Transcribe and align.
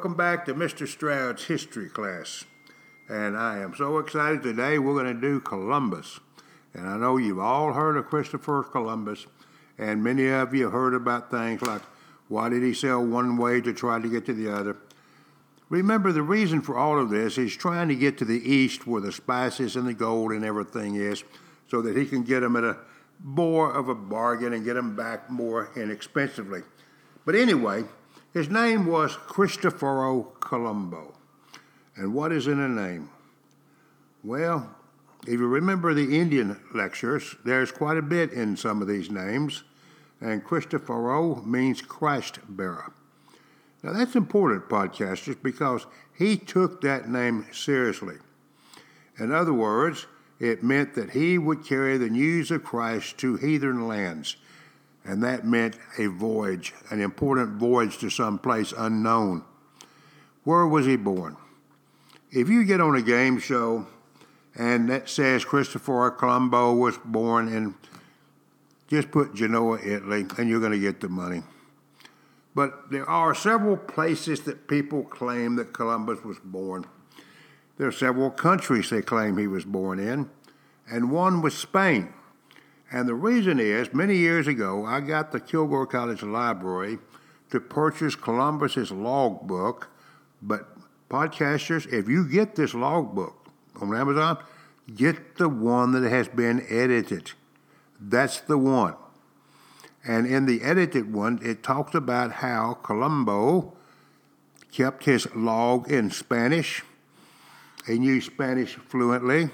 Welcome 0.00 0.16
back 0.16 0.46
to 0.46 0.54
Mr. 0.54 0.88
Stroud's 0.88 1.44
history 1.44 1.90
class. 1.90 2.46
And 3.10 3.36
I 3.36 3.58
am 3.58 3.74
so 3.74 3.98
excited 3.98 4.42
today 4.42 4.78
we're 4.78 4.94
going 4.94 5.14
to 5.14 5.20
do 5.20 5.40
Columbus. 5.40 6.20
And 6.72 6.88
I 6.88 6.96
know 6.96 7.18
you've 7.18 7.38
all 7.38 7.74
heard 7.74 7.98
of 7.98 8.06
Christopher 8.06 8.62
Columbus, 8.62 9.26
and 9.76 10.02
many 10.02 10.28
of 10.28 10.54
you 10.54 10.70
heard 10.70 10.94
about 10.94 11.30
things 11.30 11.60
like 11.60 11.82
why 12.28 12.48
did 12.48 12.62
he 12.62 12.72
sail 12.72 13.04
one 13.04 13.36
way 13.36 13.60
to 13.60 13.74
try 13.74 14.00
to 14.00 14.08
get 14.08 14.24
to 14.24 14.32
the 14.32 14.50
other? 14.50 14.78
Remember, 15.68 16.12
the 16.12 16.22
reason 16.22 16.62
for 16.62 16.78
all 16.78 16.98
of 16.98 17.10
this 17.10 17.36
is 17.36 17.54
trying 17.54 17.88
to 17.88 17.94
get 17.94 18.16
to 18.16 18.24
the 18.24 18.40
east 18.50 18.86
where 18.86 19.02
the 19.02 19.12
spices 19.12 19.76
and 19.76 19.86
the 19.86 19.92
gold 19.92 20.32
and 20.32 20.46
everything 20.46 20.94
is 20.94 21.24
so 21.68 21.82
that 21.82 21.94
he 21.94 22.06
can 22.06 22.22
get 22.22 22.40
them 22.40 22.56
at 22.56 22.64
a 22.64 22.78
more 23.22 23.70
of 23.70 23.90
a 23.90 23.94
bargain 23.94 24.54
and 24.54 24.64
get 24.64 24.76
them 24.76 24.96
back 24.96 25.28
more 25.28 25.68
inexpensively. 25.76 26.62
But 27.26 27.34
anyway, 27.34 27.84
his 28.32 28.48
name 28.48 28.86
was 28.86 29.16
Cristoforo 29.16 30.22
Colombo. 30.40 31.14
And 31.96 32.14
what 32.14 32.32
is 32.32 32.46
in 32.46 32.60
a 32.60 32.68
name? 32.68 33.10
Well, 34.22 34.74
if 35.26 35.34
you 35.34 35.46
remember 35.46 35.92
the 35.92 36.18
Indian 36.18 36.60
lectures, 36.74 37.34
there's 37.44 37.72
quite 37.72 37.96
a 37.96 38.02
bit 38.02 38.32
in 38.32 38.56
some 38.56 38.80
of 38.80 38.88
these 38.88 39.10
names, 39.10 39.64
and 40.20 40.44
Cristoforo 40.44 41.42
means 41.42 41.82
Christ 41.82 42.38
bearer. 42.48 42.92
Now 43.82 43.92
that's 43.92 44.16
important, 44.16 44.68
podcasters, 44.68 45.36
because 45.42 45.86
he 46.16 46.36
took 46.36 46.80
that 46.82 47.08
name 47.08 47.46
seriously. 47.52 48.16
In 49.18 49.32
other 49.32 49.52
words, 49.52 50.06
it 50.38 50.62
meant 50.62 50.94
that 50.94 51.10
he 51.10 51.36
would 51.36 51.64
carry 51.64 51.98
the 51.98 52.08
news 52.08 52.50
of 52.50 52.64
Christ 52.64 53.18
to 53.18 53.36
heathen 53.36 53.86
lands 53.86 54.36
and 55.04 55.22
that 55.22 55.46
meant 55.46 55.76
a 55.98 56.06
voyage, 56.06 56.74
an 56.90 57.00
important 57.00 57.58
voyage 57.58 57.98
to 57.98 58.10
some 58.10 58.38
place 58.38 58.72
unknown. 58.76 59.44
Where 60.44 60.66
was 60.66 60.86
he 60.86 60.96
born? 60.96 61.36
If 62.30 62.48
you 62.48 62.64
get 62.64 62.80
on 62.80 62.94
a 62.94 63.02
game 63.02 63.38
show 63.38 63.86
and 64.54 64.88
that 64.88 65.08
says 65.08 65.44
Christopher 65.44 66.10
Colombo 66.10 66.74
was 66.74 66.98
born 67.04 67.48
in, 67.48 67.74
just 68.88 69.10
put 69.10 69.34
Genoa, 69.34 69.78
Italy, 69.84 70.26
and 70.36 70.48
you're 70.48 70.60
going 70.60 70.72
to 70.72 70.78
get 70.78 71.00
the 71.00 71.08
money. 71.08 71.42
But 72.54 72.90
there 72.90 73.08
are 73.08 73.34
several 73.34 73.76
places 73.76 74.40
that 74.42 74.66
people 74.66 75.04
claim 75.04 75.56
that 75.56 75.72
Columbus 75.72 76.24
was 76.24 76.38
born. 76.42 76.84
There 77.78 77.86
are 77.86 77.92
several 77.92 78.30
countries 78.30 78.90
they 78.90 79.02
claim 79.02 79.36
he 79.36 79.46
was 79.46 79.64
born 79.64 80.00
in, 80.00 80.28
and 80.90 81.10
one 81.10 81.40
was 81.40 81.56
Spain. 81.56 82.12
And 82.92 83.08
the 83.08 83.14
reason 83.14 83.60
is, 83.60 83.94
many 83.94 84.16
years 84.16 84.46
ago, 84.48 84.84
I 84.84 85.00
got 85.00 85.30
the 85.30 85.40
Kilgore 85.40 85.86
College 85.86 86.22
Library 86.22 86.98
to 87.50 87.60
purchase 87.60 88.16
Columbus's 88.16 88.90
logbook. 88.90 89.88
But 90.42 90.68
podcasters, 91.08 91.92
if 91.92 92.08
you 92.08 92.28
get 92.28 92.56
this 92.56 92.74
logbook 92.74 93.48
on 93.80 93.94
Amazon, 93.94 94.42
get 94.94 95.36
the 95.36 95.48
one 95.48 95.92
that 95.92 96.08
has 96.08 96.28
been 96.28 96.66
edited. 96.68 97.32
That's 98.00 98.40
the 98.40 98.58
one. 98.58 98.96
And 100.04 100.26
in 100.26 100.46
the 100.46 100.62
edited 100.62 101.12
one, 101.12 101.38
it 101.42 101.62
talks 101.62 101.94
about 101.94 102.32
how 102.32 102.74
Colombo 102.82 103.74
kept 104.72 105.04
his 105.04 105.32
log 105.34 105.90
in 105.90 106.10
Spanish. 106.10 106.82
He 107.86 107.98
knew 107.98 108.20
Spanish 108.20 108.74
fluently 108.74 109.50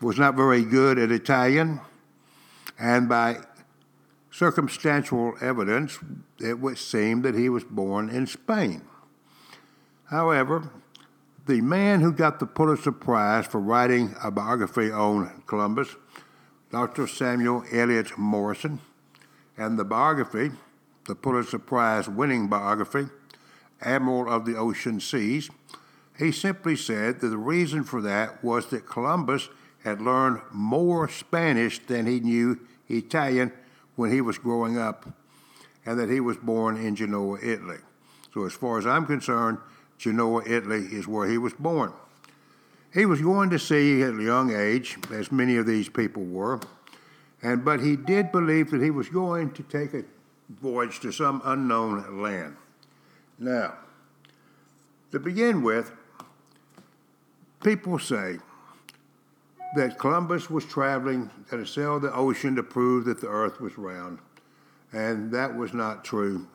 was 0.00 0.18
not 0.18 0.34
very 0.34 0.64
good 0.64 0.98
at 0.98 1.10
Italian, 1.10 1.80
and 2.78 3.08
by 3.08 3.38
circumstantial 4.30 5.34
evidence, 5.40 5.98
it 6.40 6.58
would 6.58 6.76
seem 6.78 7.22
that 7.22 7.34
he 7.34 7.48
was 7.48 7.64
born 7.64 8.10
in 8.10 8.26
Spain. 8.26 8.82
However, 10.10 10.70
the 11.46 11.60
man 11.60 12.00
who 12.00 12.12
got 12.12 12.40
the 12.40 12.46
Pulitzer 12.46 12.92
Prize 12.92 13.46
for 13.46 13.60
writing 13.60 14.14
a 14.22 14.30
biography 14.30 14.90
on 14.90 15.42
Columbus, 15.46 15.94
Dr. 16.70 17.06
Samuel 17.06 17.64
Eliot 17.70 18.18
Morison, 18.18 18.80
and 19.56 19.78
the 19.78 19.84
biography, 19.84 20.50
the 21.06 21.14
Pulitzer 21.14 21.58
Prize 21.58 22.08
winning 22.08 22.48
biography, 22.48 23.06
Admiral 23.80 24.28
of 24.28 24.46
the 24.46 24.56
Ocean 24.56 24.98
Seas, 24.98 25.50
he 26.18 26.32
simply 26.32 26.76
said 26.76 27.20
that 27.20 27.28
the 27.28 27.36
reason 27.36 27.84
for 27.84 28.00
that 28.00 28.42
was 28.42 28.66
that 28.66 28.86
Columbus 28.86 29.48
had 29.84 30.00
learned 30.00 30.40
more 30.50 31.08
Spanish 31.08 31.78
than 31.78 32.06
he 32.06 32.18
knew 32.18 32.58
Italian 32.88 33.52
when 33.96 34.10
he 34.10 34.20
was 34.20 34.38
growing 34.38 34.78
up, 34.78 35.06
and 35.86 35.98
that 36.00 36.08
he 36.08 36.20
was 36.20 36.38
born 36.38 36.76
in 36.76 36.96
Genoa, 36.96 37.38
Italy. 37.42 37.78
So, 38.32 38.44
as 38.46 38.54
far 38.54 38.78
as 38.78 38.86
I'm 38.86 39.06
concerned, 39.06 39.58
Genoa, 39.98 40.42
Italy 40.46 40.86
is 40.90 41.06
where 41.06 41.28
he 41.28 41.38
was 41.38 41.52
born. 41.52 41.92
He 42.92 43.06
was 43.06 43.20
going 43.20 43.50
to 43.50 43.58
sea 43.58 44.02
at 44.02 44.14
a 44.14 44.22
young 44.22 44.54
age, 44.54 44.96
as 45.12 45.30
many 45.30 45.56
of 45.56 45.66
these 45.66 45.88
people 45.88 46.24
were, 46.24 46.60
and 47.42 47.64
but 47.64 47.80
he 47.80 47.94
did 47.94 48.32
believe 48.32 48.70
that 48.70 48.82
he 48.82 48.90
was 48.90 49.08
going 49.08 49.52
to 49.52 49.62
take 49.64 49.92
a 49.94 50.04
voyage 50.48 51.00
to 51.00 51.12
some 51.12 51.42
unknown 51.44 52.22
land. 52.22 52.56
Now, 53.38 53.74
to 55.12 55.18
begin 55.18 55.62
with, 55.62 55.92
people 57.62 57.98
say 57.98 58.38
that 59.74 59.98
Columbus 59.98 60.48
was 60.48 60.64
traveling 60.64 61.30
to 61.50 61.64
sail 61.64 61.98
the 61.98 62.14
ocean 62.14 62.54
to 62.56 62.62
prove 62.62 63.04
that 63.06 63.20
the 63.20 63.28
earth 63.28 63.60
was 63.60 63.76
round. 63.76 64.18
And 64.92 65.32
that 65.32 65.56
was 65.56 65.74
not 65.74 66.04
true. 66.04 66.46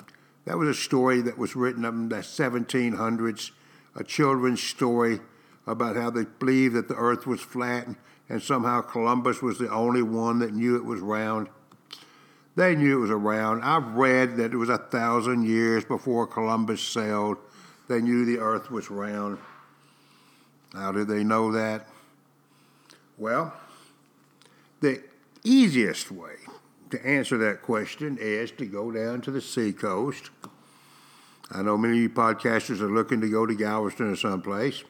That 0.46 0.58
was 0.58 0.70
a 0.70 0.74
story 0.74 1.22
that 1.22 1.38
was 1.38 1.56
written 1.56 1.86
in 1.86 2.10
the 2.10 2.18
1700s, 2.18 3.52
a 3.96 4.04
children's 4.04 4.64
story 4.64 5.20
about 5.68 5.96
how 5.96 6.10
they 6.10 6.26
believed 6.40 6.76
that 6.76 6.88
the 6.88 6.96
earth 6.96 7.28
was 7.28 7.42
flat 7.42 7.88
and 8.30 8.42
somehow 8.42 8.82
Columbus 8.82 9.42
was 9.42 9.58
the 9.58 9.72
only 9.72 10.04
one 10.04 10.40
that 10.40 10.54
knew 10.54 10.76
it 10.76 10.86
was 10.86 11.02
round. 11.02 11.50
They 12.56 12.76
knew 12.76 12.98
it 12.98 13.02
was 13.02 13.12
around. 13.12 13.64
I've 13.64 13.96
read 13.96 14.38
that 14.38 14.54
it 14.54 14.58
was 14.58 14.70
a 14.70 14.78
thousand 14.78 15.46
years 15.46 15.84
before 15.84 16.28
Columbus 16.28 16.82
sailed. 16.82 17.38
They 17.88 18.02
knew 18.02 18.26
the 18.26 18.40
earth 18.40 18.70
was 18.70 18.92
round. 18.92 19.40
How 20.74 20.92
did 20.92 21.08
they 21.08 21.24
know 21.24 21.52
that? 21.52 21.88
Well, 23.20 23.54
the 24.80 25.04
easiest 25.44 26.10
way 26.10 26.36
to 26.90 27.06
answer 27.06 27.38
that 27.40 27.62
question 27.62 28.18
is 28.18 28.50
to 28.52 28.66
go 28.66 28.92
down 28.92 29.20
to 29.22 29.32
the 29.32 29.42
seacoast. 29.42 30.30
I 31.52 31.62
know 31.62 31.78
many 31.78 31.98
of 31.98 32.02
you 32.02 32.10
podcasters 32.10 32.80
are 32.80 32.90
looking 32.90 33.20
to 33.20 33.30
go 33.30 33.46
to 33.46 33.54
Galveston 33.54 34.10
or 34.10 34.16
someplace, 34.16 34.86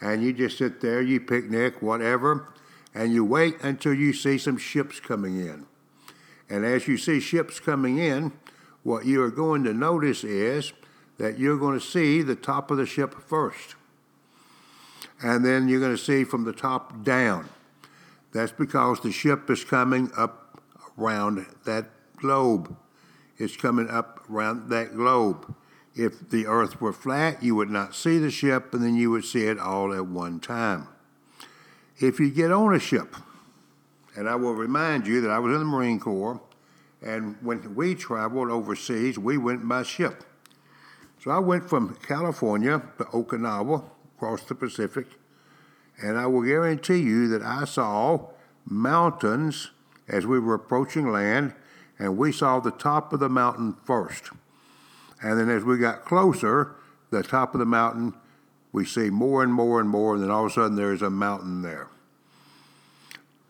and 0.00 0.24
you 0.24 0.32
just 0.32 0.58
sit 0.58 0.80
there, 0.80 1.00
you 1.02 1.20
picnic, 1.20 1.80
whatever, 1.80 2.48
and 2.96 3.12
you 3.12 3.24
wait 3.24 3.62
until 3.62 3.94
you 3.94 4.12
see 4.12 4.38
some 4.38 4.58
ships 4.58 4.98
coming 4.98 5.38
in. 5.38 5.66
And 6.50 6.64
as 6.64 6.88
you 6.88 6.98
see 6.98 7.20
ships 7.20 7.60
coming 7.60 7.98
in, 7.98 8.32
what 8.82 9.06
you 9.06 9.22
are 9.22 9.30
going 9.30 9.62
to 9.64 9.72
notice 9.72 10.24
is 10.24 10.72
that 11.18 11.38
you're 11.38 11.58
going 11.58 11.78
to 11.78 11.86
see 11.86 12.22
the 12.22 12.34
top 12.34 12.72
of 12.72 12.76
the 12.76 12.86
ship 12.86 13.14
first 13.14 13.76
and 15.22 15.44
then 15.44 15.68
you're 15.68 15.80
going 15.80 15.96
to 15.96 16.02
see 16.02 16.24
from 16.24 16.44
the 16.44 16.52
top 16.52 17.04
down. 17.04 17.48
That's 18.32 18.52
because 18.52 19.00
the 19.00 19.12
ship 19.12 19.50
is 19.50 19.64
coming 19.64 20.10
up 20.16 20.60
around 20.98 21.46
that 21.64 21.86
globe. 22.16 22.76
It's 23.38 23.56
coming 23.56 23.88
up 23.88 24.28
around 24.30 24.68
that 24.70 24.94
globe. 24.94 25.54
If 25.94 26.30
the 26.30 26.46
earth 26.46 26.80
were 26.80 26.92
flat, 26.92 27.42
you 27.42 27.54
would 27.54 27.70
not 27.70 27.94
see 27.94 28.18
the 28.18 28.30
ship, 28.30 28.72
and 28.72 28.82
then 28.82 28.94
you 28.94 29.10
would 29.10 29.24
see 29.24 29.44
it 29.44 29.58
all 29.58 29.92
at 29.92 30.06
one 30.06 30.40
time. 30.40 30.88
If 31.98 32.18
you 32.18 32.30
get 32.30 32.50
on 32.50 32.74
a 32.74 32.80
ship, 32.80 33.14
and 34.16 34.28
I 34.28 34.34
will 34.36 34.54
remind 34.54 35.06
you 35.06 35.20
that 35.20 35.30
I 35.30 35.38
was 35.38 35.52
in 35.52 35.58
the 35.58 35.64
Marine 35.66 36.00
Corps, 36.00 36.40
and 37.02 37.36
when 37.42 37.74
we 37.74 37.94
traveled 37.94 38.50
overseas, 38.50 39.18
we 39.18 39.36
went 39.36 39.68
by 39.68 39.82
ship. 39.82 40.24
So 41.22 41.30
I 41.30 41.38
went 41.38 41.68
from 41.68 41.96
California 41.96 42.82
to 42.98 43.04
Okinawa, 43.04 43.84
across 44.22 44.42
the 44.44 44.54
Pacific, 44.54 45.06
and 46.00 46.16
I 46.16 46.26
will 46.26 46.42
guarantee 46.42 46.98
you 46.98 47.26
that 47.28 47.42
I 47.42 47.64
saw 47.64 48.28
mountains 48.64 49.72
as 50.06 50.26
we 50.26 50.38
were 50.38 50.54
approaching 50.54 51.10
land, 51.10 51.54
and 51.98 52.16
we 52.16 52.30
saw 52.30 52.60
the 52.60 52.70
top 52.70 53.12
of 53.12 53.18
the 53.18 53.28
mountain 53.28 53.74
first. 53.84 54.30
And 55.22 55.40
then 55.40 55.50
as 55.50 55.64
we 55.64 55.76
got 55.76 56.04
closer, 56.04 56.76
the 57.10 57.24
top 57.24 57.52
of 57.54 57.58
the 57.58 57.66
mountain, 57.66 58.14
we 58.70 58.84
see 58.84 59.10
more 59.10 59.42
and 59.42 59.52
more 59.52 59.80
and 59.80 59.90
more, 59.90 60.14
and 60.14 60.22
then 60.22 60.30
all 60.30 60.46
of 60.46 60.52
a 60.52 60.54
sudden 60.54 60.76
there's 60.76 61.02
a 61.02 61.10
mountain 61.10 61.62
there. 61.62 61.88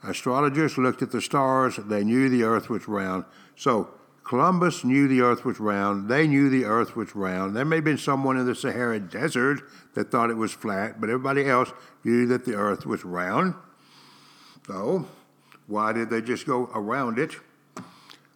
Astrologers 0.02 0.78
looked 0.78 1.02
at 1.02 1.12
the 1.12 1.20
stars, 1.20 1.76
they 1.76 2.02
knew 2.02 2.30
the 2.30 2.44
earth 2.44 2.70
was 2.70 2.88
round. 2.88 3.26
So 3.56 3.90
Columbus 4.24 4.84
knew 4.84 5.08
the 5.08 5.20
earth 5.20 5.44
was 5.44 5.58
round. 5.58 6.08
They 6.08 6.26
knew 6.26 6.48
the 6.48 6.64
earth 6.64 6.94
was 6.94 7.14
round. 7.14 7.56
There 7.56 7.64
may 7.64 7.76
have 7.76 7.84
been 7.84 7.98
someone 7.98 8.36
in 8.36 8.46
the 8.46 8.54
Sahara 8.54 9.00
Desert 9.00 9.62
that 9.94 10.10
thought 10.10 10.30
it 10.30 10.36
was 10.36 10.52
flat, 10.52 11.00
but 11.00 11.10
everybody 11.10 11.46
else 11.46 11.72
knew 12.04 12.26
that 12.26 12.44
the 12.44 12.54
earth 12.54 12.86
was 12.86 13.04
round. 13.04 13.54
So, 14.66 15.06
why 15.66 15.92
did 15.92 16.08
they 16.08 16.22
just 16.22 16.46
go 16.46 16.70
around 16.74 17.18
it? 17.18 17.36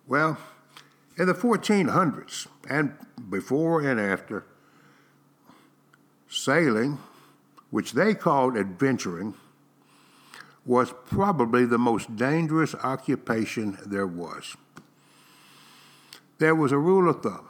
Well, 0.08 0.38
in 1.16 1.26
the 1.26 1.34
1400s, 1.34 2.46
and 2.68 2.94
before 3.30 3.80
and 3.80 4.00
after, 4.00 4.44
Sailing, 6.28 6.98
which 7.70 7.92
they 7.92 8.14
called 8.14 8.56
adventuring, 8.56 9.34
was 10.64 10.92
probably 11.06 11.64
the 11.64 11.78
most 11.78 12.16
dangerous 12.16 12.74
occupation 12.74 13.78
there 13.86 14.06
was. 14.06 14.56
There 16.38 16.54
was 16.54 16.72
a 16.72 16.78
rule 16.78 17.08
of 17.08 17.22
thumb 17.22 17.48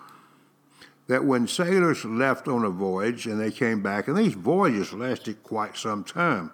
that 1.06 1.24
when 1.24 1.46
sailors 1.46 2.04
left 2.04 2.48
on 2.48 2.64
a 2.64 2.70
voyage 2.70 3.26
and 3.26 3.40
they 3.40 3.50
came 3.50 3.82
back, 3.82 4.08
and 4.08 4.16
these 4.16 4.34
voyages 4.34 4.92
lasted 4.92 5.42
quite 5.42 5.76
some 5.76 6.04
time. 6.04 6.50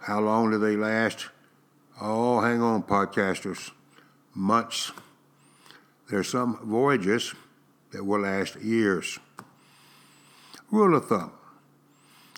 How 0.00 0.20
long 0.20 0.50
do 0.50 0.58
they 0.58 0.76
last? 0.76 1.28
Oh, 2.00 2.40
hang 2.40 2.62
on, 2.62 2.82
podcasters. 2.82 3.70
Months. 4.34 4.92
There's 6.10 6.28
some 6.28 6.58
voyages 6.62 7.34
that 7.90 8.04
will 8.04 8.20
last 8.20 8.56
years. 8.56 9.18
Rule 10.70 10.96
of 10.96 11.08
thumb 11.08 11.32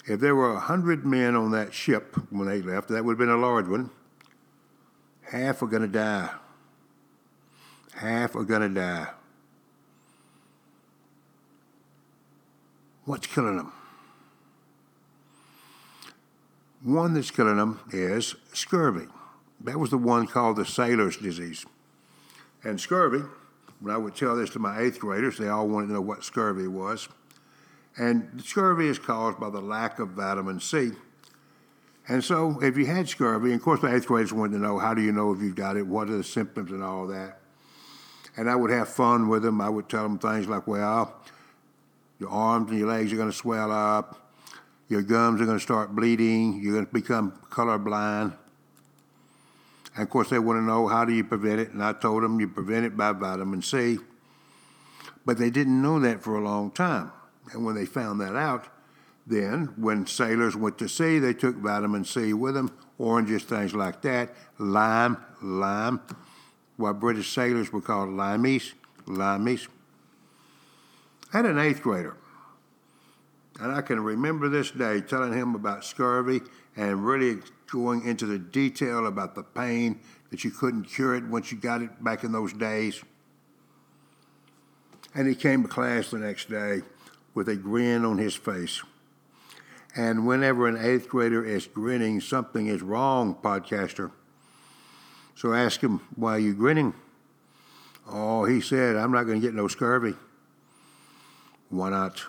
if 0.09 0.21
there 0.21 0.35
were 0.35 0.55
a 0.55 0.61
hundred 0.61 1.05
men 1.05 1.37
on 1.37 1.51
that 1.51 1.75
ship 1.75 2.17
when 2.31 2.49
they 2.49 2.63
left, 2.63 2.89
that 2.89 3.05
would 3.05 3.13
have 3.13 3.19
been 3.19 3.29
a 3.29 3.37
large 3.37 3.67
one. 3.67 3.91
Half 5.23 5.63
are 5.63 5.67
going 5.67 5.83
to 5.83 5.89
die. 5.89 6.31
Half 7.99 8.37
are 8.37 8.45
going 8.45 8.63
to 8.63 8.69
die. 8.69 9.09
What's 13.05 13.27
killing 13.27 13.57
them? 13.57 13.73
One 16.85 17.15
that's 17.15 17.33
killing 17.33 17.57
them 17.57 17.81
is 17.91 18.37
scurvy. 18.53 19.07
That 19.65 19.81
was 19.81 19.91
the 19.91 19.99
one 19.99 20.29
called 20.29 20.59
the 20.59 20.65
sailor's 20.65 21.17
disease. 21.17 21.67
And 22.63 22.81
scurvy, 22.81 23.25
when 23.81 23.93
I 23.93 23.99
would 23.99 24.15
tell 24.15 24.37
this 24.37 24.51
to 24.51 24.61
my 24.61 24.81
eighth 24.81 25.01
graders, 25.01 25.37
they 25.37 25.49
all 25.49 25.67
wanted 25.67 25.89
to 25.89 25.95
know 25.95 26.01
what 26.01 26.23
scurvy 26.23 26.69
was. 26.69 27.09
And 27.97 28.41
scurvy 28.45 28.87
is 28.87 29.01
caused 29.01 29.41
by 29.41 29.51
the 29.51 29.61
lack 29.61 29.99
of 29.99 30.11
vitamin 30.11 30.61
C. 30.61 30.93
And 32.07 32.23
so, 32.23 32.61
if 32.63 32.77
you 32.77 32.87
had 32.87 33.09
scurvy, 33.09 33.51
and 33.51 33.59
of 33.59 33.65
course, 33.65 33.81
the 33.81 33.93
eighth 33.93 34.07
graders 34.07 34.33
wanted 34.33 34.53
to 34.53 34.63
know 34.63 34.79
how 34.79 34.95
do 34.95 35.03
you 35.03 35.11
know 35.11 35.33
if 35.33 35.43
you've 35.43 35.57
got 35.57 35.77
it, 35.77 35.85
what 35.85 36.09
are 36.09 36.17
the 36.17 36.23
symptoms, 36.23 36.71
and 36.71 36.85
all 36.85 37.09
that. 37.09 37.38
And 38.39 38.49
I 38.49 38.55
would 38.55 38.71
have 38.71 38.89
fun 38.89 39.29
with 39.29 39.43
them. 39.43 39.61
I 39.61 39.69
would 39.69 39.89
tell 39.89 40.05
them 40.05 40.17
things 40.17 40.47
like, 40.47 40.69
well, 40.69 41.13
your 42.21 42.31
arms 42.31 42.71
and 42.71 42.79
your 42.79 42.89
legs 42.89 43.13
are 43.13 43.17
going 43.17 43.31
to 43.31 43.37
swell 43.37 43.73
up. 43.73 44.31
Your 44.89 45.03
gums 45.03 45.41
are 45.41 45.45
going 45.45 45.59
to 45.59 45.63
start 45.63 45.95
bleeding. 45.95 46.63
You're 46.63 46.75
going 46.75 46.87
to 46.87 46.93
become 46.93 47.33
colorblind. 47.51 48.37
And 49.95 50.03
of 50.05 50.09
course, 50.09 50.31
they 50.31 50.39
want 50.39 50.59
to 50.59 50.63
know 50.63 50.87
how 50.87 51.05
do 51.05 51.13
you 51.13 51.25
prevent 51.25 51.59
it. 51.59 51.71
And 51.71 51.83
I 51.83 51.93
told 51.93 52.23
them 52.23 52.39
you 52.39 52.47
prevent 52.47 52.87
it 52.87 52.97
by 52.97 53.11
vitamin 53.11 53.61
C. 53.61 53.99
But 55.27 55.39
they 55.39 55.51
didn't 55.51 55.83
know 55.83 55.99
that 55.99 56.23
for 56.23 56.37
a 56.37 56.41
long 56.41 56.71
time. 56.71 57.11
And 57.53 57.65
when 57.65 57.75
they 57.75 57.87
found 57.87 58.21
that 58.21 58.37
out, 58.37 58.69
then 59.27 59.75
when 59.77 60.07
sailors 60.07 60.55
went 60.55 60.79
to 60.79 60.89
sea, 60.89 61.19
they 61.19 61.35
took 61.35 61.57
vitamin 61.57 62.05
C 62.05 62.33
with 62.33 62.55
them, 62.55 62.71
oranges, 62.99 63.43
things 63.43 63.75
like 63.75 64.01
that, 64.03 64.33
lime, 64.59 65.17
lime. 65.43 66.01
Why 66.79 66.93
British 66.93 67.35
sailors 67.35 67.73
were 67.73 67.81
called 67.81 68.11
limeys, 68.11 68.73
limeys. 69.05 69.67
I 71.33 71.39
had 71.39 71.47
an 71.47 71.59
eighth 71.59 71.83
grader, 71.83 72.17
and 73.61 73.73
I 73.73 73.83
can 73.83 73.99
remember 73.99 74.49
this 74.49 74.71
day 74.71 75.01
telling 75.01 75.33
him 75.33 75.57
about 75.57 75.85
scurvy 75.85 76.41
and 76.77 77.05
really 77.05 77.39
going 77.71 78.07
into 78.07 78.27
the 78.27 78.39
detail 78.39 79.09
about 79.09 79.35
the 79.35 79.43
pain 79.43 79.99
that 80.31 80.45
you 80.45 80.53
couldn't 80.53 80.85
cure 80.85 81.17
it 81.17 81.25
once 81.25 81.51
you 81.51 81.59
got 81.59 81.83
it 81.83 82.03
back 82.03 82.23
in 82.23 82.31
those 82.31 82.53
days. 82.53 83.03
And 85.17 85.27
he 85.27 85.35
came 85.35 85.65
to 85.65 85.69
class 85.69 86.13
the 86.13 86.19
next 86.19 86.49
day 86.49 86.83
with 87.35 87.49
a 87.49 87.57
grin 87.57 88.05
on 88.05 88.19
his 88.19 88.37
face. 88.37 88.83
And 89.97 90.29
whenever 90.29 90.69
an 90.69 90.77
eighth 90.77 91.09
grader 91.09 91.45
is 91.45 91.67
grinning, 91.67 92.21
something 92.21 92.69
is 92.69 92.83
wrong, 92.83 93.35
podcaster. 93.35 94.13
So 95.39 95.53
I 95.53 95.61
asked 95.61 95.83
him, 95.83 96.01
why 96.17 96.33
are 96.33 96.41
you 96.41 96.53
grinning? 96.53 96.93
Oh, 98.11 98.45
he 98.45 98.61
said, 98.61 98.97
I'm 98.97 99.13
not 99.13 99.23
going 99.23 99.41
to 99.41 99.47
get 99.47 99.55
no 99.55 99.69
scurvy. 99.69 100.15
Why 101.69 101.91
not? 101.91 102.25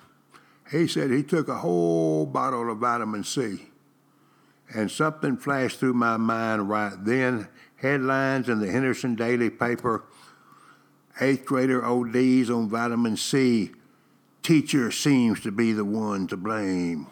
He 0.69 0.85
said 0.85 1.09
he 1.09 1.23
took 1.23 1.47
a 1.47 1.55
whole 1.55 2.27
bottle 2.27 2.71
of 2.71 2.77
vitamin 2.77 3.23
C. 3.23 3.71
And 4.75 4.91
something 4.91 5.37
flashed 5.37 5.79
through 5.79 5.93
my 5.93 6.17
mind 6.17 6.69
right 6.69 6.93
then. 7.03 7.47
Headlines 7.77 8.47
in 8.47 8.59
the 8.59 8.71
Henderson 8.71 9.15
Daily 9.15 9.49
paper 9.49 10.03
Eighth 11.19 11.45
grader 11.45 11.83
ODs 11.83 12.51
on 12.51 12.69
vitamin 12.69 13.17
C. 13.17 13.71
Teacher 14.43 14.91
seems 14.91 15.41
to 15.41 15.51
be 15.51 15.73
the 15.73 15.83
one 15.83 16.27
to 16.27 16.37
blame. 16.37 17.07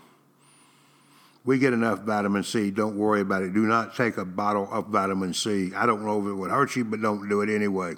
We 1.48 1.58
get 1.58 1.74
enough 1.74 2.02
vitamin 2.02 2.44
C. 2.44 2.70
Don't 2.70 2.96
worry 2.96 3.22
about 3.22 3.42
it. 3.42 3.56
Do 3.56 3.66
not 3.66 3.96
take 3.96 4.18
a 4.18 4.26
bottle 4.26 4.68
of 4.72 4.88
vitamin 4.88 5.34
C. 5.34 5.72
I 5.76 5.88
don't 5.88 6.06
know 6.06 6.22
if 6.22 6.28
it 6.28 6.34
would 6.34 6.52
hurt 6.52 6.76
you, 6.76 6.86
but 6.86 7.02
don't 7.02 7.28
do 7.28 7.42
it 7.42 7.50
anyway. 7.50 7.96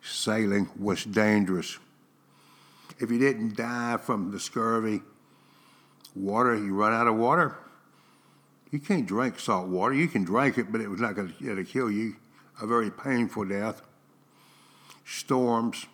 Sailing 0.00 0.70
was 0.78 1.04
dangerous 1.04 1.78
if 3.00 3.10
you 3.10 3.18
didn't 3.18 3.56
die 3.56 3.96
from 3.96 4.30
the 4.30 4.38
scurvy, 4.38 5.00
water, 6.14 6.54
you 6.54 6.74
run 6.74 6.92
out 6.92 7.06
of 7.06 7.16
water. 7.16 7.56
You 8.70 8.78
can't 8.78 9.06
drink 9.06 9.40
salt 9.40 9.68
water. 9.68 9.94
You 9.94 10.06
can 10.06 10.22
drink 10.22 10.58
it, 10.58 10.70
but 10.70 10.80
it 10.80 10.88
was 10.88 11.00
not 11.00 11.16
going 11.16 11.32
to 11.32 11.64
kill 11.64 11.90
you. 11.90 12.16
A 12.60 12.66
very 12.66 12.90
painful 12.90 13.46
death. 13.46 13.80
Storms, 15.04 15.86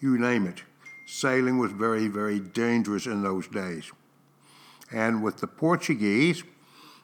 you 0.00 0.18
name 0.18 0.46
it. 0.46 0.62
Sailing 1.06 1.58
was 1.58 1.72
very, 1.72 2.08
very 2.08 2.38
dangerous 2.38 3.06
in 3.06 3.22
those 3.22 3.48
days. 3.48 3.90
And 4.94 5.22
with 5.22 5.38
the 5.38 5.46
Portuguese, 5.46 6.44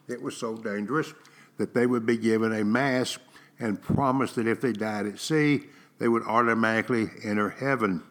it 0.07 0.21
was 0.21 0.35
so 0.35 0.55
dangerous 0.55 1.13
that 1.57 1.73
they 1.73 1.85
would 1.85 2.05
be 2.05 2.17
given 2.17 2.53
a 2.53 2.63
mass 2.63 3.17
and 3.59 3.81
promised 3.81 4.35
that 4.35 4.47
if 4.47 4.61
they 4.61 4.71
died 4.73 5.05
at 5.05 5.19
sea, 5.19 5.65
they 5.99 6.07
would 6.07 6.23
automatically 6.23 7.09
enter 7.23 7.49
heaven 7.49 8.03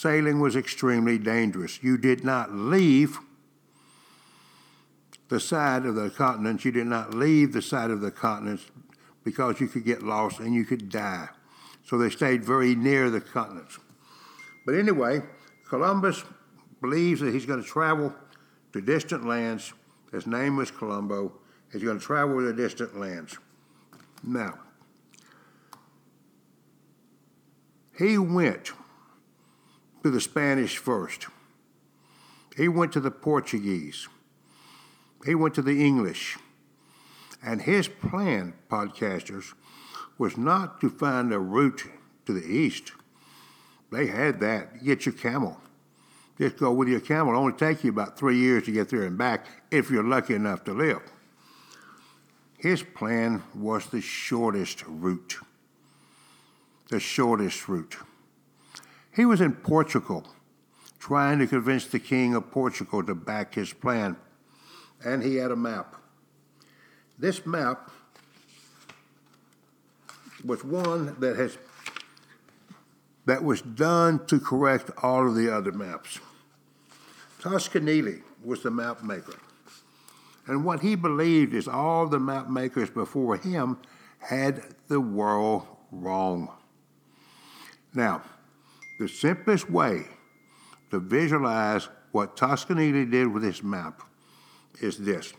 sailing 0.00 0.40
was 0.40 0.56
extremely 0.56 1.18
dangerous. 1.18 1.82
You 1.82 1.98
did 1.98 2.24
not 2.24 2.52
leave 2.52 3.18
the 5.28 5.40
side 5.40 5.84
of 5.84 5.94
the 5.94 6.10
continent, 6.10 6.64
you 6.64 6.72
did 6.72 6.86
not 6.86 7.14
leave 7.14 7.52
the 7.52 7.62
side 7.62 7.90
of 7.90 8.00
the 8.00 8.10
continent 8.10 8.60
because 9.22 9.60
you 9.60 9.68
could 9.68 9.84
get 9.84 10.02
lost 10.02 10.40
and 10.40 10.54
you 10.54 10.64
could 10.64 10.88
die. 10.88 11.28
So 11.84 11.98
they 11.98 12.10
stayed 12.10 12.44
very 12.44 12.74
near 12.74 13.10
the 13.10 13.20
continents. 13.20 13.78
But 14.64 14.74
anyway, 14.74 15.22
Columbus 15.68 16.24
believes 16.80 17.20
that 17.20 17.34
he's 17.34 17.46
going 17.46 17.62
to 17.62 17.68
travel 17.68 18.14
to 18.72 18.80
distant 18.80 19.26
lands. 19.26 19.72
His 20.12 20.26
name 20.26 20.56
was 20.56 20.70
Colombo. 20.70 21.32
He's 21.72 21.82
going 21.82 21.98
to 21.98 22.04
travel 22.04 22.40
to 22.40 22.52
distant 22.52 22.98
lands. 22.98 23.38
Now, 24.22 24.58
he 27.96 28.18
went 28.18 28.72
to 30.02 30.10
the 30.10 30.20
Spanish 30.20 30.78
first. 30.78 31.26
He 32.56 32.68
went 32.68 32.92
to 32.92 33.00
the 33.00 33.10
Portuguese. 33.10 34.08
He 35.24 35.34
went 35.34 35.54
to 35.54 35.62
the 35.62 35.84
English. 35.84 36.38
And 37.42 37.62
his 37.62 37.88
plan, 37.88 38.54
podcasters, 38.68 39.54
was 40.18 40.36
not 40.36 40.80
to 40.80 40.90
find 40.90 41.32
a 41.32 41.38
route 41.38 41.84
to 42.26 42.32
the 42.32 42.46
east. 42.46 42.92
They 43.90 44.06
had 44.06 44.40
that. 44.40 44.84
Get 44.84 45.06
your 45.06 45.14
camel. 45.14 45.58
Just 46.40 46.56
go 46.56 46.72
with 46.72 46.88
your 46.88 47.00
camel. 47.00 47.34
It'll 47.34 47.42
only 47.42 47.52
take 47.52 47.84
you 47.84 47.90
about 47.90 48.18
three 48.18 48.38
years 48.38 48.62
to 48.62 48.72
get 48.72 48.88
there 48.88 49.02
and 49.02 49.18
back 49.18 49.44
if 49.70 49.90
you're 49.90 50.02
lucky 50.02 50.34
enough 50.34 50.64
to 50.64 50.72
live. 50.72 51.02
His 52.56 52.82
plan 52.82 53.42
was 53.54 53.84
the 53.88 54.00
shortest 54.00 54.82
route. 54.86 55.36
The 56.88 56.98
shortest 56.98 57.68
route. 57.68 57.94
He 59.14 59.26
was 59.26 59.42
in 59.42 59.52
Portugal 59.52 60.26
trying 60.98 61.40
to 61.40 61.46
convince 61.46 61.84
the 61.84 61.98
king 61.98 62.34
of 62.34 62.50
Portugal 62.50 63.02
to 63.04 63.14
back 63.14 63.54
his 63.54 63.74
plan, 63.74 64.16
and 65.04 65.22
he 65.22 65.36
had 65.36 65.50
a 65.50 65.56
map. 65.56 65.94
This 67.18 67.44
map 67.44 67.90
was 70.42 70.64
one 70.64 71.20
that 71.20 71.36
has 71.36 71.58
that 73.26 73.44
was 73.44 73.60
done 73.60 74.24
to 74.26 74.40
correct 74.40 74.90
all 75.02 75.28
of 75.28 75.34
the 75.34 75.54
other 75.54 75.72
maps. 75.72 76.18
Toscanelli 77.40 78.22
was 78.44 78.62
the 78.62 78.70
map 78.70 79.02
maker. 79.02 79.36
And 80.46 80.64
what 80.64 80.80
he 80.80 80.94
believed 80.94 81.54
is 81.54 81.68
all 81.68 82.06
the 82.06 82.18
map 82.18 82.48
makers 82.48 82.90
before 82.90 83.36
him 83.36 83.78
had 84.18 84.62
the 84.88 85.00
world 85.00 85.66
wrong. 85.90 86.50
Now, 87.94 88.22
the 88.98 89.08
simplest 89.08 89.70
way 89.70 90.06
to 90.90 91.00
visualize 91.00 91.88
what 92.12 92.36
Toscanelli 92.36 93.10
did 93.10 93.32
with 93.32 93.42
this 93.42 93.62
map 93.62 94.02
is 94.80 94.98
this. 94.98 95.32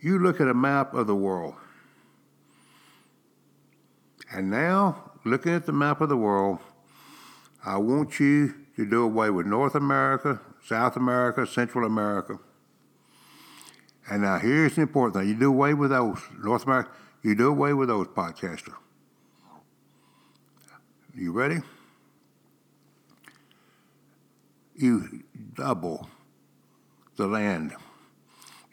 You 0.00 0.18
look 0.18 0.40
at 0.40 0.48
a 0.48 0.54
map 0.54 0.94
of 0.94 1.06
the 1.06 1.14
world, 1.14 1.54
and 4.32 4.50
now, 4.50 5.12
looking 5.24 5.52
at 5.52 5.66
the 5.66 5.72
map 5.72 6.00
of 6.00 6.08
the 6.08 6.16
world, 6.16 6.58
I 7.64 7.76
want 7.76 8.18
you 8.18 8.61
You 8.82 8.90
do 8.90 9.04
away 9.04 9.30
with 9.30 9.46
North 9.46 9.76
America, 9.76 10.40
South 10.66 10.96
America, 10.96 11.46
Central 11.46 11.86
America. 11.86 12.40
And 14.10 14.22
now 14.22 14.40
here's 14.40 14.74
the 14.74 14.82
important 14.82 15.14
thing. 15.14 15.28
You 15.28 15.38
do 15.38 15.50
away 15.50 15.72
with 15.72 15.90
those. 15.90 16.18
North 16.42 16.64
America, 16.64 16.90
you 17.22 17.36
do 17.36 17.48
away 17.48 17.74
with 17.74 17.86
those 17.86 18.08
podcasters. 18.08 18.74
You 21.14 21.30
ready? 21.30 21.60
You 24.74 25.22
double 25.54 26.08
the 27.14 27.28
land. 27.28 27.76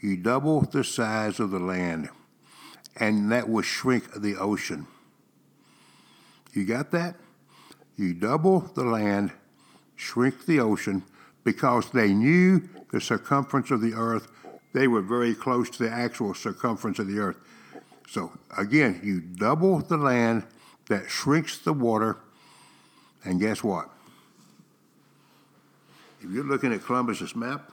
You 0.02 0.18
double 0.18 0.62
the 0.62 0.84
size 0.84 1.40
of 1.40 1.52
the 1.52 1.60
land, 1.60 2.10
and 2.96 3.32
that 3.32 3.48
will 3.48 3.62
shrink 3.62 4.12
the 4.20 4.38
ocean. 4.38 4.88
You 6.54 6.66
got 6.66 6.90
that? 6.94 7.16
You 7.96 8.16
double 8.16 8.62
the 8.62 8.84
land, 8.84 9.34
shrink 10.00 10.46
the 10.46 10.60
ocean, 10.60 11.04
because 11.44 11.92
they 11.92 12.14
knew 12.14 12.62
the 12.92 13.02
circumference 13.02 13.70
of 13.70 13.82
the 13.82 13.94
earth. 13.94 14.28
They 14.74 14.88
were 14.88 15.02
very 15.02 15.36
close 15.36 15.70
to 15.72 15.84
the 15.84 15.92
actual 15.92 16.34
circumference 16.34 17.00
of 17.00 17.08
the 17.08 17.20
earth. 17.20 17.38
So 18.08 18.32
again, 18.58 19.02
you 19.04 19.20
double 19.20 19.80
the 19.80 19.98
land, 19.98 20.46
that 20.88 21.10
shrinks 21.10 21.58
the 21.60 21.74
water, 21.74 22.18
and 23.24 23.40
guess 23.40 23.64
what? 23.64 23.90
If 26.22 26.32
you're 26.32 26.44
looking 26.44 26.74
at 26.74 26.84
Columbus's 26.84 27.36
map, 27.36 27.72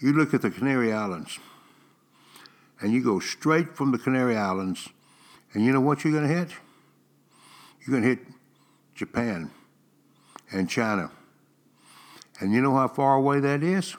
you 0.00 0.12
look 0.12 0.34
at 0.34 0.42
the 0.42 0.50
Canary 0.50 0.92
Islands, 0.92 1.38
and 2.80 2.92
you 2.92 3.04
go 3.04 3.20
straight 3.20 3.76
from 3.76 3.92
the 3.92 3.98
Canary 3.98 4.36
Islands, 4.36 4.88
and 5.52 5.64
you 5.64 5.72
know 5.72 5.80
what 5.80 6.02
you're 6.02 6.12
going 6.12 6.26
to 6.26 6.34
hit? 6.34 6.50
You're 7.80 8.00
going 8.00 8.02
to 8.02 8.08
hit 8.08 8.26
Japan 8.94 9.50
and 10.52 10.68
China. 10.68 11.10
And 12.40 12.52
you 12.52 12.60
know 12.62 12.74
how 12.74 12.88
far 12.88 13.16
away 13.16 13.40
that 13.40 13.62
is? 13.62 13.96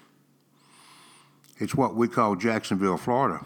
It's 1.59 1.75
what 1.75 1.95
we 1.95 2.07
call 2.07 2.35
Jacksonville, 2.35 2.97
Florida. 2.97 3.45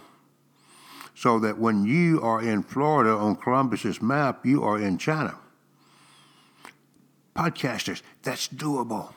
So 1.16 1.40
that 1.40 1.58
when 1.58 1.86
you 1.86 2.22
are 2.22 2.42
in 2.42 2.64
Florida 2.64 3.12
on 3.12 3.36
Columbus's 3.36 4.02
map, 4.02 4.46
you 4.46 4.64
are 4.64 4.80
in 4.80 4.98
China. 4.98 5.36
Podcasters, 7.36 8.02
that's 8.24 8.48
doable. 8.48 9.14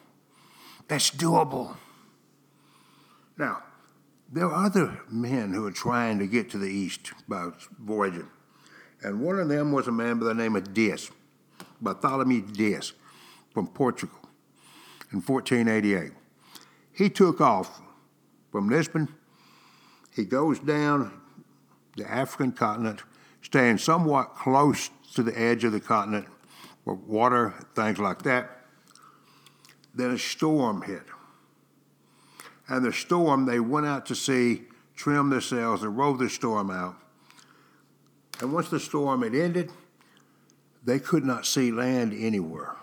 That's 0.88 1.10
doable. 1.10 1.76
Now, 3.36 3.62
there 4.32 4.46
are 4.46 4.66
other 4.66 5.00
men 5.08 5.52
who 5.52 5.64
are 5.66 5.72
trying 5.72 6.18
to 6.18 6.26
get 6.26 6.50
to 6.50 6.58
the 6.58 6.68
east 6.68 7.12
by 7.28 7.50
voyaging. 7.78 8.28
And 9.02 9.20
one 9.20 9.38
of 9.38 9.48
them 9.48 9.70
was 9.70 9.86
a 9.86 9.92
man 9.92 10.18
by 10.18 10.26
the 10.26 10.34
name 10.34 10.56
of 10.56 10.74
Dias, 10.74 11.10
Bartholomew 11.80 12.42
Dias, 12.42 12.92
from 13.58 13.66
Portugal 13.66 14.20
in 15.10 15.20
1488. 15.20 16.12
He 16.92 17.10
took 17.10 17.40
off 17.40 17.80
from 18.52 18.68
Lisbon. 18.68 19.08
He 20.14 20.24
goes 20.24 20.60
down 20.60 21.20
the 21.96 22.08
African 22.08 22.52
continent, 22.52 23.02
staying 23.42 23.78
somewhat 23.78 24.36
close 24.36 24.90
to 25.14 25.24
the 25.24 25.36
edge 25.36 25.64
of 25.64 25.72
the 25.72 25.80
continent 25.80 26.26
for 26.84 26.94
water, 26.94 27.52
things 27.74 27.98
like 27.98 28.22
that. 28.22 28.60
Then 29.92 30.12
a 30.12 30.18
storm 30.18 30.82
hit. 30.82 31.02
And 32.68 32.84
the 32.84 32.92
storm, 32.92 33.44
they 33.44 33.58
went 33.58 33.86
out 33.86 34.06
to 34.06 34.14
sea, 34.14 34.66
trimmed 34.94 35.32
their 35.32 35.40
sails, 35.40 35.82
and 35.82 35.98
rode 35.98 36.20
the 36.20 36.30
storm 36.30 36.70
out. 36.70 36.94
And 38.40 38.52
once 38.52 38.68
the 38.68 38.78
storm 38.78 39.22
had 39.22 39.34
ended, 39.34 39.72
they 40.84 41.00
could 41.00 41.24
not 41.24 41.44
see 41.44 41.72
land 41.72 42.14
anywhere. 42.16 42.77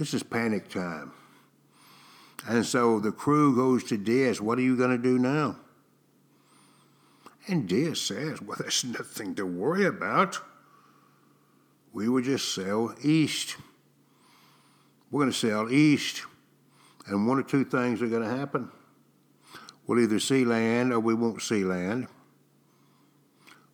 This 0.00 0.14
is 0.14 0.22
panic 0.22 0.70
time. 0.70 1.12
And 2.48 2.64
so 2.64 3.00
the 3.00 3.12
crew 3.12 3.54
goes 3.54 3.84
to 3.84 3.98
Dias, 3.98 4.40
What 4.40 4.56
are 4.56 4.62
you 4.62 4.74
going 4.74 4.92
to 4.92 4.96
do 4.96 5.18
now? 5.18 5.56
And 7.46 7.68
Dias 7.68 8.00
says, 8.00 8.40
Well, 8.40 8.56
there's 8.58 8.82
nothing 8.82 9.34
to 9.34 9.44
worry 9.44 9.84
about. 9.84 10.38
We 11.92 12.08
will 12.08 12.22
just 12.22 12.54
sail 12.54 12.94
east. 13.02 13.58
We're 15.10 15.20
going 15.20 15.32
to 15.32 15.36
sail 15.36 15.68
east, 15.70 16.22
and 17.06 17.28
one 17.28 17.38
or 17.38 17.42
two 17.42 17.66
things 17.66 18.00
are 18.00 18.08
going 18.08 18.22
to 18.22 18.36
happen. 18.36 18.70
We'll 19.86 20.00
either 20.00 20.18
see 20.18 20.46
land 20.46 20.94
or 20.94 21.00
we 21.00 21.12
won't 21.12 21.42
see 21.42 21.62
land. 21.62 22.08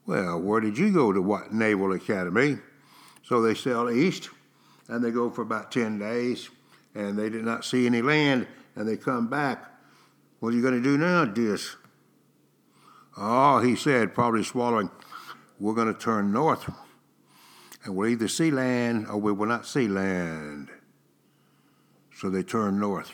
Well, 0.06 0.40
where 0.40 0.60
did 0.60 0.76
you 0.76 0.92
go 0.92 1.12
to 1.12 1.22
what 1.22 1.52
Naval 1.52 1.92
Academy? 1.92 2.58
So 3.22 3.40
they 3.40 3.54
sail 3.54 3.88
east 3.88 4.30
and 4.88 5.04
they 5.04 5.10
go 5.10 5.30
for 5.30 5.42
about 5.42 5.72
10 5.72 5.98
days 5.98 6.50
and 6.94 7.18
they 7.18 7.28
did 7.28 7.44
not 7.44 7.64
see 7.64 7.86
any 7.86 8.02
land 8.02 8.46
and 8.74 8.88
they 8.88 8.96
come 8.96 9.28
back. 9.28 9.64
What 10.40 10.52
are 10.52 10.56
you 10.56 10.62
going 10.62 10.74
to 10.74 10.82
do 10.82 10.98
now, 10.98 11.24
Dias? 11.24 11.76
Oh, 13.16 13.60
he 13.60 13.76
said, 13.76 14.14
probably 14.14 14.44
swallowing, 14.44 14.90
we're 15.58 15.74
going 15.74 15.92
to 15.92 15.98
turn 15.98 16.32
north 16.32 16.70
and 17.84 17.96
we'll 17.96 18.10
either 18.10 18.28
see 18.28 18.50
land 18.50 19.06
or 19.08 19.16
we 19.18 19.32
will 19.32 19.46
not 19.46 19.66
see 19.66 19.88
land. 19.88 20.68
So 22.14 22.30
they 22.30 22.42
turned 22.42 22.80
north 22.80 23.12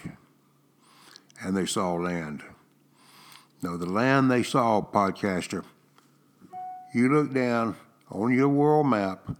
and 1.41 1.57
they 1.57 1.67
saw 1.67 1.95
land. 1.95 2.43
Now, 3.63 3.77
the 3.77 3.87
land 3.87 4.31
they 4.31 4.43
saw, 4.43 4.81
podcaster, 4.81 5.65
you 6.93 7.09
look 7.09 7.33
down 7.33 7.77
on 8.11 8.33
your 8.33 8.49
world 8.49 8.89
map, 8.89 9.31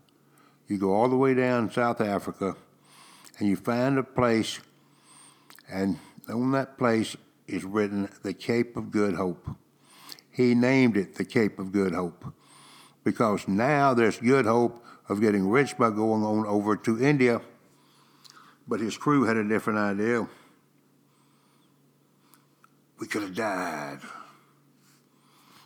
you 0.73 0.79
go 0.79 0.95
all 0.95 1.11
the 1.11 1.17
way 1.17 1.35
down 1.35 1.71
South 1.71 2.01
Africa, 2.01 2.57
and 3.39 3.47
you 3.47 3.57
find 3.57 3.99
a 3.99 4.03
place, 4.03 4.59
and 5.71 5.99
on 6.31 6.53
that 6.53 6.79
place 6.79 7.15
is 7.47 7.63
written 7.63 8.09
the 8.23 8.33
Cape 8.33 8.75
of 8.79 8.91
Good 8.91 9.15
Hope. 9.15 9.51
He 10.31 10.55
named 10.55 10.97
it 10.97 11.17
the 11.17 11.27
Cape 11.27 11.59
of 11.59 11.73
Good 11.73 11.93
Hope 11.93 12.25
because 13.05 13.47
now 13.47 13.93
there's 13.93 14.17
good 14.17 14.47
hope 14.47 14.83
of 15.11 15.21
getting 15.21 15.47
rich 15.47 15.77
by 15.77 15.91
going 15.91 16.23
on 16.23 16.47
over 16.47 16.75
to 16.77 17.03
India. 17.03 17.43
But 18.67 18.81
his 18.81 18.97
crew 18.97 19.25
had 19.25 19.37
a 19.37 19.47
different 19.47 19.79
idea. 19.79 20.27
We 22.99 23.07
could 23.09 23.23
have 23.23 23.35
died. 23.35 23.99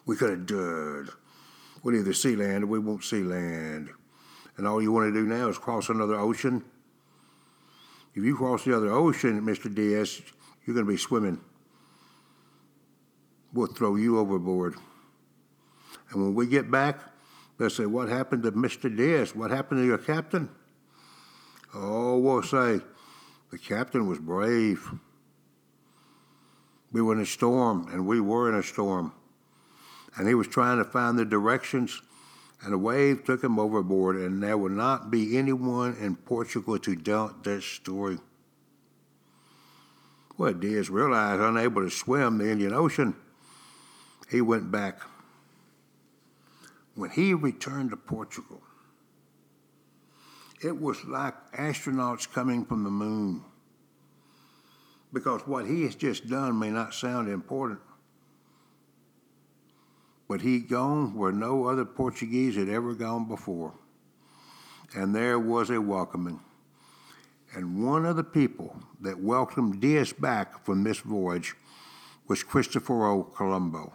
We 0.05 0.17
could 0.17 0.31
have 0.31 0.47
died. 0.47 1.15
We'll 1.85 1.95
either 1.95 2.15
see 2.15 2.35
land 2.35 2.65
or 2.65 2.69
we 2.69 2.81
won't 2.81 3.05
see 3.05 3.23
land. 3.23 3.91
And 4.57 4.67
all 4.67 4.83
you 4.83 4.93
want 4.93 5.13
to 5.13 5.21
do 5.21 5.27
now 5.27 5.49
is 5.49 5.59
cross 5.59 5.89
another 5.89 6.17
ocean. 6.17 6.65
If 8.15 8.25
you 8.25 8.37
cross 8.37 8.65
the 8.65 8.77
other 8.77 8.91
ocean, 8.91 9.43
Mr. 9.43 9.73
Dias, 9.73 10.23
you're 10.65 10.75
going 10.75 10.87
to 10.87 10.93
be 10.93 10.97
swimming. 10.97 11.41
We'll 13.53 13.67
throw 13.67 13.97
you 13.97 14.19
overboard. 14.19 14.77
And 16.11 16.23
when 16.23 16.35
we 16.35 16.47
get 16.47 16.71
back, 16.71 17.01
they'll 17.59 17.71
say, 17.71 17.87
What 17.87 18.09
happened 18.09 18.43
to 18.45 18.53
Mr. 18.53 18.95
Dias? 18.95 19.35
What 19.35 19.51
happened 19.51 19.81
to 19.81 19.87
your 19.87 19.99
captain? 19.99 20.49
Oh, 21.75 22.19
we'll 22.19 22.43
say, 22.43 22.81
The 23.51 23.59
captain 23.59 24.07
was 24.07 24.19
brave. 24.19 24.91
We 26.93 27.03
were 27.03 27.15
in 27.15 27.21
a 27.21 27.27
storm, 27.27 27.89
and 27.93 28.07
we 28.07 28.21
were 28.21 28.49
in 28.49 28.59
a 28.59 28.63
storm 28.63 29.13
and 30.17 30.27
he 30.27 30.35
was 30.35 30.49
trying 30.49 30.79
to 30.79 30.85
find 30.85 31.19
the 31.19 31.25
directions, 31.25 32.01
and 32.63 32.75
a 32.75 32.79
wave 32.79 33.25
took 33.25 33.45
him 33.45 33.59
overboard, 33.59 34.17
and 34.17 34.43
there 34.43 34.57
will 34.57 34.71
not 34.71 35.11
be 35.11 35.37
anyone 35.37 35.97
in 36.01 36.17
Portugal 36.17 36.79
to 36.79 36.97
doubt 36.97 37.45
that 37.45 37.63
story. 37.63 38.19
Well, 40.39 40.53
Dias 40.53 40.91
realized, 40.91 41.41
unable 41.41 41.83
to 41.83 41.91
swim 41.91 42.39
the 42.39 42.51
Indian 42.51 42.73
Ocean, 42.73 43.15
he 44.29 44.41
went 44.41 44.71
back. 44.71 45.01
When 46.95 47.11
he 47.11 47.35
returned 47.35 47.91
to 47.91 47.97
Portugal, 47.97 48.63
it 50.63 50.81
was 50.81 51.05
like 51.05 51.35
astronauts 51.53 52.31
coming 52.31 52.65
from 52.65 52.85
the 52.85 52.91
moon. 52.91 53.45
Because 55.13 55.47
what 55.47 55.67
he 55.67 55.85
has 55.85 55.95
just 55.95 56.29
done 56.29 56.59
may 56.59 56.71
not 56.71 56.95
sound 56.95 57.29
important, 57.29 57.81
but 60.29 60.41
he'd 60.41 60.69
gone 60.69 61.15
where 61.15 61.33
no 61.33 61.67
other 61.67 61.85
Portuguese 61.85 62.57
had 62.57 62.69
ever 62.69 62.95
gone 62.95 63.29
before. 63.29 63.75
And 64.95 65.15
there 65.15 65.39
was 65.39 65.71
a 65.71 65.81
welcoming. 65.81 66.41
And 67.55 67.85
one 67.85 68.05
of 68.05 68.17
the 68.17 68.25
people 68.25 68.77
that 69.01 69.21
welcomed 69.21 69.81
Dias 69.81 70.13
back 70.13 70.65
from 70.65 70.83
this 70.83 70.99
voyage 70.99 71.55
was 72.29 72.43
Christopher 72.43 73.25
Colombo. 73.35 73.93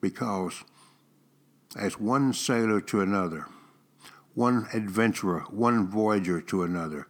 Because 0.00 0.64
as 1.76 1.98
one 1.98 2.32
sailor 2.32 2.80
to 2.80 3.00
another, 3.00 3.46
one 4.34 4.66
adventurer, 4.74 5.40
one 5.50 5.88
voyager 5.88 6.40
to 6.40 6.64
another, 6.64 7.06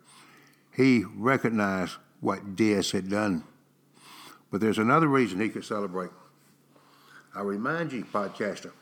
he 0.75 1.05
recognized 1.17 1.97
what 2.21 2.55
Dias 2.55 2.93
had 2.93 3.09
done. 3.09 3.45
But 4.51 4.61
there's 4.61 4.79
another 4.79 5.09
reason 5.09 5.41
he 5.41 5.49
could 5.49 5.65
celebrate. 5.65 6.11
I 7.35 7.41
remind 7.41 7.93
you, 7.93 8.05
podcaster, 8.05 8.73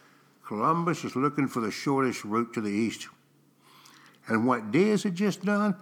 Columbus 0.44 1.04
is 1.04 1.14
looking 1.14 1.46
for 1.46 1.60
the 1.60 1.70
shortest 1.70 2.24
route 2.24 2.52
to 2.54 2.60
the 2.60 2.70
east. 2.70 3.08
And 4.26 4.46
what 4.46 4.72
Dias 4.72 5.04
had 5.04 5.14
just 5.14 5.44
done, 5.44 5.76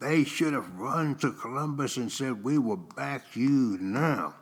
they 0.00 0.24
should 0.24 0.52
have 0.52 0.76
run 0.76 1.16
to 1.16 1.32
Columbus 1.32 1.96
and 1.96 2.10
said, 2.10 2.44
We 2.44 2.58
will 2.58 2.76
back 2.76 3.34
you 3.34 3.78
now. 3.80 4.34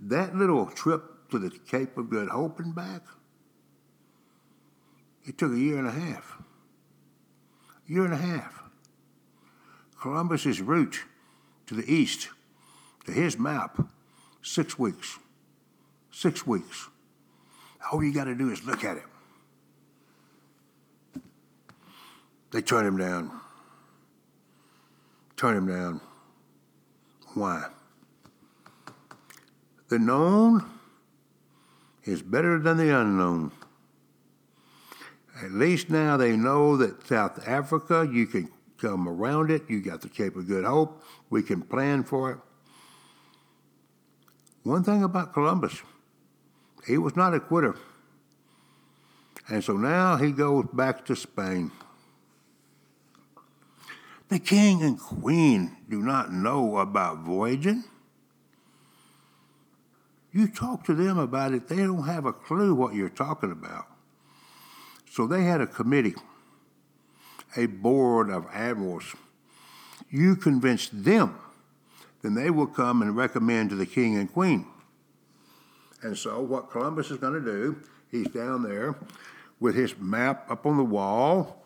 That 0.00 0.34
little 0.34 0.66
trip 0.66 1.28
to 1.30 1.38
the 1.38 1.50
Cape 1.50 1.96
of 1.98 2.10
Good 2.10 2.28
Hope 2.28 2.60
and 2.60 2.74
back, 2.74 3.02
it 5.26 5.38
took 5.38 5.52
a 5.52 5.58
year 5.58 5.78
and 5.78 5.88
a 5.88 5.92
half. 5.92 6.38
Year 7.86 8.04
and 8.04 8.14
a 8.14 8.18
half. 8.18 8.62
Columbus's 10.00 10.60
route 10.60 11.00
to 11.66 11.74
the 11.74 11.90
east, 11.90 12.28
to 13.06 13.12
his 13.12 13.38
map, 13.38 13.86
six 14.42 14.78
weeks. 14.78 15.18
Six 16.14 16.46
weeks. 16.46 16.88
All 17.90 18.02
you 18.02 18.14
got 18.14 18.24
to 18.24 18.36
do 18.36 18.50
is 18.50 18.64
look 18.64 18.84
at 18.84 18.96
it. 18.96 19.02
They 22.52 22.62
turn 22.62 22.86
him 22.86 22.96
down. 22.96 23.32
Turn 25.36 25.56
him 25.56 25.66
down. 25.66 26.00
Why? 27.34 27.66
The 29.88 29.98
known 29.98 30.64
is 32.04 32.22
better 32.22 32.60
than 32.60 32.76
the 32.76 32.96
unknown. 32.96 33.50
At 35.42 35.50
least 35.50 35.90
now 35.90 36.16
they 36.16 36.36
know 36.36 36.76
that 36.76 37.08
South 37.08 37.46
Africa, 37.46 38.08
you 38.10 38.26
can 38.26 38.48
come 38.78 39.08
around 39.08 39.50
it. 39.50 39.68
You 39.68 39.82
got 39.82 40.00
the 40.00 40.08
Cape 40.08 40.36
of 40.36 40.46
Good 40.46 40.64
Hope. 40.64 41.02
We 41.28 41.42
can 41.42 41.60
plan 41.60 42.04
for 42.04 42.30
it. 42.30 42.38
One 44.62 44.84
thing 44.84 45.02
about 45.02 45.32
Columbus, 45.32 45.82
he 46.86 46.98
was 46.98 47.16
not 47.16 47.34
a 47.34 47.40
quitter. 47.40 47.76
And 49.48 49.62
so 49.62 49.76
now 49.76 50.16
he 50.16 50.32
goes 50.32 50.66
back 50.72 51.04
to 51.06 51.16
Spain. 51.16 51.70
The 54.28 54.38
king 54.38 54.82
and 54.82 54.98
queen 54.98 55.76
do 55.88 56.00
not 56.00 56.32
know 56.32 56.78
about 56.78 57.18
voyaging. 57.18 57.84
You 60.32 60.48
talk 60.48 60.84
to 60.86 60.94
them 60.94 61.18
about 61.18 61.52
it, 61.52 61.68
they 61.68 61.76
don't 61.76 62.06
have 62.06 62.26
a 62.26 62.32
clue 62.32 62.74
what 62.74 62.94
you're 62.94 63.08
talking 63.08 63.52
about. 63.52 63.86
So 65.10 65.28
they 65.28 65.44
had 65.44 65.60
a 65.60 65.66
committee, 65.66 66.16
a 67.56 67.66
board 67.66 68.30
of 68.30 68.46
admirals. 68.52 69.14
You 70.10 70.34
convince 70.34 70.88
them, 70.88 71.38
then 72.22 72.34
they 72.34 72.50
will 72.50 72.66
come 72.66 73.02
and 73.02 73.16
recommend 73.16 73.70
to 73.70 73.76
the 73.76 73.86
king 73.86 74.16
and 74.16 74.32
queen. 74.32 74.66
And 76.04 76.16
so, 76.18 76.38
what 76.42 76.70
Columbus 76.70 77.10
is 77.10 77.16
going 77.16 77.32
to 77.32 77.40
do, 77.40 77.80
he's 78.10 78.28
down 78.28 78.62
there 78.62 78.94
with 79.58 79.74
his 79.74 79.96
map 79.98 80.50
up 80.50 80.66
on 80.66 80.76
the 80.76 80.84
wall 80.84 81.62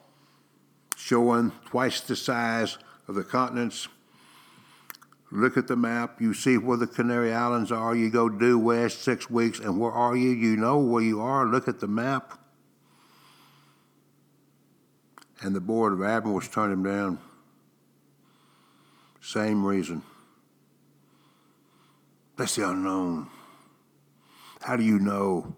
showing 0.96 1.50
twice 1.66 2.00
the 2.00 2.14
size 2.14 2.78
of 3.08 3.16
the 3.16 3.24
continents. 3.24 3.88
Look 5.32 5.56
at 5.56 5.66
the 5.66 5.74
map, 5.74 6.20
you 6.20 6.34
see 6.34 6.56
where 6.56 6.76
the 6.76 6.86
Canary 6.86 7.34
Islands 7.34 7.72
are, 7.72 7.96
you 7.96 8.10
go 8.10 8.28
due 8.28 8.60
west 8.60 9.02
six 9.02 9.28
weeks, 9.28 9.58
and 9.58 9.78
where 9.78 9.90
are 9.90 10.16
you? 10.16 10.30
You 10.30 10.56
know 10.56 10.78
where 10.78 11.02
you 11.02 11.20
are, 11.20 11.44
look 11.44 11.66
at 11.66 11.80
the 11.80 11.88
map. 11.88 12.38
And 15.42 15.54
the 15.54 15.60
Board 15.60 15.92
of 15.92 16.02
Admirals 16.02 16.48
turned 16.48 16.72
him 16.72 16.84
down. 16.84 17.18
Same 19.20 19.66
reason. 19.66 20.02
That's 22.36 22.54
the 22.54 22.70
unknown. 22.70 23.28
How 24.62 24.76
do 24.76 24.84
you 24.84 24.98
know? 24.98 25.56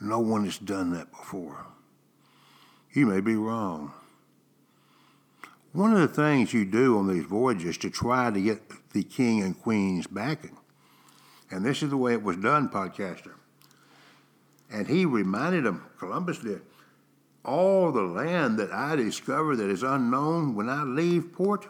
No 0.00 0.20
one 0.20 0.44
has 0.44 0.58
done 0.58 0.92
that 0.92 1.10
before. 1.10 1.66
You 2.92 3.06
may 3.06 3.20
be 3.20 3.34
wrong. 3.34 3.92
One 5.72 5.92
of 5.92 6.00
the 6.00 6.08
things 6.08 6.54
you 6.54 6.64
do 6.64 6.98
on 6.98 7.06
these 7.08 7.24
voyages 7.24 7.76
to 7.78 7.90
try 7.90 8.30
to 8.30 8.40
get 8.40 8.62
the 8.92 9.02
king 9.02 9.42
and 9.42 9.60
queen's 9.60 10.06
backing, 10.06 10.56
and 11.50 11.64
this 11.64 11.82
is 11.82 11.90
the 11.90 11.96
way 11.98 12.14
it 12.14 12.22
was 12.22 12.38
done, 12.38 12.70
podcaster. 12.70 13.32
And 14.70 14.86
he 14.86 15.04
reminded 15.04 15.64
them, 15.64 15.84
Columbus 15.98 16.38
did, 16.38 16.62
all 17.44 17.92
the 17.92 18.02
land 18.02 18.58
that 18.58 18.72
I 18.72 18.96
discover 18.96 19.54
that 19.56 19.68
is 19.68 19.82
unknown 19.82 20.54
when 20.54 20.68
I 20.68 20.82
leave 20.82 21.32
port 21.32 21.66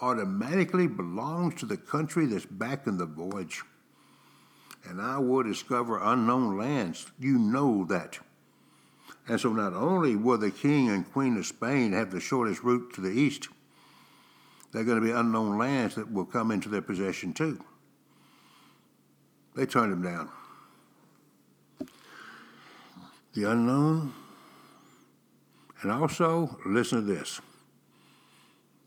automatically 0.00 0.86
belongs 0.86 1.54
to 1.60 1.66
the 1.66 1.76
country 1.76 2.26
that's 2.26 2.46
backing 2.46 2.98
the 2.98 3.06
voyage. 3.06 3.62
And 4.88 5.00
I 5.00 5.18
will 5.18 5.42
discover 5.42 6.00
unknown 6.02 6.56
lands. 6.56 7.06
You 7.18 7.38
know 7.38 7.84
that. 7.86 8.18
And 9.28 9.40
so 9.40 9.52
not 9.52 9.72
only 9.72 10.14
will 10.14 10.38
the 10.38 10.50
king 10.50 10.88
and 10.88 11.10
queen 11.12 11.36
of 11.36 11.46
Spain 11.46 11.92
have 11.92 12.10
the 12.10 12.20
shortest 12.20 12.62
route 12.62 12.94
to 12.94 13.00
the 13.00 13.10
east, 13.10 13.48
there 14.72 14.82
are 14.82 14.84
going 14.84 15.00
to 15.00 15.04
be 15.04 15.12
unknown 15.12 15.58
lands 15.58 15.94
that 15.96 16.12
will 16.12 16.24
come 16.24 16.50
into 16.50 16.68
their 16.68 16.82
possession 16.82 17.32
too. 17.32 17.64
They 19.56 19.66
turned 19.66 19.92
him 19.92 20.02
down. 20.02 20.28
The 23.34 23.50
unknown. 23.50 24.12
And 25.82 25.90
also, 25.90 26.58
listen 26.64 27.06
to 27.06 27.14
this. 27.14 27.40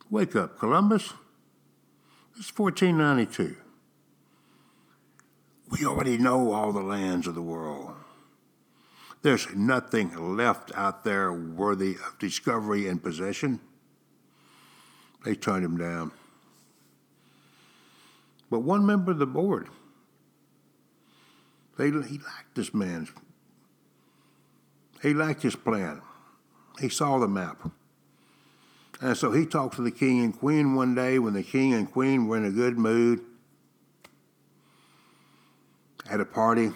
Wake 0.09 0.35
up, 0.35 0.57
Columbus. 0.57 1.13
It's 2.37 2.57
1492. 2.57 3.57
We 5.69 5.85
already 5.85 6.17
know 6.17 6.51
all 6.51 6.71
the 6.71 6.81
lands 6.81 7.27
of 7.27 7.35
the 7.35 7.41
world. 7.41 7.93
There's 9.21 9.53
nothing 9.53 10.35
left 10.35 10.71
out 10.75 11.03
there 11.03 11.31
worthy 11.31 11.95
of 11.95 12.17
discovery 12.19 12.87
and 12.87 13.03
possession. 13.03 13.59
They 15.25 15.35
turned 15.35 15.65
him 15.65 15.77
down. 15.77 16.11
But 18.49 18.59
one 18.59 18.85
member 18.85 19.11
of 19.11 19.19
the 19.19 19.27
board, 19.27 19.67
they, 21.77 21.87
he 21.87 21.91
liked 21.91 22.55
this 22.55 22.73
man's, 22.73 23.09
he 25.01 25.13
liked 25.13 25.43
his 25.43 25.55
plan. 25.55 26.01
He 26.79 26.89
saw 26.89 27.19
the 27.19 27.27
map. 27.27 27.69
And 29.01 29.15
so 29.15 29.31
he 29.31 29.45
talked 29.45 29.75
to 29.75 29.81
the 29.81 29.91
king 29.91 30.21
and 30.21 30.37
queen 30.37 30.75
one 30.75 30.95
day 30.95 31.19
when 31.19 31.33
the 31.33 31.43
king 31.43 31.73
and 31.73 31.89
queen 31.89 32.27
were 32.27 32.37
in 32.37 32.45
a 32.45 32.51
good 32.51 32.77
mood 32.77 33.21
at 36.09 36.19
a 36.19 36.25
party 36.25 36.71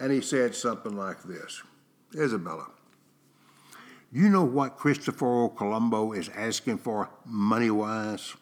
and 0.00 0.12
he 0.12 0.20
said 0.20 0.54
something 0.54 0.96
like 0.96 1.22
this 1.22 1.62
Isabella, 2.14 2.66
you 4.12 4.28
know 4.28 4.44
what 4.44 4.76
Christopher 4.76 5.48
Colombo 5.48 6.12
is 6.12 6.28
asking 6.30 6.78
for 6.78 7.08
money 7.24 7.70
wise? 7.70 8.34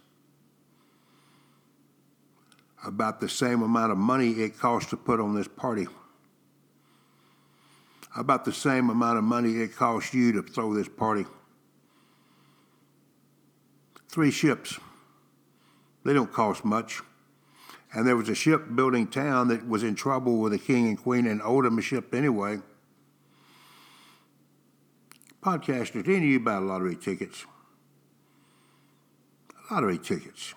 About 2.85 3.21
the 3.21 3.29
same 3.29 3.62
amount 3.62 3.93
of 3.93 3.99
money 3.99 4.31
it 4.31 4.59
costs 4.59 4.90
to 4.90 4.97
put 4.97 5.21
on 5.21 5.35
this 5.35 5.49
party. 5.49 5.87
About 8.16 8.45
the 8.45 8.53
same 8.53 8.90
amount 8.90 9.19
of 9.19 9.25
money 9.25 9.61
it 9.61 9.77
costs 9.77 10.14
you 10.14 10.33
to 10.33 10.43
throw 10.43 10.75
this 10.75 10.88
party. 10.88 11.27
Three 14.09 14.31
ships. 14.31 14.81
They 16.05 16.14
don't 16.14 16.33
cost 16.33 16.64
much 16.64 17.03
and 17.92 18.07
there 18.07 18.16
was 18.16 18.29
a 18.29 18.35
shipbuilding 18.35 19.09
town 19.09 19.48
that 19.48 19.68
was 19.68 19.83
in 19.83 19.94
trouble 19.94 20.38
with 20.38 20.53
the 20.53 20.59
king 20.59 20.88
and 20.88 21.03
queen 21.03 21.26
and 21.26 21.42
owed 21.42 21.64
them 21.64 21.79
a 21.79 21.83
ship 21.83 22.14
anyway. 22.14 22.59
Podcasters, 25.42 26.07
any 26.07 26.16
of 26.16 26.22
you 26.24 26.40
buy 26.40 26.59
lottery 26.59 26.96
tickets? 26.96 27.46
Lottery 29.70 29.98
tickets. 29.98 30.55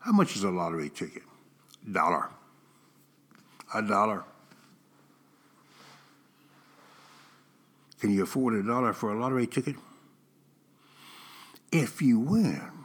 How 0.00 0.12
much 0.12 0.36
is 0.36 0.44
a 0.44 0.50
lottery 0.50 0.90
ticket? 0.90 1.22
Dollar. 1.90 2.30
A 3.74 3.82
dollar. 3.82 4.24
Can 8.00 8.12
you 8.12 8.22
afford 8.22 8.54
a 8.54 8.62
dollar 8.62 8.92
for 8.92 9.12
a 9.12 9.20
lottery 9.20 9.46
ticket? 9.46 9.74
If 11.72 12.00
you 12.00 12.20
win, 12.20 12.77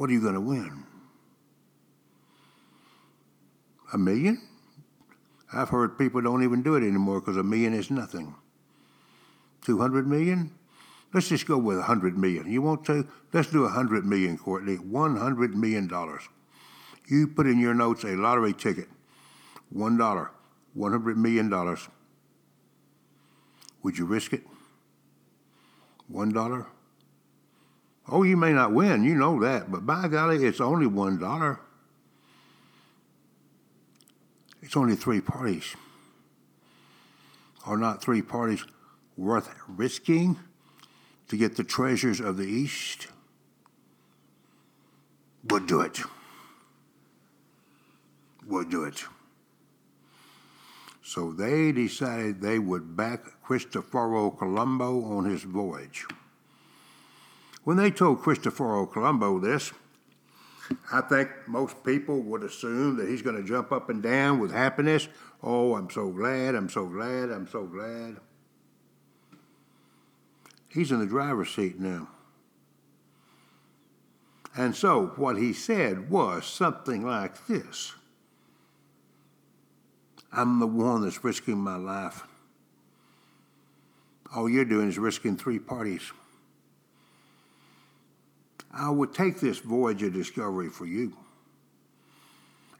what 0.00 0.08
are 0.08 0.14
you 0.14 0.22
going 0.22 0.32
to 0.32 0.40
win? 0.40 0.82
A 3.92 3.98
million? 3.98 4.40
I've 5.52 5.68
heard 5.68 5.98
people 5.98 6.22
don't 6.22 6.42
even 6.42 6.62
do 6.62 6.74
it 6.76 6.78
anymore 6.78 7.20
because 7.20 7.36
a 7.36 7.42
million 7.42 7.74
is 7.74 7.90
nothing. 7.90 8.34
200 9.66 10.06
million? 10.06 10.52
Let's 11.12 11.28
just 11.28 11.46
go 11.46 11.58
with 11.58 11.76
100 11.76 12.16
million. 12.16 12.50
You 12.50 12.62
want 12.62 12.86
to? 12.86 13.06
Let's 13.34 13.50
do 13.50 13.64
100 13.64 14.06
million, 14.06 14.38
Courtney. 14.38 14.76
100 14.76 15.54
million 15.54 15.86
dollars. 15.86 16.22
You 17.06 17.26
put 17.28 17.46
in 17.46 17.60
your 17.60 17.74
notes 17.74 18.02
a 18.04 18.16
lottery 18.16 18.54
ticket. 18.54 18.88
One 19.68 19.98
dollar. 19.98 20.30
100 20.72 21.18
million 21.18 21.50
dollars. 21.50 21.86
Would 23.82 23.98
you 23.98 24.06
risk 24.06 24.32
it? 24.32 24.44
One 26.08 26.32
dollar? 26.32 26.68
Oh, 28.12 28.24
you 28.24 28.36
may 28.36 28.52
not 28.52 28.72
win, 28.72 29.04
you 29.04 29.14
know 29.14 29.38
that, 29.40 29.70
but 29.70 29.86
by 29.86 30.08
golly, 30.08 30.44
it's 30.44 30.60
only 30.60 30.86
one 30.86 31.18
dollar. 31.18 31.60
It's 34.62 34.76
only 34.76 34.96
three 34.96 35.20
parties. 35.20 35.76
are 37.64 37.76
not 37.76 38.02
three 38.02 38.22
parties 38.22 38.64
worth 39.16 39.54
risking 39.68 40.38
to 41.28 41.36
get 41.36 41.56
the 41.56 41.64
treasures 41.64 42.20
of 42.20 42.36
the 42.36 42.46
East? 42.46 43.06
We'll 45.44 45.66
do 45.66 45.80
it. 45.80 46.00
We'll 48.46 48.64
do 48.64 48.84
it. 48.84 49.04
So 51.02 51.32
they 51.32 51.72
decided 51.72 52.40
they 52.40 52.58
would 52.58 52.96
back 52.96 53.42
Cristoforo 53.42 54.30
Colombo 54.30 55.04
on 55.04 55.24
his 55.24 55.42
voyage. 55.42 56.06
When 57.64 57.76
they 57.76 57.90
told 57.90 58.22
Cristoforo 58.22 58.86
Colombo 58.86 59.38
this, 59.38 59.72
I 60.92 61.00
think 61.00 61.30
most 61.46 61.84
people 61.84 62.20
would 62.22 62.42
assume 62.42 62.96
that 62.96 63.08
he's 63.08 63.22
going 63.22 63.36
to 63.36 63.42
jump 63.42 63.72
up 63.72 63.90
and 63.90 64.02
down 64.02 64.38
with 64.38 64.52
happiness. 64.52 65.08
Oh, 65.42 65.74
I'm 65.74 65.90
so 65.90 66.10
glad, 66.10 66.54
I'm 66.54 66.68
so 66.68 66.86
glad, 66.86 67.30
I'm 67.30 67.48
so 67.48 67.64
glad. 67.64 68.16
He's 70.68 70.92
in 70.92 71.00
the 71.00 71.06
driver's 71.06 71.50
seat 71.50 71.80
now. 71.80 72.08
And 74.56 74.74
so 74.74 75.12
what 75.16 75.36
he 75.36 75.52
said 75.52 76.10
was 76.10 76.46
something 76.46 77.04
like 77.04 77.46
this 77.46 77.94
I'm 80.32 80.60
the 80.60 80.66
one 80.66 81.02
that's 81.02 81.24
risking 81.24 81.58
my 81.58 81.76
life. 81.76 82.22
All 84.34 84.48
you're 84.48 84.64
doing 84.64 84.88
is 84.88 84.98
risking 84.98 85.36
three 85.36 85.58
parties. 85.58 86.12
I 88.72 88.90
would 88.90 89.12
take 89.12 89.40
this 89.40 89.58
voyage 89.58 90.02
of 90.02 90.12
discovery 90.12 90.68
for 90.68 90.86
you 90.86 91.16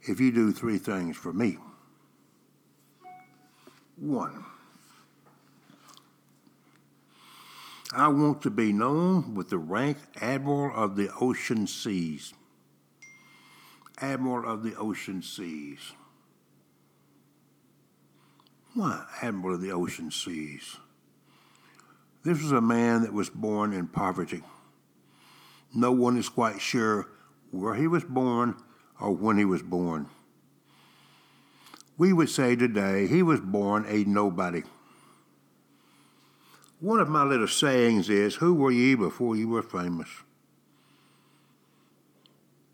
if 0.03 0.21
you 0.21 0.33
do 0.33 0.53
three 0.53 0.79
things 0.79 1.17
for 1.17 1.33
me. 1.33 1.59
One, 3.97 4.45
I 7.93 8.09
want 8.09 8.43
to 8.43 8.51
be 8.51 8.73
known 8.73 9.35
with 9.35 9.51
the 9.51 9.59
rank 9.59 9.99
Admiral 10.21 10.75
of 10.75 10.97
the 10.97 11.11
Ocean 11.21 11.67
Seas. 11.67 12.33
Admiral 13.99 14.51
of 14.51 14.63
the 14.63 14.77
Ocean 14.77 15.23
Seas. 15.23 15.93
Why 18.75 19.05
Admiral 19.21 19.57
of 19.57 19.61
the 19.61 19.73
Ocean 19.73 20.11
Seas? 20.11 20.77
This 22.23 22.41
was 22.41 22.53
a 22.53 22.61
man 22.61 23.03
that 23.03 23.13
was 23.13 23.29
born 23.29 23.73
in 23.73 23.89
poverty. 23.89 24.43
No 25.75 25.93
one 25.93 26.17
is 26.17 26.29
quite 26.29 26.61
sure 26.61 27.09
where 27.51 27.75
he 27.75 27.87
was 27.87 28.05
born 28.05 28.57
or 29.01 29.15
when 29.15 29.39
he 29.39 29.45
was 29.45 29.63
born. 29.63 30.09
We 31.97 32.13
would 32.13 32.31
say 32.31 32.57
today 32.57 33.07
he 33.07 33.23
was 33.23 33.41
born 33.41 33.85
a 33.87 34.05
nobody. 34.05 34.63
One 36.81 36.99
of 36.99 37.09
my 37.09 37.25
little 37.25 37.47
sayings 37.47 38.09
is 38.09 38.37
Who 38.37 38.55
were 38.55 38.71
ye 38.71 38.95
before 38.95 39.37
you 39.37 39.49
were 39.49 39.63
famous? 39.63 40.09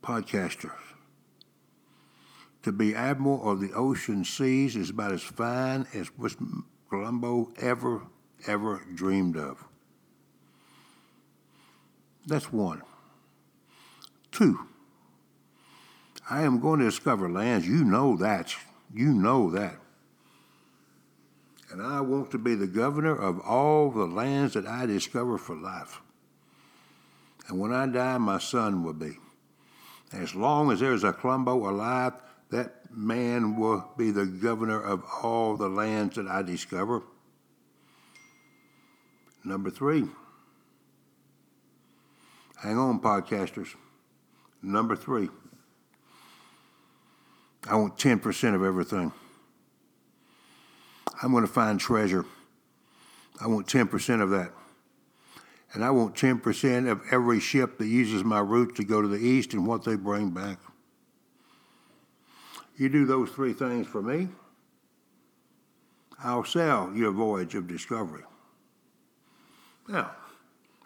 Podcasters. 0.03 0.71
To 2.63 2.73
be 2.73 2.95
admiral 2.95 3.51
of 3.51 3.61
the 3.61 3.73
ocean 3.73 4.25
seas 4.25 4.77
is 4.77 4.91
about 4.91 5.13
as 5.13 5.23
fine 5.23 5.87
as 5.93 6.09
what 6.17 6.37
Colombo 6.89 7.53
ever, 7.59 8.03
ever 8.47 8.85
dreamed 8.95 9.37
of. 9.37 9.65
That's 12.27 12.53
one. 12.53 12.83
Two, 14.33 14.59
I 16.29 16.43
am 16.43 16.61
going 16.61 16.81
to 16.81 16.87
discover 16.87 17.31
lands. 17.31 17.67
You 17.67 17.85
know 17.85 18.17
that. 18.17 18.55
You 18.93 19.12
know 19.12 19.51
that. 19.51 19.77
And 21.71 21.83
I 21.83 22.01
want 22.01 22.31
to 22.33 22.39
be 22.39 22.55
the 22.55 22.67
governor 22.67 23.15
of 23.17 23.41
all 23.41 23.91
the 23.91 24.05
lands 24.05 24.55
that 24.55 24.67
I 24.67 24.87
discover 24.87 25.39
for 25.39 25.57
life. 25.57 26.01
And 27.49 27.59
when 27.59 27.73
I 27.73 27.87
die, 27.87 28.19
my 28.19 28.39
son 28.39 28.83
will 28.83 28.93
be. 28.93 29.19
As 30.12 30.35
long 30.35 30.71
as 30.71 30.81
there's 30.81 31.05
a 31.05 31.12
Colombo 31.12 31.69
alive, 31.69 32.15
that 32.51 32.75
man 32.91 33.57
will 33.57 33.89
be 33.97 34.11
the 34.11 34.27
governor 34.27 34.81
of 34.81 35.03
all 35.23 35.57
the 35.57 35.69
lands 35.69 36.17
that 36.17 36.29
I 36.29 36.43
discover. 36.43 37.03
Number 39.45 39.71
three, 39.71 40.05
hang 42.67 42.79
on, 42.79 42.99
podcasters. 42.99 43.77
Number 44.61 44.97
three, 44.97 45.29
I 47.69 47.77
want 47.77 47.97
10% 47.97 48.55
of 48.57 48.65
everything. 48.65 49.13
I'm 51.23 51.31
going 51.31 51.47
to 51.47 51.53
find 51.53 51.79
treasure. 51.79 52.25
I 53.41 53.47
want 53.47 53.69
10% 53.69 54.21
of 54.21 54.31
that. 54.31 54.51
And 55.75 55.85
I 55.85 55.91
want 55.91 56.17
10% 56.17 56.91
of 56.91 57.03
every 57.13 57.39
ship 57.39 57.79
that 57.79 57.87
uses 57.87 58.25
my 58.25 58.41
route 58.41 58.75
to 58.77 58.85
go 58.85 59.01
to 59.01 59.07
the 59.07 59.17
east 59.17 59.53
and 59.53 59.65
what 59.65 59.85
they 59.85 59.95
bring 59.95 60.31
back. 60.31 60.59
You 62.77 62.89
do 62.89 63.07
those 63.07 63.31
three 63.31 63.53
things 63.53 63.87
for 63.87 64.03
me, 64.03 64.29
I'll 66.19 66.45
sell 66.45 66.93
your 66.95 67.13
voyage 67.13 67.55
of 67.55 67.69
discovery. 67.69 68.25
Now, 69.87 70.11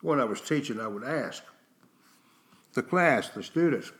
when 0.02 0.20
I 0.20 0.24
was 0.24 0.42
teaching, 0.42 0.78
I 0.78 0.86
would 0.86 1.04
ask 1.04 1.42
the 2.74 2.82
class, 2.82 3.28
the 3.30 3.42
students, 3.42 3.92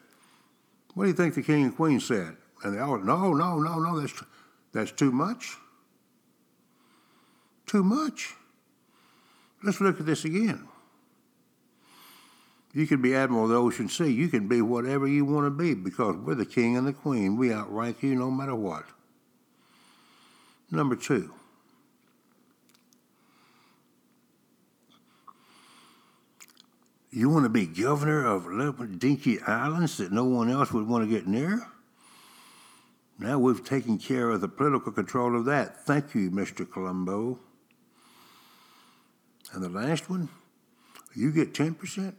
what 0.95 1.05
do 1.05 1.11
you 1.11 1.17
think 1.17 1.35
the 1.35 1.43
king 1.43 1.65
and 1.65 1.77
queen 1.77 2.01
said? 2.01 2.37
And 2.63 2.75
they 2.75 2.81
all, 2.81 2.99
no, 2.99 3.33
no, 3.33 3.59
no, 3.59 3.79
no, 3.79 4.01
that's, 4.01 4.23
that's 4.73 4.93
too 4.93 5.13
much. 5.13 5.57
Too 7.67 7.83
much. 7.83 8.35
Let's 9.63 9.81
look 9.81 10.01
at 10.01 10.07
this 10.07 10.25
again. 10.25 10.67
You 12.73 12.87
can 12.87 13.03
be 13.03 13.15
Admiral 13.15 13.45
of 13.45 13.51
the 13.51 13.57
Ocean 13.57 13.89
Sea. 13.89 14.11
You 14.11 14.29
can 14.29 14.47
be 14.47 14.63
whatever 14.63 15.07
you 15.07 15.25
want 15.25 15.47
to 15.47 15.51
be 15.51 15.75
because 15.75 16.17
we're 16.17 16.37
the 16.37 16.47
king 16.47 16.77
and 16.77 16.87
the 16.87 16.93
queen. 16.93 17.37
We 17.37 17.53
outrank 17.53 18.03
you 18.03 18.15
no 18.15 18.31
matter 18.31 18.55
what. 18.55 18.85
Number 20.71 20.95
two, 20.95 21.33
you 27.11 27.29
want 27.29 27.45
to 27.45 27.49
be 27.49 27.67
governor 27.67 28.25
of 28.25 28.47
little 28.47 28.87
dinky 28.87 29.41
islands 29.43 29.99
that 29.99 30.13
no 30.13 30.25
one 30.25 30.51
else 30.51 30.73
would 30.73 30.87
want 30.87 31.05
to 31.05 31.11
get 31.11 31.27
near? 31.27 31.67
Now 33.19 33.39
we've 33.39 33.65
taken 33.65 33.99
care 33.99 34.31
of 34.31 34.41
the 34.41 34.49
political 34.49 34.93
control 34.93 35.37
of 35.37 35.45
that. 35.47 35.85
Thank 35.85 36.15
you, 36.15 36.31
Mr. 36.31 36.71
Colombo. 36.71 37.39
And 39.53 39.63
the 39.63 39.69
last 39.69 40.09
one, 40.09 40.29
you 41.15 41.33
get 41.33 41.53
10%? 41.53 42.15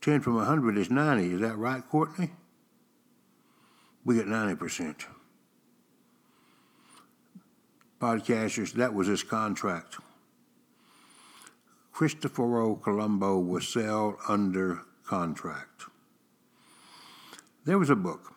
10 0.00 0.20
from 0.20 0.36
100 0.36 0.78
is 0.78 0.90
90. 0.90 1.34
Is 1.34 1.40
that 1.40 1.56
right, 1.58 1.82
Courtney? 1.88 2.30
We 4.04 4.14
get 4.14 4.26
90%. 4.26 5.04
Podcasters, 8.00 8.72
that 8.74 8.94
was 8.94 9.08
his 9.08 9.22
contract. 9.22 9.96
Cristoforo 11.96 12.74
Colombo 12.74 13.38
was 13.38 13.66
sold 13.66 14.16
under 14.28 14.82
contract. 15.06 15.84
There 17.64 17.78
was 17.78 17.88
a 17.88 17.96
book. 17.96 18.34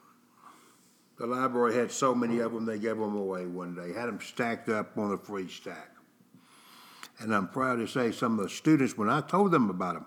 The 1.18 1.28
library 1.28 1.76
had 1.76 1.92
so 1.92 2.16
many 2.16 2.40
of 2.40 2.54
them, 2.54 2.66
they 2.66 2.80
gave 2.80 2.96
them 2.96 3.18
away 3.18 3.48
one 3.48 3.76
day, 3.76 3.92
had 3.92 4.08
them 4.08 4.22
stacked 4.22 4.70
up 4.70 4.98
on 4.98 5.12
a 5.12 5.18
free 5.18 5.50
stack. 5.50 5.90
And 7.20 7.36
I'm 7.36 7.50
proud 7.50 7.80
to 7.80 7.88
say 7.88 8.14
some 8.14 8.40
of 8.40 8.46
the 8.46 8.50
students, 8.50 8.98
when 8.98 9.10
I 9.10 9.20
told 9.20 9.52
them 9.52 9.70
about 9.70 9.96
them, 9.96 10.06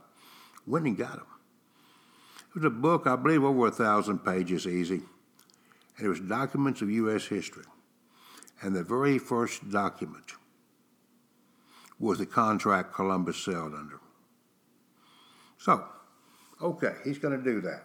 went 0.67 0.87
and 0.87 0.97
got 0.97 1.17
them. 1.17 1.27
It 2.49 2.55
was 2.55 2.65
a 2.65 2.71
book, 2.71 3.07
I 3.07 3.17
believe, 3.17 3.45
over 3.45 3.67
a 3.67 3.71
thousand 3.71 4.21
pages, 4.21 4.67
easy. 4.67 5.03
And 5.99 6.07
it 6.07 6.09
was 6.09 6.21
documents 6.21 6.81
of 6.81 6.91
U.S. 6.91 7.27
history. 7.27 7.67
And 8.63 8.75
the 8.75 8.83
very 8.83 9.19
first 9.19 9.69
document 9.71 10.33
was 12.03 12.19
the 12.19 12.27
contract 12.27 12.93
Columbus 12.93 13.39
sailed 13.39 13.75
under. 13.75 14.01
So, 15.57 15.85
okay, 16.61 16.97
he's 17.05 17.19
going 17.19 17.39
to 17.39 17.43
do 17.43 17.61
that. 17.63 17.85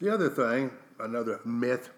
The 0.00 0.12
other 0.12 0.30
thing, 0.30 0.70
another 0.98 1.40
myth, 1.44 1.90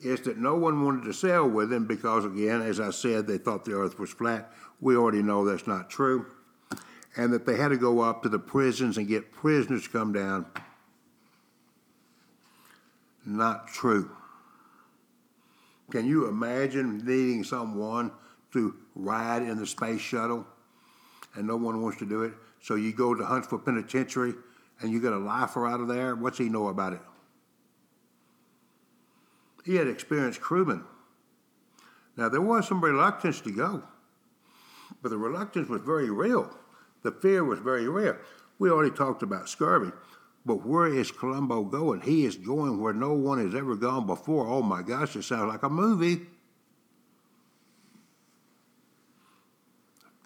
is 0.00 0.20
that 0.22 0.38
no 0.38 0.54
one 0.54 0.84
wanted 0.84 1.04
to 1.04 1.12
sail 1.12 1.48
with 1.48 1.72
him 1.72 1.86
because, 1.86 2.24
again, 2.24 2.62
as 2.62 2.78
I 2.78 2.90
said, 2.90 3.26
they 3.26 3.38
thought 3.38 3.64
the 3.64 3.74
earth 3.74 3.98
was 3.98 4.10
flat. 4.10 4.52
We 4.80 4.96
already 4.96 5.22
know 5.22 5.44
that's 5.44 5.66
not 5.66 5.90
true 5.90 6.26
and 7.16 7.32
that 7.32 7.46
they 7.46 7.56
had 7.56 7.68
to 7.68 7.76
go 7.76 8.00
up 8.00 8.22
to 8.22 8.28
the 8.28 8.38
prisons 8.38 8.96
and 8.96 9.08
get 9.08 9.32
prisoners 9.32 9.84
to 9.84 9.90
come 9.90 10.12
down. 10.12 10.46
Not 13.26 13.68
true. 13.68 14.10
Can 15.90 16.06
you 16.06 16.28
imagine 16.28 16.98
needing 16.98 17.42
someone 17.42 18.12
to 18.52 18.76
ride 19.04 19.42
in 19.42 19.58
the 19.58 19.66
space 19.66 20.00
shuttle 20.00 20.46
and 21.34 21.46
no 21.46 21.56
one 21.56 21.82
wants 21.82 21.98
to 21.98 22.06
do 22.06 22.22
it? 22.22 22.32
So 22.60 22.74
you 22.74 22.92
go 22.92 23.14
to 23.14 23.24
Huntsville 23.24 23.58
Penitentiary 23.58 24.34
and 24.80 24.90
you 24.92 25.00
get 25.00 25.12
a 25.12 25.18
lifer 25.18 25.66
out 25.66 25.80
of 25.80 25.88
there? 25.88 26.14
What's 26.14 26.38
he 26.38 26.48
know 26.48 26.68
about 26.68 26.92
it? 26.92 27.00
He 29.64 29.76
had 29.76 29.88
experienced 29.88 30.40
crewmen. 30.40 30.84
Now, 32.16 32.28
there 32.28 32.40
was 32.40 32.66
some 32.66 32.82
reluctance 32.82 33.40
to 33.42 33.50
go, 33.50 33.82
but 35.02 35.10
the 35.10 35.18
reluctance 35.18 35.68
was 35.68 35.80
very 35.82 36.10
real. 36.10 36.50
The 37.02 37.12
fear 37.12 37.44
was 37.44 37.58
very 37.60 37.88
real. 37.88 38.16
We 38.58 38.70
already 38.70 38.94
talked 38.94 39.22
about 39.22 39.48
scurvy, 39.48 39.90
but 40.44 40.66
where 40.66 40.86
is 40.86 41.10
Colombo 41.10 41.64
going? 41.64 42.02
He 42.02 42.24
is 42.24 42.36
going 42.36 42.80
where 42.80 42.92
no 42.92 43.12
one 43.12 43.42
has 43.44 43.54
ever 43.54 43.76
gone 43.76 44.06
before. 44.06 44.46
Oh 44.48 44.62
my 44.62 44.82
gosh, 44.82 45.16
it 45.16 45.22
sounds 45.22 45.50
like 45.50 45.62
a 45.62 45.70
movie. 45.70 46.26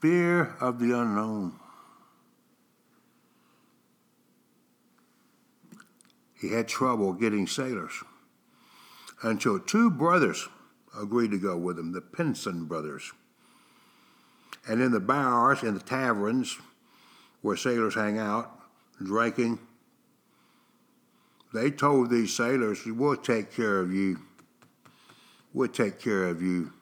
Fear 0.04 0.54
of 0.60 0.80
the 0.80 0.92
unknown. 0.92 1.54
He 6.38 6.52
had 6.52 6.68
trouble 6.68 7.14
getting 7.14 7.46
sailors 7.46 8.04
until 9.22 9.58
two 9.58 9.90
brothers 9.90 10.46
agreed 10.94 11.30
to 11.30 11.38
go 11.38 11.56
with 11.56 11.78
him, 11.78 11.92
the 11.92 12.02
Pinzón 12.02 12.68
brothers. 12.68 13.12
And 14.68 14.82
in 14.82 14.92
the 14.92 15.00
bars 15.00 15.62
and 15.62 15.74
the 15.74 15.82
taverns 15.82 16.58
where 17.40 17.56
sailors 17.56 17.94
hang 17.94 18.18
out, 18.18 18.60
drinking, 19.02 19.58
they 21.54 21.70
told 21.70 22.10
these 22.10 22.36
sailors, 22.36 22.84
We'll 22.84 23.16
take 23.16 23.54
care 23.54 23.80
of 23.80 23.90
you. 23.90 24.18
We'll 25.54 25.68
take 25.68 25.98
care 25.98 26.26
of 26.26 26.42
you. 26.42 26.74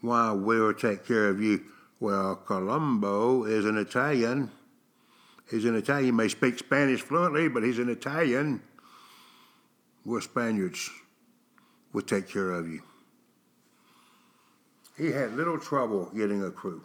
Why, 0.00 0.30
we'll 0.30 0.74
take 0.74 1.04
care 1.04 1.28
of 1.28 1.40
you. 1.40 1.64
Well, 2.00 2.36
Colombo 2.36 3.44
is 3.44 3.64
an 3.64 3.78
Italian. 3.78 4.50
He's 5.50 5.64
an 5.64 5.76
Italian. 5.76 6.06
He 6.06 6.12
may 6.12 6.28
speak 6.28 6.58
Spanish 6.58 7.02
fluently, 7.02 7.48
but 7.48 7.62
he's 7.62 7.78
an 7.78 7.88
Italian. 7.88 8.62
We're 10.04 10.20
Spaniards. 10.20 10.90
We'll 11.92 12.02
take 12.02 12.28
care 12.28 12.50
of 12.50 12.68
you. 12.68 12.82
He 14.96 15.12
had 15.12 15.36
little 15.36 15.58
trouble 15.58 16.10
getting 16.14 16.44
a 16.44 16.50
crew. 16.50 16.84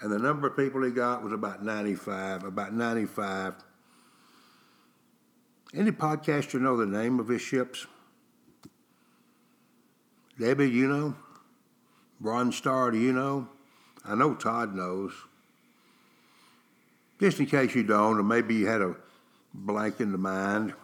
And 0.00 0.12
the 0.12 0.18
number 0.18 0.46
of 0.46 0.56
people 0.56 0.82
he 0.82 0.90
got 0.90 1.22
was 1.22 1.32
about 1.32 1.64
95, 1.64 2.44
about 2.44 2.74
95. 2.74 3.54
Any 5.74 5.90
podcaster 5.90 6.60
know 6.60 6.76
the 6.76 6.86
name 6.86 7.18
of 7.18 7.28
his 7.28 7.42
ships? 7.42 7.86
Debbie, 10.38 10.70
you 10.70 10.86
know? 10.86 11.14
Bronze 12.20 12.56
Star, 12.56 12.90
do 12.90 12.98
you 12.98 13.12
know? 13.12 13.48
I 14.06 14.14
know 14.14 14.34
Todd 14.34 14.74
knows. 14.74 15.12
Just 17.20 17.40
in 17.40 17.46
case 17.46 17.74
you 17.74 17.82
don't, 17.82 18.18
or 18.18 18.22
maybe 18.22 18.54
you 18.54 18.66
had 18.66 18.82
a 18.82 18.94
blank 19.54 20.00
in 20.00 20.12
the 20.12 20.18
mind, 20.18 20.74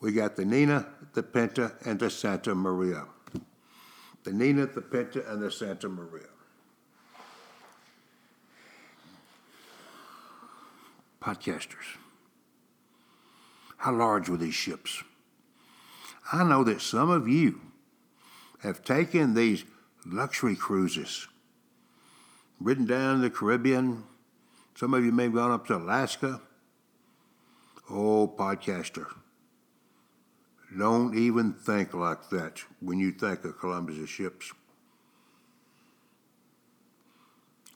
we 0.00 0.12
got 0.12 0.36
the 0.36 0.44
Nina, 0.44 0.86
the 1.14 1.22
Pinta, 1.22 1.72
and 1.84 1.98
the 1.98 2.10
Santa 2.10 2.54
Maria. 2.54 3.04
The 4.24 4.32
Nina, 4.32 4.66
the 4.66 4.82
Pinta, 4.82 5.28
and 5.30 5.42
the 5.42 5.50
Santa 5.50 5.88
Maria. 5.88 6.26
Podcasters. 11.20 11.96
How 13.78 13.92
large 13.92 14.28
were 14.28 14.36
these 14.36 14.54
ships? 14.54 15.02
I 16.32 16.44
know 16.44 16.62
that 16.64 16.80
some 16.80 17.10
of 17.10 17.26
you 17.26 17.60
have 18.60 18.84
taken 18.84 19.34
these 19.34 19.64
luxury 20.06 20.56
cruises, 20.56 21.26
ridden 22.60 22.86
down 22.86 23.20
the 23.20 23.30
Caribbean. 23.30 24.04
Some 24.74 24.94
of 24.94 25.04
you 25.04 25.12
may 25.12 25.24
have 25.24 25.34
gone 25.34 25.50
up 25.50 25.66
to 25.68 25.76
Alaska. 25.76 26.40
Oh, 27.90 28.28
podcaster, 28.28 29.06
don't 30.76 31.16
even 31.16 31.54
think 31.54 31.94
like 31.94 32.28
that 32.30 32.62
when 32.80 32.98
you 32.98 33.12
think 33.12 33.44
of 33.44 33.58
Columbus's 33.58 34.10
ships. 34.10 34.52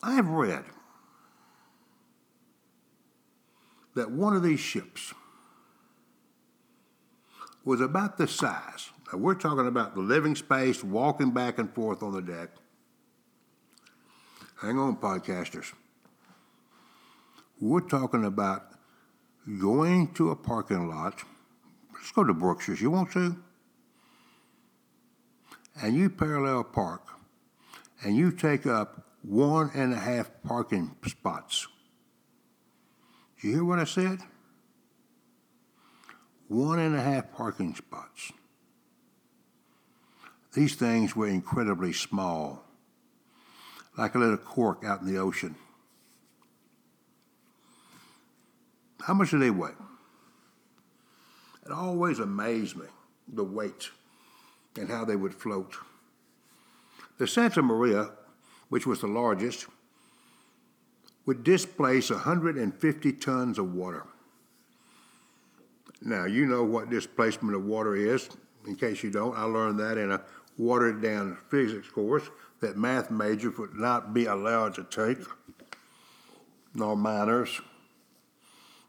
I've 0.03 0.29
read 0.29 0.64
that 3.95 4.11
one 4.11 4.37
of 4.37 4.42
these 4.42 4.61
ships 4.61 5.14
was 7.64 7.81
about 7.81 8.18
the 8.18 8.27
size. 8.27 8.90
Now 9.11 9.18
we're 9.18 9.35
talking 9.35 9.66
about 9.66 9.95
the 9.95 10.01
living 10.01 10.35
space, 10.35 10.83
walking 10.83 11.31
back 11.31 11.59
and 11.59 11.73
forth 11.73 12.03
on 12.03 12.12
the 12.12 12.23
deck. 12.23 12.51
Hang 14.62 14.79
on, 14.79 14.96
podcasters. 14.96 15.72
We're 17.61 17.81
talking 17.81 18.25
about 18.25 18.68
going 19.61 20.14
to 20.14 20.31
a 20.31 20.37
parking 20.37 20.88
lot. 20.88 21.22
Let's 21.92 22.12
go 22.12 22.25
to 22.25 22.33
Brookshire's. 22.33 22.81
You 22.81 22.90
want 22.90 23.12
to? 23.12 23.37
And 25.83 25.94
you 25.96 26.09
parallel 26.09 26.64
park, 26.64 27.03
and 28.03 28.16
you 28.16 28.31
take 28.31 28.66
up 28.66 29.05
one 29.22 29.70
and 29.75 29.92
a 29.92 29.98
half 29.98 30.31
parking 30.44 30.94
spots. 31.07 31.66
You 33.40 33.51
hear 33.51 33.64
what 33.64 33.79
I 33.79 33.85
said? 33.85 34.20
one 36.53 36.79
and 36.79 36.94
a 36.94 37.01
half 37.01 37.33
parking 37.33 37.75
spots. 37.75 38.31
These 40.53 40.75
things 40.75 41.16
were 41.16 41.29
incredibly 41.29 41.94
small, 41.94 42.62
like 43.96 44.14
a 44.14 44.18
little 44.18 44.37
cork 44.37 44.85
out 44.85 45.00
in 45.00 45.12
the 45.12 45.18
ocean. 45.18 45.55
How 49.02 49.14
much 49.14 49.31
do 49.31 49.38
they 49.38 49.50
weigh? 49.50 49.70
It 51.66 51.72
always 51.72 52.18
amazed 52.18 52.76
me, 52.76 52.87
the 53.33 53.44
weight 53.44 53.90
and 54.76 54.88
how 54.88 55.05
they 55.05 55.16
would 55.16 55.35
float. 55.35 55.74
The 57.18 57.26
Santa 57.26 57.62
Maria, 57.62 58.11
which 58.68 58.87
was 58.87 59.00
the 59.00 59.07
largest, 59.07 59.66
would 61.26 61.44
displace 61.44 62.11
150 62.11 63.12
tons 63.12 63.59
of 63.59 63.74
water. 63.74 64.05
Now, 66.00 66.24
you 66.24 66.46
know 66.46 66.64
what 66.64 66.90
displacement 66.90 67.55
of 67.55 67.64
water 67.64 67.94
is. 67.94 68.28
In 68.66 68.74
case 68.74 69.02
you 69.02 69.11
don't, 69.11 69.37
I 69.37 69.44
learned 69.44 69.78
that 69.81 69.98
in 69.98 70.11
a 70.11 70.22
watered 70.59 71.00
down 71.00 71.37
physics 71.48 71.88
course 71.88 72.28
that 72.62 72.77
math 72.77 73.11
majors 73.11 73.59
would 73.59 73.75
not 73.75 74.14
be 74.14 74.25
allowed 74.27 74.72
to 74.77 74.85
take, 74.85 75.18
nor 76.75 76.96
minors. 76.96 77.61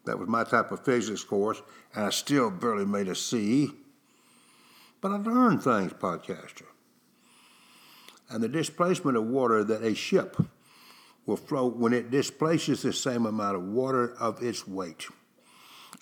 That 0.05 0.19
was 0.19 0.29
my 0.29 0.43
type 0.43 0.71
of 0.71 0.85
physics 0.85 1.23
course, 1.23 1.61
and 1.95 2.05
I 2.05 2.11
still 2.11 2.51
barely 2.51 2.85
made 2.85 3.07
a 3.07 3.15
C. 3.15 3.71
But 5.01 5.11
I 5.11 5.15
learned 5.15 5.63
things, 5.63 5.91
podcaster. 5.91 6.67
And 8.29 8.43
the 8.43 8.47
displacement 8.47 9.17
of 9.17 9.25
water 9.25 9.63
that 9.63 9.81
a 9.81 9.95
ship 9.95 10.37
will 11.25 11.37
float 11.37 11.75
when 11.75 11.93
it 11.93 12.11
displaces 12.11 12.83
the 12.83 12.93
same 12.93 13.25
amount 13.25 13.55
of 13.55 13.63
water 13.63 14.13
of 14.19 14.43
its 14.43 14.67
weight. 14.67 15.07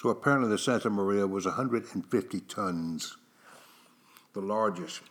So 0.02 0.10
apparently 0.10 0.50
the 0.50 0.58
Santa 0.58 0.90
Maria 0.90 1.26
was 1.26 1.46
150 1.46 2.40
tons, 2.42 3.16
the 4.34 4.42
largest. 4.42 5.02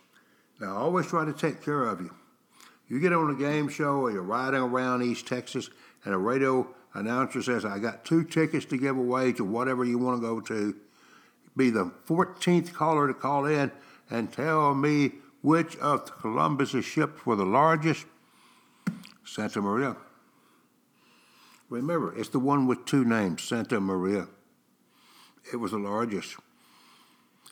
Now, 0.59 0.75
I 0.75 0.79
always 0.81 1.07
try 1.07 1.25
to 1.25 1.33
take 1.33 1.63
care 1.63 1.85
of 1.85 2.01
you. 2.01 2.11
You 2.91 2.99
get 2.99 3.13
on 3.13 3.31
a 3.31 3.35
game 3.35 3.69
show 3.69 4.01
or 4.01 4.11
you're 4.11 4.21
riding 4.21 4.59
around 4.59 5.01
East 5.01 5.25
Texas 5.25 5.69
and 6.03 6.13
a 6.13 6.17
radio 6.17 6.67
announcer 6.93 7.41
says, 7.41 7.63
I 7.63 7.79
got 7.79 8.03
two 8.03 8.25
tickets 8.25 8.65
to 8.65 8.77
give 8.77 8.97
away 8.97 9.31
to 9.31 9.45
whatever 9.45 9.85
you 9.85 9.97
want 9.97 10.21
to 10.21 10.27
go 10.27 10.41
to. 10.41 10.75
Be 11.55 11.69
the 11.69 11.93
14th 12.05 12.73
caller 12.73 13.07
to 13.07 13.13
call 13.13 13.45
in 13.45 13.71
and 14.09 14.29
tell 14.29 14.75
me 14.75 15.13
which 15.41 15.77
of 15.77 16.19
Columbus's 16.19 16.83
ships 16.83 17.25
were 17.25 17.37
the 17.37 17.45
largest. 17.45 18.05
Santa 19.23 19.61
Maria. 19.61 19.95
Remember, 21.69 22.13
it's 22.19 22.27
the 22.27 22.39
one 22.39 22.67
with 22.67 22.83
two 22.83 23.05
names, 23.05 23.41
Santa 23.41 23.79
Maria. 23.79 24.27
It 25.53 25.55
was 25.55 25.71
the 25.71 25.77
largest. 25.77 26.35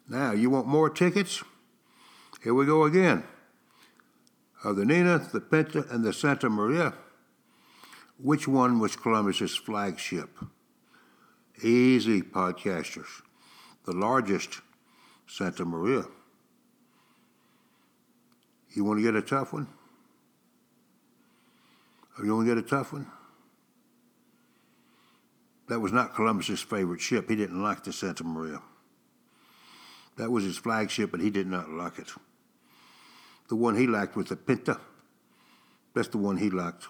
Now, 0.10 0.34
you 0.34 0.50
want 0.50 0.68
more 0.68 0.90
tickets? 0.90 1.42
Here 2.44 2.54
we 2.54 2.66
go 2.66 2.84
again. 2.84 3.24
Of 4.64 4.76
the 4.76 4.86
Nina, 4.86 5.20
the 5.20 5.40
Pinta, 5.40 5.86
and 5.90 6.04
the 6.04 6.12
Santa 6.12 6.50
Maria, 6.50 6.94
which 8.18 8.48
one 8.48 8.80
was 8.80 8.96
Columbus's 8.96 9.56
flagship? 9.56 10.38
Easy, 11.64 12.22
podcasters. 12.22 13.22
The 13.86 13.94
largest, 13.94 14.62
Santa 15.28 15.64
Maria. 15.64 16.06
You 18.72 18.84
want 18.84 19.00
to 19.00 19.04
get 19.04 19.16
a 19.16 19.22
tough 19.22 19.54
one? 19.54 19.68
Oh, 22.18 22.24
you 22.24 22.36
want 22.36 22.48
to 22.48 22.56
get 22.56 22.64
a 22.64 22.68
tough 22.68 22.92
one? 22.92 23.08
That 25.70 25.80
was 25.80 25.94
not 25.94 26.16
Columbus's 26.16 26.62
favorite 26.62 27.00
ship. 27.00 27.30
He 27.30 27.36
didn't 27.36 27.62
like 27.62 27.84
the 27.84 27.94
Santa 27.94 28.24
Maria. 28.24 28.62
That 30.18 30.32
was 30.32 30.44
his 30.44 30.58
flagship, 30.58 31.12
but 31.12 31.22
he 31.22 31.30
did 31.30 31.48
not 31.48 31.70
like 31.70 31.98
it. 31.98 32.12
The 33.50 33.56
one 33.56 33.76
he 33.76 33.88
liked 33.88 34.16
was 34.16 34.28
the 34.28 34.36
Pinta. 34.36 34.80
That's 35.94 36.08
the 36.08 36.20
one 36.20 36.38
he 36.38 36.50
liked. 36.50 36.88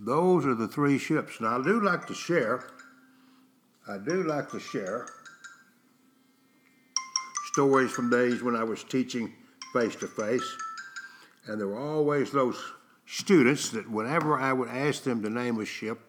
Those 0.00 0.44
are 0.46 0.54
the 0.54 0.68
three 0.68 0.98
ships. 0.98 1.40
Now, 1.40 1.60
I 1.60 1.62
do 1.62 1.80
like 1.80 2.06
to 2.06 2.14
share. 2.14 2.64
I 3.86 3.98
do 3.98 4.24
like 4.24 4.50
to 4.50 4.58
share 4.58 5.06
stories 7.52 7.90
from 7.90 8.10
days 8.10 8.42
when 8.42 8.56
I 8.56 8.64
was 8.64 8.84
teaching 8.84 9.32
face 9.72 9.96
to 9.96 10.06
face. 10.06 10.56
And 11.46 11.60
there 11.60 11.68
were 11.68 11.78
always 11.78 12.32
those 12.32 12.58
students 13.06 13.70
that 13.70 13.90
whenever 13.90 14.36
I 14.36 14.52
would 14.52 14.68
ask 14.68 15.04
them 15.04 15.22
to 15.22 15.30
name 15.30 15.60
a 15.60 15.64
ship, 15.64 16.00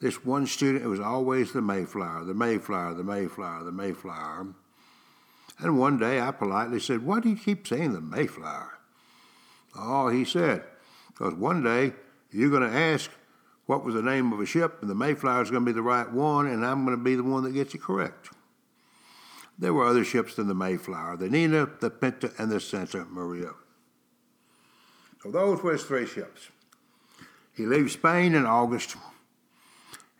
this 0.00 0.24
one 0.24 0.46
student, 0.46 0.84
it 0.84 0.88
was 0.88 1.00
always 1.00 1.52
the 1.52 1.62
Mayflower, 1.62 2.24
the 2.24 2.34
Mayflower, 2.34 2.94
the 2.94 3.04
Mayflower, 3.04 3.64
the 3.64 3.72
Mayflower. 3.72 4.48
And 5.58 5.78
one 5.78 5.98
day 5.98 6.20
I 6.20 6.30
politely 6.32 6.80
said, 6.80 7.04
Why 7.04 7.20
do 7.20 7.28
you 7.28 7.36
keep 7.36 7.66
saying 7.66 7.92
the 7.92 8.00
Mayflower? 8.00 8.78
Oh, 9.76 10.08
he 10.08 10.24
said, 10.24 10.64
Because 11.08 11.34
one 11.34 11.62
day 11.62 11.92
you're 12.30 12.50
going 12.50 12.68
to 12.68 12.76
ask 12.76 13.10
what 13.66 13.84
was 13.84 13.94
the 13.94 14.02
name 14.02 14.32
of 14.32 14.40
a 14.40 14.46
ship, 14.46 14.78
and 14.82 14.90
the 14.90 14.94
Mayflower 14.94 15.42
is 15.42 15.50
going 15.50 15.64
to 15.64 15.66
be 15.66 15.74
the 15.74 15.82
right 15.82 16.10
one, 16.10 16.46
and 16.46 16.66
I'm 16.66 16.84
going 16.84 16.96
to 16.96 17.02
be 17.02 17.14
the 17.14 17.22
one 17.22 17.44
that 17.44 17.52
gets 17.52 17.74
it 17.74 17.80
correct. 17.80 18.28
There 19.58 19.72
were 19.72 19.86
other 19.86 20.04
ships 20.04 20.34
than 20.34 20.48
the 20.48 20.54
Mayflower 20.54 21.16
the 21.16 21.30
Nina, 21.30 21.68
the 21.80 21.90
Pinta, 21.90 22.32
and 22.38 22.50
the 22.50 22.60
Santa 22.60 23.04
Maria. 23.04 23.52
So 25.22 25.30
those 25.30 25.62
were 25.62 25.72
his 25.72 25.84
three 25.84 26.06
ships. 26.06 26.50
He 27.56 27.64
leaves 27.64 27.92
Spain 27.92 28.34
in 28.34 28.44
August 28.44 28.96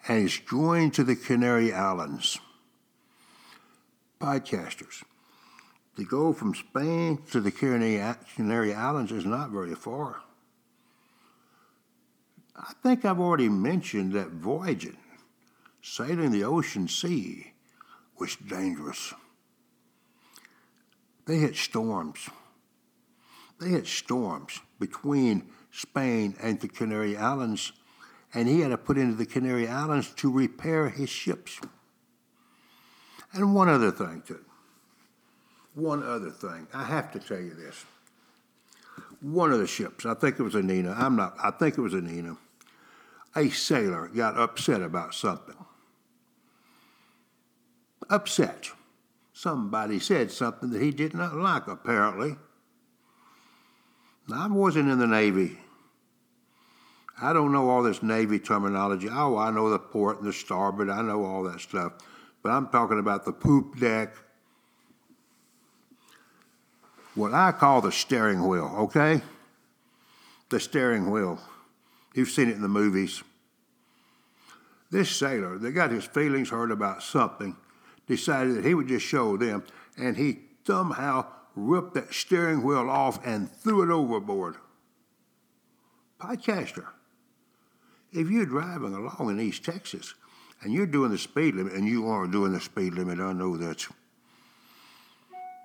and 0.07 0.23
he's 0.23 0.39
joined 0.39 0.95
to 0.95 1.05
the 1.05 1.17
Canary 1.17 1.73
Islands. 1.73 2.39
Podcasters. 4.21 5.03
To 5.97 6.05
go 6.05 6.33
from 6.33 6.55
Spain 6.55 7.19
to 7.31 7.41
the 7.41 7.53
Canary 7.53 8.75
Islands 8.75 9.13
is 9.13 9.25
not 9.25 9.51
very 9.51 9.75
far. 9.75 10.23
I 12.57 12.73
think 12.83 13.05
I've 13.05 13.21
already 13.21 13.49
mentioned 13.49 14.13
that 14.13 14.31
voyaging, 14.31 14.97
sailing 15.83 16.33
the 16.33 16.45
ocean 16.45 16.89
sea, 16.89 17.53
was 18.19 18.37
dangerous. 18.37 19.13
They 21.27 21.39
had 21.39 21.57
storms. 21.57 22.29
They 23.61 23.71
had 23.71 23.87
storms 23.87 24.61
between 24.79 25.51
Spain 25.71 26.37
and 26.41 26.61
the 26.61 26.69
Canary 26.69 27.17
Islands, 27.17 27.73
and 28.33 28.49
he 28.49 28.61
had 28.61 28.71
to 28.71 28.79
put 28.79 28.99
into 28.99 29.15
the 29.15 29.27
Canary 29.27 29.69
Islands 29.69 30.13
to 30.15 30.31
repair 30.31 30.89
his 30.89 31.09
ships. 31.09 31.61
And 33.33 33.55
one 33.55 33.69
other 33.69 33.91
thing, 33.91 34.23
too. 34.27 34.45
One 35.75 36.03
other 36.03 36.31
thing. 36.31 36.67
I 36.73 36.85
have 36.85 37.13
to 37.13 37.19
tell 37.19 37.41
you 37.41 37.55
this. 37.55 37.85
One 39.21 39.53
of 39.53 39.59
the 39.59 39.67
ships, 39.67 40.07
I 40.07 40.15
think 40.15 40.39
it 40.39 40.43
was 40.43 40.55
a 40.55 40.63
Nina, 40.63 40.93
I'm 40.93 41.17
not, 41.17 41.35
I 41.43 41.51
think 41.51 41.79
it 41.79 41.81
was 41.81 41.95
a 41.95 42.01
Nina, 42.01 42.37
a 43.35 43.49
sailor 43.49 44.09
got 44.09 44.39
upset 44.39 44.83
about 44.83 45.15
something. 45.15 45.57
Upset. 48.11 48.71
Somebody 49.33 49.99
said 49.99 50.31
something 50.31 50.71
that 50.71 50.83
he 50.83 50.91
did 50.93 51.15
not 51.15 51.35
like, 51.35 51.67
apparently. 51.67 52.37
Now, 54.29 54.45
I 54.45 54.47
wasn't 54.47 54.91
in 54.91 54.99
the 54.99 55.07
Navy. 55.07 55.59
I 57.21 57.33
don't 57.33 57.53
know 57.53 57.69
all 57.69 57.83
this 57.83 58.03
Navy 58.03 58.39
terminology. 58.39 59.09
Oh, 59.11 59.37
I 59.37 59.51
know 59.51 59.71
the 59.71 59.79
port 59.79 60.19
and 60.19 60.29
the 60.29 60.33
starboard. 60.33 60.91
I 60.91 61.03
know 61.03 61.25
all 61.25 61.43
that 61.45 61.61
stuff. 61.61 61.95
But 62.43 62.51
I'm 62.51 62.69
talking 62.69 62.99
about 62.99 63.25
the 63.25 63.33
poop 63.33 63.79
deck, 63.79 64.15
what 67.15 67.33
I 67.33 67.53
call 67.53 67.81
the 67.81 67.93
steering 67.93 68.47
wheel, 68.47 68.75
okay? 68.79 69.23
The 70.51 70.61
steering 70.61 71.11
wheel. 71.11 71.39
You've 72.15 72.31
seen 72.31 72.49
it 72.49 72.57
in 72.57 72.63
the 72.63 72.69
movies. 72.69 73.23
This 74.91 75.11
sailor 75.11 75.59
that 75.59 75.73
got 75.73 75.91
his 75.91 76.05
feelings 76.05 76.51
hurt 76.51 76.71
about 76.71 77.03
something 77.03 77.57
decided 78.07 78.57
that 78.57 78.65
he 78.65 78.75
would 78.75 78.89
just 78.89 79.07
show 79.07 79.37
them, 79.37 79.65
and 79.97 80.17
he 80.17 80.41
somehow 80.67 81.27
ripped 81.57 81.95
that 81.95 82.13
steering 82.13 82.63
wheel 82.63 82.91
off 82.91 83.25
and 83.27 83.51
threw 83.51 83.83
it 83.83 83.91
overboard. 83.91 84.57
Podcaster, 86.21 86.87
if 88.13 88.31
you're 88.31 88.47
driving 88.47 88.95
along 88.95 89.31
in 89.31 89.41
East 89.41 89.65
Texas 89.65 90.15
and 90.63 90.73
you're 90.73 90.87
doing 90.87 91.11
the 91.11 91.19
speed 91.19 91.55
limit, 91.55 91.73
and 91.73 91.87
you 91.87 92.07
are 92.09 92.27
doing 92.27 92.53
the 92.53 92.61
speed 92.61 92.95
limit, 92.95 93.19
I 93.19 93.33
know 93.33 93.57
that 93.57 93.87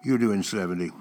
you're 0.03 0.17
doing 0.17 0.43
70, 0.43 0.91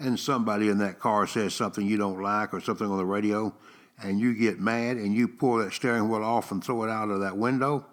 and 0.00 0.18
somebody 0.18 0.68
in 0.68 0.78
that 0.78 0.98
car 0.98 1.26
says 1.26 1.54
something 1.54 1.86
you 1.86 1.98
don't 1.98 2.22
like 2.22 2.54
or 2.54 2.60
something 2.60 2.90
on 2.90 2.96
the 2.96 3.04
radio, 3.04 3.54
and 4.02 4.18
you 4.18 4.34
get 4.34 4.58
mad 4.58 4.96
and 4.96 5.14
you 5.14 5.28
pull 5.28 5.58
that 5.58 5.72
steering 5.72 6.08
wheel 6.08 6.24
off 6.24 6.50
and 6.50 6.64
throw 6.64 6.82
it 6.84 6.90
out 6.90 7.10
of 7.10 7.20
that 7.20 7.36
window, 7.36 7.86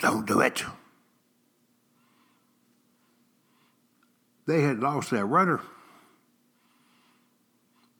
don't 0.00 0.26
do 0.26 0.40
it. 0.40 0.62
They 4.46 4.62
had 4.62 4.80
lost 4.80 5.10
their 5.10 5.24
rudder. 5.24 5.60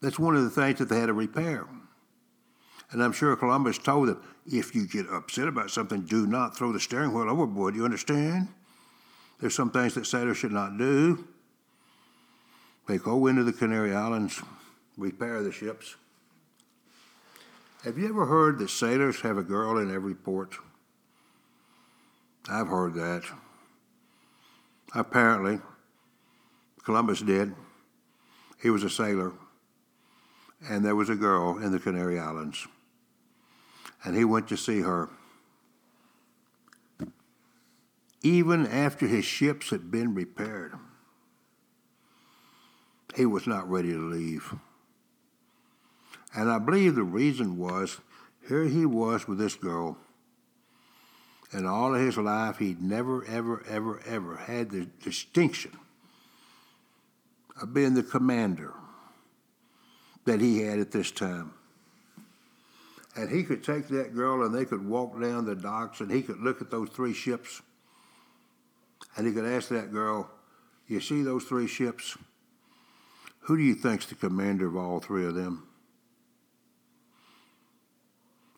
That's 0.02 0.18
one 0.18 0.36
of 0.36 0.42
the 0.42 0.50
things 0.50 0.78
that 0.80 0.88
they 0.88 1.00
had 1.00 1.06
to 1.06 1.12
repair. 1.12 1.66
And 2.90 3.02
I'm 3.02 3.12
sure 3.12 3.34
Columbus 3.36 3.78
told 3.78 4.08
them, 4.08 4.22
if 4.46 4.74
you 4.74 4.86
get 4.86 5.08
upset 5.08 5.48
about 5.48 5.70
something, 5.70 6.02
do 6.02 6.26
not 6.26 6.56
throw 6.56 6.72
the 6.72 6.78
steering 6.78 7.12
wheel 7.12 7.30
overboard. 7.30 7.74
You 7.74 7.84
understand? 7.84 8.48
There's 9.40 9.54
some 9.54 9.70
things 9.70 9.94
that 9.94 10.06
sailors 10.06 10.36
should 10.36 10.52
not 10.52 10.78
do. 10.78 11.26
They 12.86 12.98
go 12.98 13.26
into 13.26 13.42
the 13.42 13.52
Canary 13.52 13.94
Islands, 13.94 14.40
repair 14.96 15.42
the 15.42 15.50
ships. 15.50 15.96
Have 17.82 17.98
you 17.98 18.08
ever 18.08 18.26
heard 18.26 18.58
that 18.58 18.70
sailors 18.70 19.20
have 19.20 19.38
a 19.38 19.42
girl 19.42 19.78
in 19.78 19.92
every 19.92 20.14
port? 20.14 20.56
I've 22.48 22.68
heard 22.68 22.94
that. 22.94 23.24
Apparently, 24.94 25.60
Columbus 26.84 27.20
did. 27.20 27.54
He 28.62 28.70
was 28.70 28.84
a 28.84 28.90
sailor, 28.90 29.32
and 30.68 30.84
there 30.84 30.94
was 30.94 31.10
a 31.10 31.16
girl 31.16 31.58
in 31.58 31.72
the 31.72 31.80
Canary 31.80 32.18
Islands, 32.18 32.66
and 34.04 34.16
he 34.16 34.24
went 34.24 34.48
to 34.48 34.56
see 34.56 34.80
her. 34.80 35.10
Even 38.22 38.66
after 38.66 39.06
his 39.06 39.24
ships 39.24 39.70
had 39.70 39.90
been 39.90 40.14
repaired, 40.14 40.74
he 43.16 43.24
was 43.24 43.46
not 43.46 43.68
ready 43.68 43.92
to 43.92 43.98
leave. 43.98 44.54
And 46.34 46.50
I 46.50 46.58
believe 46.58 46.94
the 46.94 47.02
reason 47.02 47.56
was 47.56 47.98
here 48.46 48.64
he 48.64 48.84
was 48.84 49.26
with 49.26 49.38
this 49.38 49.54
girl. 49.54 49.96
And 51.52 51.66
all 51.66 51.94
of 51.94 52.00
his 52.00 52.18
life, 52.18 52.58
he'd 52.58 52.82
never, 52.82 53.24
ever, 53.24 53.64
ever, 53.66 54.02
ever 54.04 54.36
had 54.36 54.70
the 54.70 54.86
distinction 55.02 55.72
of 57.60 57.72
being 57.72 57.94
the 57.94 58.02
commander 58.02 58.74
that 60.26 60.40
he 60.40 60.62
had 60.62 60.78
at 60.78 60.90
this 60.90 61.10
time. 61.10 61.54
And 63.14 63.30
he 63.30 63.44
could 63.44 63.64
take 63.64 63.88
that 63.88 64.14
girl 64.14 64.44
and 64.44 64.54
they 64.54 64.66
could 64.66 64.86
walk 64.86 65.18
down 65.18 65.46
the 65.46 65.54
docks 65.54 66.00
and 66.00 66.10
he 66.10 66.20
could 66.20 66.40
look 66.40 66.60
at 66.60 66.70
those 66.70 66.90
three 66.90 67.14
ships 67.14 67.62
and 69.16 69.26
he 69.26 69.32
could 69.32 69.46
ask 69.46 69.68
that 69.70 69.90
girl, 69.90 70.28
You 70.86 71.00
see 71.00 71.22
those 71.22 71.44
three 71.44 71.66
ships? 71.66 72.18
Who 73.46 73.56
do 73.56 73.62
you 73.62 73.76
think's 73.76 74.06
the 74.06 74.16
commander 74.16 74.66
of 74.66 74.76
all 74.76 74.98
three 74.98 75.24
of 75.24 75.36
them? 75.36 75.68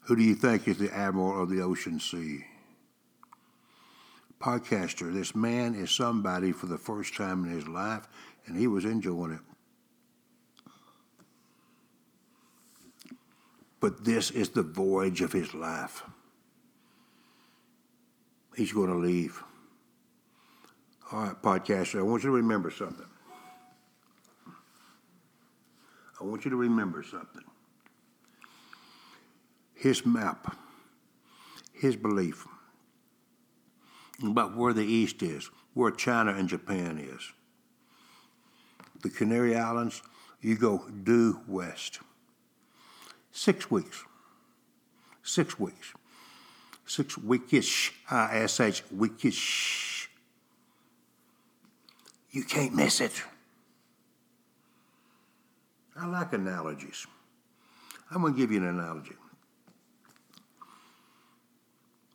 Who 0.06 0.16
do 0.16 0.22
you 0.22 0.34
think 0.34 0.66
is 0.66 0.78
the 0.78 0.90
admiral 0.94 1.42
of 1.42 1.50
the 1.50 1.60
ocean 1.60 2.00
sea? 2.00 2.46
Podcaster, 4.40 5.12
this 5.12 5.34
man 5.34 5.74
is 5.74 5.90
somebody 5.90 6.52
for 6.52 6.64
the 6.64 6.78
first 6.78 7.14
time 7.14 7.44
in 7.44 7.50
his 7.50 7.68
life, 7.68 8.08
and 8.46 8.56
he 8.56 8.66
was 8.66 8.86
enjoying 8.86 9.32
it. 9.32 9.40
But 13.80 14.06
this 14.06 14.30
is 14.30 14.48
the 14.48 14.62
voyage 14.62 15.20
of 15.20 15.34
his 15.34 15.52
life. 15.52 16.02
He's 18.56 18.72
going 18.72 18.88
to 18.88 18.96
leave. 18.96 19.42
All 21.12 21.24
right, 21.24 21.42
podcaster, 21.42 21.98
I 21.98 22.02
want 22.02 22.22
you 22.22 22.30
to 22.30 22.36
remember 22.36 22.70
something. 22.70 23.04
I 26.20 26.24
want 26.24 26.44
you 26.44 26.50
to 26.50 26.56
remember 26.56 27.02
something. 27.02 27.44
His 29.74 30.04
map, 30.04 30.56
his 31.72 31.96
belief 31.96 32.46
about 34.22 34.56
where 34.56 34.72
the 34.72 34.84
East 34.84 35.22
is, 35.22 35.48
where 35.74 35.92
China 35.92 36.32
and 36.32 36.48
Japan 36.48 36.98
is. 36.98 37.32
The 39.02 39.10
Canary 39.10 39.54
Islands, 39.54 40.02
you 40.40 40.56
go 40.56 40.88
due 41.04 41.40
west. 41.46 42.00
Six 43.30 43.70
weeks. 43.70 44.04
Six 45.22 45.60
weeks. 45.60 45.92
Six 46.84 47.14
weekish, 47.16 47.92
I-S-H, 48.10 48.82
weekish. 48.92 50.08
You 52.30 52.42
can't 52.42 52.74
miss 52.74 53.00
it. 53.00 53.22
I 56.00 56.06
like 56.06 56.32
analogies. 56.32 57.06
I'm 58.10 58.22
going 58.22 58.34
to 58.34 58.38
give 58.38 58.50
you 58.50 58.58
an 58.58 58.68
analogy. 58.68 59.14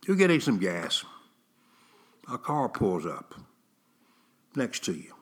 You're 0.08 0.18
getting 0.18 0.40
some 0.40 0.58
gas 0.58 1.04
a 2.32 2.38
car 2.38 2.70
pulls 2.70 3.06
up 3.06 3.36
next 4.56 4.84
to 4.86 4.94
you 4.94 5.14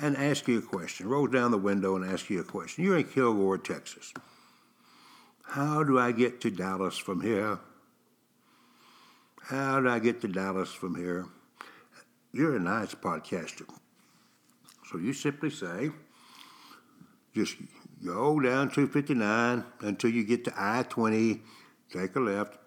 and 0.00 0.16
asks 0.16 0.46
you 0.48 0.58
a 0.58 0.62
question, 0.62 1.08
rolls 1.08 1.30
down 1.30 1.50
the 1.50 1.58
window 1.58 1.96
and 1.96 2.04
asks 2.04 2.30
you 2.30 2.40
a 2.40 2.44
question. 2.44 2.84
You're 2.84 2.98
in 2.98 3.04
Kilgore, 3.04 3.58
Texas. 3.58 4.12
How 5.42 5.84
do 5.84 5.98
I 5.98 6.12
get 6.12 6.40
to 6.42 6.50
Dallas 6.50 6.96
from 6.96 7.20
here? 7.20 7.58
How 9.42 9.80
do 9.80 9.88
I 9.88 9.98
get 9.98 10.20
to 10.22 10.28
Dallas 10.28 10.72
from 10.72 10.94
here? 10.94 11.26
You're 12.32 12.56
a 12.56 12.60
nice 12.60 12.94
podcaster. 12.94 13.68
So 14.90 14.98
you 14.98 15.12
simply 15.12 15.50
say, 15.50 15.90
just 17.34 17.56
go 18.04 18.38
down 18.40 18.70
259 18.70 19.64
until 19.80 20.10
you 20.10 20.24
get 20.24 20.44
to 20.44 20.52
I 20.56 20.84
20, 20.84 21.42
take 21.92 22.16
a 22.16 22.20
left, 22.20 22.58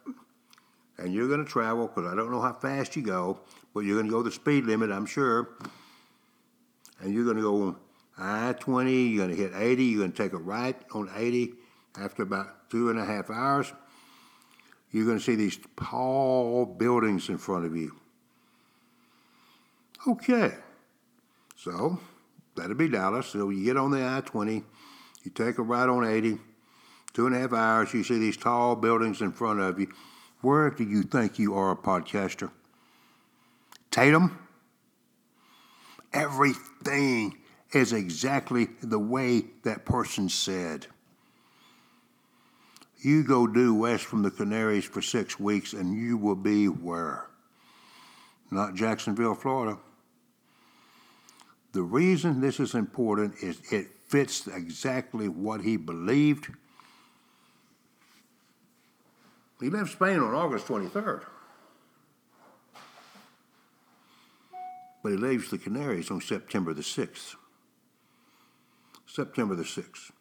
and 0.98 1.14
you're 1.14 1.28
going 1.28 1.44
to 1.44 1.50
travel 1.50 1.88
because 1.88 2.12
I 2.12 2.16
don't 2.16 2.32
know 2.32 2.42
how 2.42 2.54
fast 2.54 2.96
you 2.96 3.02
go, 3.02 3.40
but 3.74 3.82
you're 3.82 3.96
going 3.96 4.08
to 4.08 4.12
go 4.12 4.24
the 4.24 4.32
speed 4.32 4.66
limit, 4.66 4.92
I'm 4.92 5.06
sure. 5.06 5.50
And 7.00 7.14
you're 7.14 7.24
going 7.24 7.38
to 7.38 7.44
go 7.44 7.62
on 7.64 7.76
I 8.18 8.54
20, 8.54 8.92
you're 8.92 9.26
going 9.26 9.36
to 9.36 9.42
hit 9.42 9.52
80, 9.56 9.84
you're 9.84 10.00
going 10.00 10.12
to 10.12 10.18
take 10.24 10.34
a 10.34 10.38
right 10.38 10.76
on 10.94 11.10
80 11.16 11.54
after 12.00 12.24
about 12.24 12.70
two 12.70 12.90
and 12.90 13.00
a 13.00 13.06
half 13.06 13.30
hours. 13.30 13.72
You're 14.92 15.06
going 15.06 15.20
to 15.20 15.24
see 15.24 15.36
these 15.36 15.60
tall 15.80 16.66
buildings 16.66 17.30
in 17.30 17.38
front 17.38 17.66
of 17.66 17.76
you. 17.76 17.96
Okay, 20.08 20.56
so 21.56 22.00
that'll 22.58 22.76
be 22.76 22.90
Dallas. 22.90 23.28
So 23.28 23.50
you 23.50 23.64
get 23.64 23.78
on 23.78 23.92
the 23.92 24.06
I 24.06 24.22
20, 24.22 24.64
you 25.24 25.32
take 25.32 25.58
a 25.58 25.62
right 25.62 25.88
on 25.88 26.06
80, 26.06 26.38
two 27.14 27.28
and 27.28 27.36
a 27.36 27.40
half 27.40 27.54
hours, 27.54 27.94
you 27.94 28.04
see 28.04 28.20
these 28.20 28.38
tall 28.38 28.76
buildings 28.76 29.22
in 29.22 29.32
front 29.32 29.60
of 29.60 29.80
you. 29.80 29.88
Where 30.42 30.70
do 30.70 30.84
you 30.84 31.04
think 31.04 31.40
you 31.40 31.56
are 31.56 31.72
a 31.72 31.76
podcaster? 31.76 32.52
Tatum? 33.90 34.38
Everything 36.14 37.38
is 37.74 37.94
exactly 37.94 38.68
the 38.82 39.00
way 39.00 39.46
that 39.64 39.86
person 39.86 40.30
said. 40.30 40.88
You 43.00 43.24
go 43.24 43.46
due 43.48 43.74
west 43.74 44.06
from 44.06 44.24
the 44.24 44.32
Canaries 44.32 44.86
for 44.86 45.02
six 45.02 45.40
weeks 45.40 45.74
and 45.74 45.98
you 45.98 46.18
will 46.18 46.36
be 46.36 46.68
where? 46.68 47.28
Not 48.50 48.76
Jacksonville, 48.76 49.36
Florida. 49.36 49.78
The 51.74 51.82
reason 51.82 52.42
this 52.42 52.60
is 52.60 52.74
important 52.74 53.36
is 53.42 53.62
it 53.72 53.88
fits 54.08 54.48
exactly 54.48 55.28
what 55.28 55.62
he 55.62 55.78
believed. 55.78 56.48
He 59.60 59.70
left 59.70 59.92
Spain 59.92 60.20
on 60.20 60.34
August 60.34 60.68
23rd. 60.68 61.24
But 65.04 65.12
he 65.12 65.18
leaves 65.18 65.50
the 65.50 65.58
Canaries 65.58 66.12
on 66.12 66.22
September 66.22 66.74
the 66.74 66.82
6th. 66.82 67.36
September 69.06 69.56
the 69.56 69.64
6th. 69.64 70.12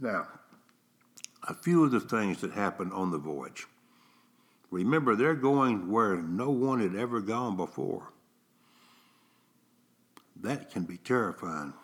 Now, 0.00 0.26
a 1.48 1.54
few 1.54 1.84
of 1.84 1.90
the 1.90 2.00
things 2.00 2.40
that 2.40 2.52
happened 2.52 2.92
on 2.92 3.10
the 3.10 3.18
voyage. 3.18 3.66
Remember, 4.70 5.14
they're 5.14 5.34
going 5.34 5.90
where 5.90 6.16
no 6.16 6.50
one 6.50 6.80
had 6.80 6.94
ever 6.94 7.20
gone 7.20 7.56
before. 7.56 8.12
That 10.42 10.70
can 10.70 10.84
be 10.84 10.96
terrifying. 10.96 11.74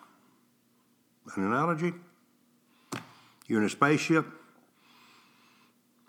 An 1.35 1.43
analogy? 1.43 1.93
You're 3.45 3.59
in 3.59 3.67
a 3.67 3.69
spaceship. 3.69 4.25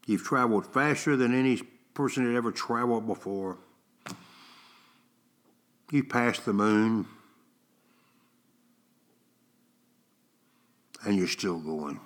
You've 0.06 0.24
traveled 0.24 0.66
faster 0.66 1.16
than 1.16 1.38
any 1.38 1.60
person 1.92 2.24
had 2.26 2.36
ever 2.36 2.50
traveled 2.50 3.06
before. 3.06 3.58
You 5.90 6.04
passed 6.04 6.46
the 6.46 6.52
moon. 6.52 7.06
And 11.04 11.16
you're 11.16 11.28
still 11.28 11.58
going. 11.58 12.00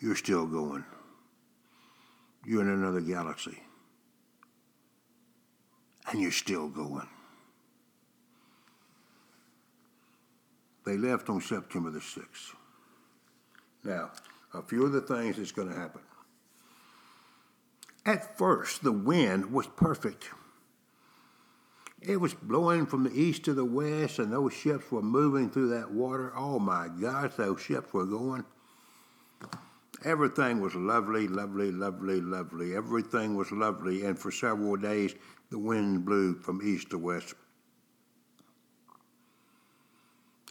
You're 0.00 0.16
still 0.16 0.46
going. 0.46 0.84
You're 2.44 2.62
in 2.62 2.68
another 2.68 3.00
galaxy. 3.00 3.62
And 6.10 6.20
you're 6.20 6.32
still 6.32 6.68
going. 6.68 7.08
They 10.90 10.98
left 10.98 11.30
on 11.30 11.40
September 11.40 11.88
the 11.88 12.00
6th. 12.00 12.56
Now, 13.84 14.10
a 14.52 14.60
few 14.60 14.84
of 14.84 14.90
the 14.90 15.00
things 15.00 15.36
that's 15.36 15.52
going 15.52 15.68
to 15.68 15.76
happen. 15.76 16.00
At 18.04 18.36
first, 18.36 18.82
the 18.82 18.90
wind 18.90 19.52
was 19.52 19.68
perfect. 19.68 20.30
It 22.02 22.16
was 22.16 22.34
blowing 22.34 22.86
from 22.86 23.04
the 23.04 23.12
east 23.12 23.44
to 23.44 23.54
the 23.54 23.64
west, 23.64 24.18
and 24.18 24.32
those 24.32 24.52
ships 24.52 24.90
were 24.90 25.00
moving 25.00 25.48
through 25.48 25.68
that 25.68 25.92
water. 25.92 26.32
Oh 26.34 26.58
my 26.58 26.88
gosh, 26.88 27.34
those 27.36 27.60
ships 27.60 27.92
were 27.92 28.06
going. 28.06 28.44
Everything 30.04 30.60
was 30.60 30.74
lovely, 30.74 31.28
lovely, 31.28 31.70
lovely, 31.70 32.20
lovely. 32.20 32.74
Everything 32.74 33.36
was 33.36 33.52
lovely, 33.52 34.04
and 34.06 34.18
for 34.18 34.32
several 34.32 34.74
days 34.74 35.14
the 35.50 35.58
wind 35.60 36.04
blew 36.04 36.34
from 36.40 36.60
east 36.64 36.90
to 36.90 36.98
west. 36.98 37.34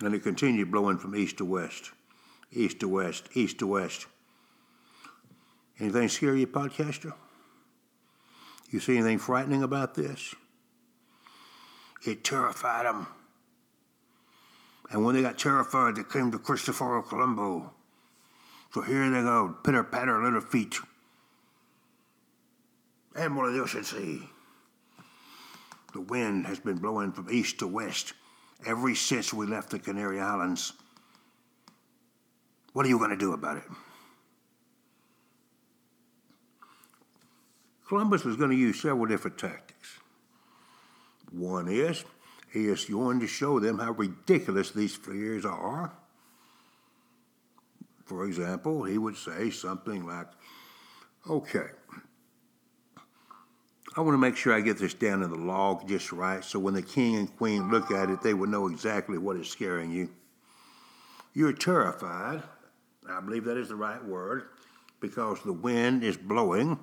And 0.02 0.14
it 0.14 0.24
continued 0.24 0.72
blowing 0.72 0.98
from 0.98 1.16
east 1.16 1.38
to 1.38 1.46
west, 1.46 1.92
east 2.52 2.80
to 2.80 2.88
west, 2.88 3.30
east 3.34 3.60
to 3.60 3.68
west. 3.68 4.08
Anything 5.80 6.10
scare 6.10 6.36
you, 6.36 6.48
podcaster? 6.48 7.14
You 8.70 8.80
see 8.80 8.98
anything 8.98 9.20
frightening 9.20 9.64
about 9.64 9.96
this? 9.96 10.36
It 12.06 12.24
terrified 12.24 12.86
them. 12.86 13.08
And 14.92 15.04
when 15.04 15.16
they 15.16 15.22
got 15.22 15.38
terrified, 15.38 15.96
they 15.96 16.04
came 16.04 16.32
to 16.32 16.40
Christopher 16.40 17.02
Colombo 17.02 17.74
so 18.74 18.82
here 18.82 19.10
they 19.10 19.22
go, 19.22 19.56
pitter 19.64 19.84
patter, 19.84 20.22
little 20.24 20.42
feet. 20.42 20.76
And 23.16 23.36
what 23.36 23.48
of 23.48 23.54
the 23.54 23.62
ocean 23.62 23.84
sea. 23.84 24.30
The 25.94 26.02
wind 26.02 26.46
has 26.46 26.60
been 26.60 26.78
blowing 26.78 27.12
from 27.12 27.32
east 27.32 27.60
to 27.60 27.68
west 27.68 28.14
ever 28.66 28.94
since 28.96 29.34
we 29.34 29.46
left 29.46 29.70
the 29.70 29.80
Canary 29.80 30.20
Islands. 30.20 30.74
What 32.74 32.86
are 32.86 32.90
you 32.90 32.98
going 32.98 33.12
to 33.12 33.18
do 33.18 33.34
about 33.34 33.58
it? 33.58 33.64
Columbus 37.88 38.24
was 38.24 38.36
going 38.36 38.52
to 38.52 38.56
use 38.56 38.82
several 38.82 39.08
different 39.08 39.38
tactics. 39.38 39.98
One 41.32 41.68
is 41.68 42.04
he 42.54 42.68
is 42.68 42.86
going 42.86 43.20
to 43.20 43.28
show 43.28 43.60
them 43.60 43.80
how 43.80 43.92
ridiculous 43.92 44.72
these 44.72 44.96
fears 44.96 45.46
are 45.46 45.92
for 48.10 48.26
example, 48.26 48.84
he 48.86 48.98
would 48.98 49.16
say 49.16 49.52
something 49.52 50.04
like, 50.04 50.26
okay, 51.30 51.68
I 53.98 54.02
want 54.02 54.14
to 54.14 54.20
make 54.20 54.36
sure 54.36 54.54
I 54.54 54.62
get 54.62 54.78
this 54.78 54.94
down 54.94 55.24
in 55.24 55.30
the 55.30 55.36
log 55.36 55.88
just 55.88 56.12
right 56.12 56.44
so 56.44 56.60
when 56.60 56.76
the 56.76 56.82
king 56.82 57.16
and 57.16 57.38
queen 57.38 57.72
look 57.72 57.92
at 57.92 58.10
it, 58.10 58.22
they 58.22 58.34
will 58.34 58.48
know 58.48 58.68
exactly 58.68 59.18
what 59.18 59.38
is 59.38 59.50
scaring 59.50 59.92
you. 59.92 60.10
You're 61.34 61.54
terrified. 61.54 62.44
I 63.10 63.20
believe 63.22 63.46
that 63.46 63.58
is 63.58 63.70
the 63.70 63.76
right 63.76 64.04
word 64.04 64.50
because 65.00 65.42
the 65.44 65.54
wind 65.54 66.04
is 66.04 66.18
blowing. 66.18 66.80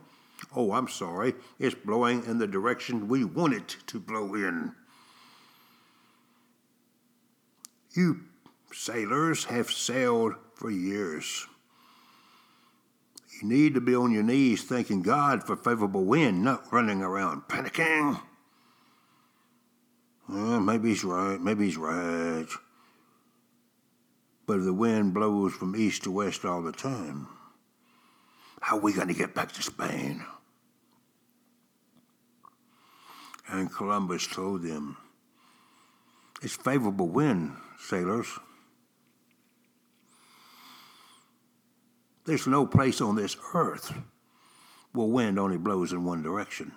Oh, 0.55 0.73
I'm 0.73 0.89
sorry. 0.89 1.35
It's 1.59 1.75
blowing 1.75 2.25
in 2.25 2.39
the 2.39 2.47
direction 2.47 3.09
we 3.09 3.25
want 3.25 3.55
it 3.55 3.77
to 3.87 4.01
blow 4.01 4.35
in. 4.35 4.75
You 7.93 8.23
sailors 8.73 9.45
have 9.45 9.71
sailed 9.71 10.35
for 10.55 10.71
years. 10.71 11.47
You 13.41 13.49
need 13.49 13.75
to 13.75 13.81
be 13.81 13.95
on 13.95 14.13
your 14.13 14.23
knees 14.23 14.65
thanking 14.65 15.03
God 15.03 15.45
for 15.45 15.57
favorable 15.57 16.05
wind, 16.05 16.43
not 16.43 16.73
running 16.73 17.03
around 17.03 17.43
panicking. 17.49 18.21
Well, 20.29 20.61
maybe 20.61 20.89
he's 20.89 21.05
right, 21.05 21.41
maybe 21.41 21.67
he's 21.67 21.77
right. 21.77 22.47
But 24.47 24.59
if 24.59 24.65
the 24.65 24.73
wind 24.73 25.13
blows 25.13 25.53
from 25.53 25.77
east 25.77 26.05
to 26.05 26.11
west 26.11 26.45
all 26.45 26.63
the 26.63 26.73
time, 26.73 27.29
how 28.61 28.79
are 28.79 28.81
we 28.81 28.93
going 28.93 29.09
to 29.09 29.15
get 29.15 29.35
back 29.35 29.53
to 29.53 29.63
Spain? 29.63 30.25
And 33.49 33.73
Columbus 33.73 34.27
told 34.27 34.63
them, 34.63 34.97
It's 36.43 36.57
favorable 36.57 37.09
wind, 37.09 37.57
sailors. 37.79 38.29
There's 42.27 42.49
no 42.49 42.67
place 42.67 43.01
on 43.01 43.15
this 43.15 43.37
earth 43.55 43.95
where 44.93 45.07
wind 45.07 45.39
only 45.39 45.57
blows 45.57 45.93
in 45.93 46.05
one 46.05 46.23
direction. 46.23 46.73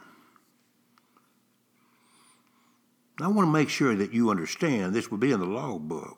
I 3.19 3.27
want 3.27 3.47
to 3.47 3.51
make 3.51 3.69
sure 3.69 3.95
that 3.95 4.13
you 4.13 4.29
understand 4.29 4.93
this 4.93 5.09
will 5.09 5.17
be 5.17 5.31
in 5.31 5.39
the 5.39 5.45
logbook. 5.45 6.17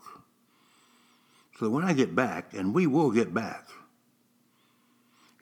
So 1.57 1.69
when 1.69 1.83
I 1.83 1.93
get 1.93 2.13
back, 2.13 2.53
and 2.53 2.75
we 2.75 2.87
will 2.87 3.11
get 3.11 3.33
back, 3.33 3.67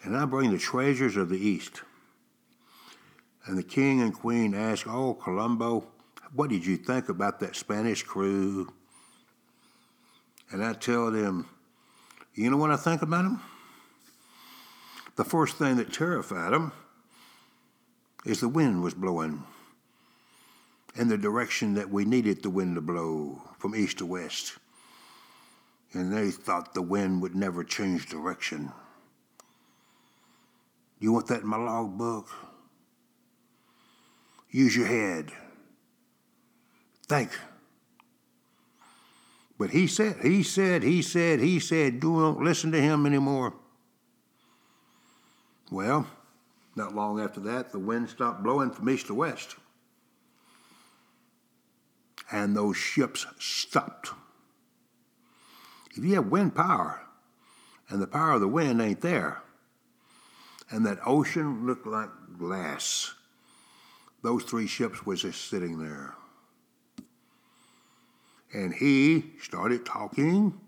and 0.03 0.15
I 0.15 0.25
bring 0.25 0.51
the 0.51 0.57
treasures 0.57 1.17
of 1.17 1.29
the 1.29 1.39
East, 1.39 1.81
And 3.45 3.57
the 3.57 3.63
king 3.63 4.01
and 4.01 4.13
queen 4.13 4.53
ask, 4.53 4.85
Oh, 4.87 5.15
Colombo, 5.15 5.87
what 6.33 6.49
did 6.49 6.65
you 6.65 6.77
think 6.77 7.09
about 7.09 7.39
that 7.39 7.55
Spanish 7.55 8.03
crew? 8.03 8.71
And 10.51 10.63
I 10.63 10.73
tell 10.73 11.09
them, 11.09 11.47
You 12.35 12.51
know 12.51 12.57
what 12.57 12.69
I 12.69 12.77
think 12.77 13.01
about 13.01 13.23
them? 13.23 13.41
The 15.19 15.25
first 15.25 15.57
thing 15.57 15.75
that 15.75 15.91
terrified 15.91 16.53
them 16.53 16.71
is 18.23 18.39
the 18.39 18.47
wind 18.47 18.81
was 18.81 18.93
blowing 18.93 19.43
in 20.95 21.09
the 21.09 21.17
direction 21.17 21.73
that 21.73 21.89
we 21.89 22.05
needed 22.05 22.41
the 22.41 22.49
wind 22.49 22.75
to 22.75 22.81
blow 22.81 23.41
from 23.57 23.75
east 23.75 23.97
to 23.97 24.05
west. 24.05 24.57
And 25.91 26.13
they 26.13 26.31
thought 26.31 26.73
the 26.73 26.81
wind 26.81 27.21
would 27.21 27.35
never 27.35 27.65
change 27.65 28.07
direction. 28.07 28.71
You 31.01 31.11
want 31.11 31.27
that 31.27 31.41
in 31.41 31.47
my 31.47 31.57
logbook? 31.57 32.29
Use 34.49 34.73
your 34.73 34.87
head. 34.87 35.33
Think. 37.09 37.31
But 39.57 39.71
he 39.71 39.85
said, 39.85 40.23
he 40.23 40.43
said, 40.43 40.81
he 40.81 41.01
said, 41.01 41.41
he 41.41 41.59
said, 41.59 41.99
don't 41.99 42.41
listen 42.41 42.71
to 42.71 42.81
him 42.81 43.05
anymore. 43.05 43.53
Well, 45.71 46.07
not 46.75 46.95
long 46.95 47.19
after 47.19 47.39
that, 47.41 47.71
the 47.71 47.79
wind 47.79 48.09
stopped 48.09 48.43
blowing 48.43 48.71
from 48.71 48.89
east 48.89 49.07
to 49.07 49.13
west. 49.13 49.55
And 52.31 52.55
those 52.55 52.77
ships 52.77 53.25
stopped. 53.39 54.11
If 55.95 56.03
you 56.03 56.15
have 56.15 56.27
wind 56.27 56.55
power, 56.55 57.01
and 57.89 58.01
the 58.01 58.07
power 58.07 58.33
of 58.33 58.41
the 58.41 58.47
wind 58.47 58.81
ain't 58.81 59.01
there, 59.01 59.41
and 60.69 60.85
that 60.85 60.99
ocean 61.05 61.65
looked 61.65 61.87
like 61.87 62.09
glass, 62.37 63.13
those 64.21 64.43
three 64.43 64.67
ships 64.67 65.05
was 65.05 65.21
just 65.23 65.49
sitting 65.49 65.79
there. 65.79 66.15
And 68.53 68.73
he 68.73 69.33
started 69.41 69.85
talking. 69.85 70.59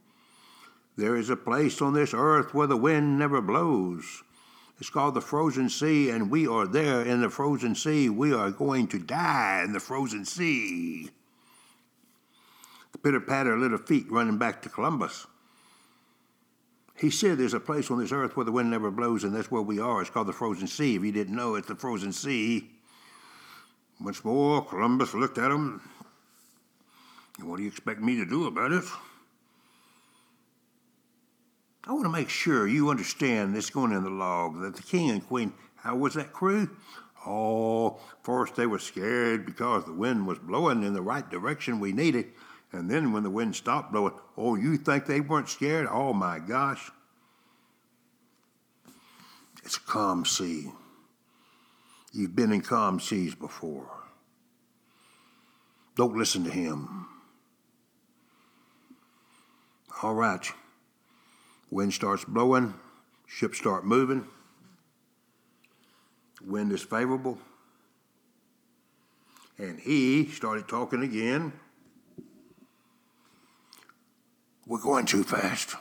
There 0.98 1.16
is 1.16 1.30
a 1.30 1.36
place 1.36 1.82
on 1.82 1.94
this 1.94 2.14
earth 2.14 2.54
where 2.54 2.68
the 2.68 2.78
wind 2.78 3.18
never 3.18 3.42
blows. 3.42 4.24
It's 4.82 4.90
called 4.90 5.14
the 5.14 5.22
frozen 5.22 5.70
sea, 5.70 6.10
and 6.10 6.32
we 6.32 6.48
are 6.48 6.66
there 6.66 7.04
in 7.04 7.22
the 7.22 7.30
frozen 7.30 7.76
sea. 7.76 8.10
We 8.10 8.34
are 8.34 8.50
going 8.50 8.88
to 8.88 8.98
die 8.98 9.62
in 9.64 9.74
the 9.74 9.80
frozen 9.80 10.26
sea. 10.26 11.12
The 12.92 12.98
pitter 12.98 13.20
patter 13.20 13.54
of 13.54 13.60
little 13.60 13.78
feet 13.78 14.08
running 14.10 14.40
back 14.40 14.64
to 14.64 14.70
Columbus. 14.70 15.28
He 16.98 17.12
said 17.12 17.38
there's 17.38 17.54
a 17.54 17.60
place 17.60 17.92
on 17.92 18.00
this 18.00 18.12
earth 18.12 18.36
where 18.36 18.44
the 18.44 18.52
wind 18.52 18.72
never 18.72 18.90
blows, 18.90 19.24
and 19.24 19.36
that's 19.36 19.52
where 19.52 19.62
we 19.62 19.80
are. 19.80 20.02
It's 20.02 20.10
called 20.10 20.26
the 20.26 20.34
frozen 20.34 20.66
sea. 20.66 20.96
If 20.96 21.04
you 21.04 21.12
didn't 21.12 21.36
know, 21.36 21.54
it's 21.54 21.68
the 21.68 21.76
frozen 21.76 22.12
sea. 22.12 22.68
Once 24.04 24.26
more, 24.26 24.66
Columbus 24.66 25.14
looked 25.14 25.38
at 25.38 25.52
him. 25.52 25.80
What 27.44 27.58
do 27.58 27.62
you 27.62 27.70
expect 27.70 28.02
me 28.02 28.16
to 28.16 28.26
do 28.26 28.48
about 28.48 28.72
it? 28.72 28.86
I 31.84 31.94
want 31.94 32.06
to 32.06 32.10
make 32.10 32.30
sure 32.30 32.68
you 32.68 32.90
understand 32.90 33.56
this 33.56 33.70
going 33.70 33.92
in 33.92 34.04
the 34.04 34.10
log 34.10 34.62
that 34.62 34.76
the 34.76 34.84
king 34.84 35.10
and 35.10 35.26
queen, 35.28 35.54
how 35.78 35.96
was 35.96 36.14
that 36.14 36.32
crew? 36.32 36.70
Oh, 37.26 38.00
first 38.24 38.56
they 38.56 38.68
were 38.68 38.80
scared 38.80 39.46
because 39.46 39.86
the 39.86 39.94
wind 39.94 40.28
was 40.28 40.40
blowing 40.40 40.84
in 40.84 40.94
the 40.94 41.02
right 41.02 41.28
direction 41.28 41.80
we 41.80 41.92
needed. 41.92 42.28
And 42.72 42.90
then 42.90 43.12
when 43.12 43.24
the 43.24 43.30
wind 43.30 43.56
stopped 43.56 43.92
blowing, 43.92 44.14
oh, 44.38 44.56
you 44.56 44.78
think 44.78 45.06
they 45.06 45.22
weren't 45.22 45.50
scared? 45.50 45.88
Oh 45.90 46.14
my 46.14 46.40
gosh. 46.40 46.92
It's 49.64 49.78
a 49.78 49.82
calm 49.82 50.26
sea. 50.26 50.72
You've 52.14 52.36
been 52.36 52.52
in 52.52 52.62
calm 52.62 53.00
seas 53.00 53.36
before. 53.36 53.90
Don't 55.96 56.18
listen 56.18 56.44
to 56.46 56.52
him. 56.52 57.08
All 60.02 60.14
right. 60.14 60.52
Wind 61.72 61.94
starts 61.94 62.26
blowing, 62.26 62.74
ships 63.26 63.58
start 63.58 63.86
moving. 63.86 64.28
Wind 66.46 66.74
is 66.74 66.82
favorable. 66.82 67.38
And 69.58 69.80
he 69.80 70.28
started 70.28 70.68
talking 70.68 71.02
again. 71.02 71.54
We're 74.68 74.82
going 74.82 75.06
too 75.06 75.24
fast. 75.24 75.76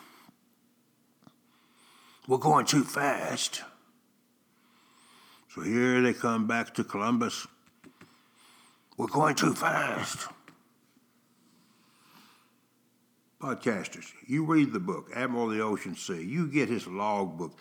We're 2.29 2.39
going 2.39 2.67
too 2.67 2.85
fast. 2.85 3.63
So 5.53 5.63
here 5.63 6.01
they 6.01 6.13
come 6.13 6.47
back 6.47 6.73
to 6.75 6.85
Columbus. 6.85 7.49
We're 8.97 9.09
going 9.09 9.35
too 9.35 9.55
fast. 9.55 10.29
Podcasters, 13.41 14.13
you 14.27 14.45
read 14.45 14.73
the 14.73 14.81
book, 14.81 15.09
Admiral 15.15 15.51
of 15.51 15.57
the 15.57 15.63
Ocean 15.63 15.95
Sea. 15.95 16.23
You 16.23 16.47
get 16.47 16.69
his 16.69 16.87
log 16.87 17.39
book. 17.39 17.57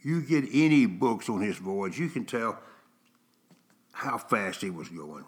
You 0.00 0.22
get 0.22 0.44
any 0.52 0.86
books 0.86 1.28
on 1.28 1.42
his 1.42 1.58
voyage. 1.58 1.98
You 1.98 2.08
can 2.08 2.24
tell 2.24 2.58
how 3.92 4.16
fast 4.16 4.62
he 4.62 4.70
was 4.70 4.88
going 4.88 5.24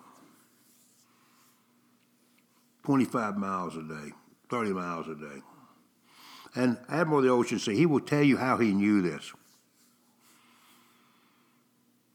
25 2.84 3.36
miles 3.36 3.76
a 3.76 3.82
day, 3.82 4.12
30 4.48 4.70
miles 4.72 5.08
a 5.08 5.14
day. 5.14 5.42
And 6.54 6.78
Admiral 6.88 7.18
of 7.18 7.24
the 7.24 7.30
Ocean 7.30 7.58
Sea, 7.58 7.76
he 7.76 7.86
will 7.86 8.00
tell 8.00 8.22
you 8.22 8.36
how 8.36 8.56
he 8.56 8.72
knew 8.72 9.02
this. 9.02 9.32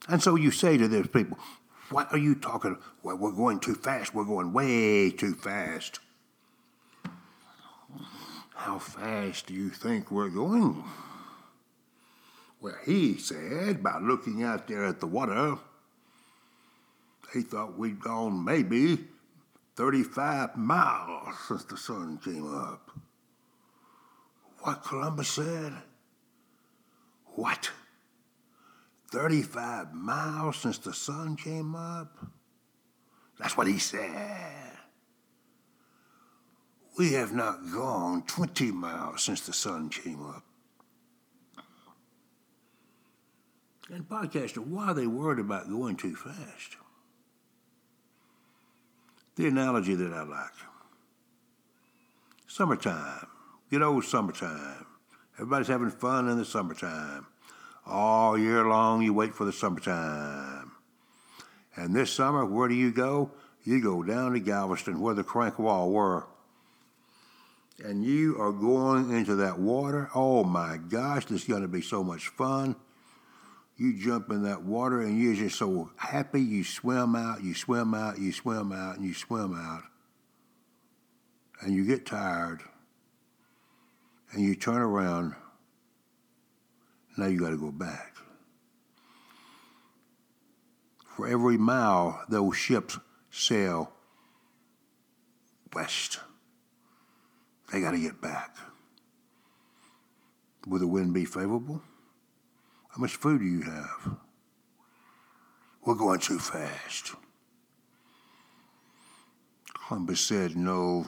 And 0.07 0.21
so 0.23 0.35
you 0.35 0.49
say 0.51 0.77
to 0.77 0.87
those 0.87 1.07
people, 1.07 1.37
What 1.91 2.11
are 2.11 2.17
you 2.17 2.35
talking? 2.35 2.77
Well, 3.03 3.17
we're 3.17 3.31
going 3.31 3.59
too 3.59 3.75
fast. 3.75 4.15
We're 4.15 4.25
going 4.25 4.53
way 4.53 5.11
too 5.11 5.35
fast. 5.35 5.99
How 8.55 8.79
fast 8.79 9.47
do 9.47 9.53
you 9.53 9.69
think 9.69 10.09
we're 10.09 10.29
going? 10.29 10.83
Well, 12.61 12.75
he 12.85 13.17
said, 13.17 13.83
by 13.83 13.99
looking 13.99 14.43
out 14.43 14.67
there 14.67 14.85
at 14.85 14.99
the 14.99 15.07
water, 15.07 15.57
he 17.33 17.41
thought 17.41 17.77
we'd 17.77 17.99
gone 17.99 18.43
maybe 18.43 19.05
35 19.75 20.55
miles 20.55 21.35
since 21.47 21.65
the 21.65 21.77
sun 21.77 22.17
came 22.23 22.51
up. 22.55 22.91
What 24.61 24.83
Columbus 24.83 25.27
said? 25.27 25.73
What? 27.35 27.69
35 29.11 29.93
miles 29.93 30.57
since 30.57 30.77
the 30.77 30.93
sun 30.93 31.35
came 31.35 31.75
up? 31.75 32.17
That's 33.37 33.57
what 33.57 33.67
he 33.67 33.77
said. 33.77 34.74
We 36.97 37.13
have 37.13 37.33
not 37.33 37.71
gone 37.73 38.23
20 38.23 38.71
miles 38.71 39.23
since 39.23 39.41
the 39.41 39.53
sun 39.53 39.89
came 39.89 40.25
up. 40.25 40.43
And, 43.91 44.07
podcaster, 44.07 44.57
why 44.57 44.87
are 44.87 44.93
they 44.93 45.05
worried 45.05 45.39
about 45.39 45.69
going 45.69 45.97
too 45.97 46.15
fast? 46.15 46.77
The 49.35 49.47
analogy 49.47 49.93
that 49.95 50.13
I 50.13 50.23
like 50.23 50.51
summertime, 52.55 53.27
good 53.69 53.81
old 53.81 54.05
summertime. 54.05 54.85
Everybody's 55.33 55.67
having 55.67 55.89
fun 55.89 56.29
in 56.29 56.37
the 56.37 56.45
summertime. 56.45 57.27
All 57.85 58.37
year 58.37 58.65
long, 58.65 59.01
you 59.01 59.13
wait 59.13 59.35
for 59.35 59.43
the 59.43 59.51
summertime. 59.51 60.71
And 61.75 61.93
this 61.93 62.13
summer, 62.13 62.45
where 62.45 62.69
do 62.69 62.73
you 62.75 62.93
go? 62.93 63.31
You 63.65 63.83
go 63.83 64.03
down 64.03 64.31
to 64.31 64.39
Galveston, 64.39 65.01
where 65.01 65.13
the 65.13 65.23
crank 65.23 65.59
wall 65.59 65.91
were 65.91 66.27
and 67.83 68.03
you 68.03 68.39
are 68.39 68.51
going 68.51 69.11
into 69.11 69.35
that 69.35 69.59
water. 69.59 70.09
Oh 70.15 70.43
my 70.43 70.77
gosh, 70.77 71.25
this 71.25 71.41
is 71.41 71.47
going 71.47 71.61
to 71.61 71.67
be 71.67 71.81
so 71.81 72.03
much 72.03 72.29
fun. 72.29 72.75
You 73.77 73.99
jump 73.99 74.29
in 74.31 74.43
that 74.43 74.63
water 74.63 75.01
and 75.01 75.21
you're 75.21 75.35
just 75.35 75.57
so 75.57 75.91
happy. 75.97 76.41
You 76.41 76.63
swim 76.63 77.15
out, 77.15 77.43
you 77.43 77.53
swim 77.53 77.93
out, 77.93 78.17
you 78.17 78.31
swim 78.31 78.71
out, 78.71 78.95
and 78.95 79.05
you 79.05 79.13
swim 79.13 79.53
out. 79.53 79.83
And 81.61 81.73
you 81.73 81.85
get 81.85 82.05
tired 82.05 82.61
and 84.31 84.43
you 84.43 84.55
turn 84.55 84.81
around. 84.81 85.35
Now 87.17 87.27
you 87.27 87.39
got 87.39 87.49
to 87.49 87.57
go 87.57 87.71
back. 87.71 88.13
For 91.15 91.27
every 91.27 91.57
mile 91.57 92.21
those 92.29 92.55
ships 92.57 92.97
sail 93.31 93.91
west. 95.73 96.19
They 97.71 97.81
got 97.81 97.91
to 97.91 97.99
get 97.99 98.21
back. 98.21 98.55
Will 100.67 100.79
the 100.79 100.87
wind 100.87 101.13
be 101.13 101.25
favorable? 101.25 101.81
How 102.89 103.01
much 103.01 103.15
food 103.15 103.39
do 103.39 103.45
you 103.45 103.61
have? 103.61 104.17
We're 105.83 105.95
going 105.95 106.19
too 106.19 106.39
fast. 106.39 107.13
Columbus 109.87 110.21
said, 110.21 110.55
No, 110.55 111.05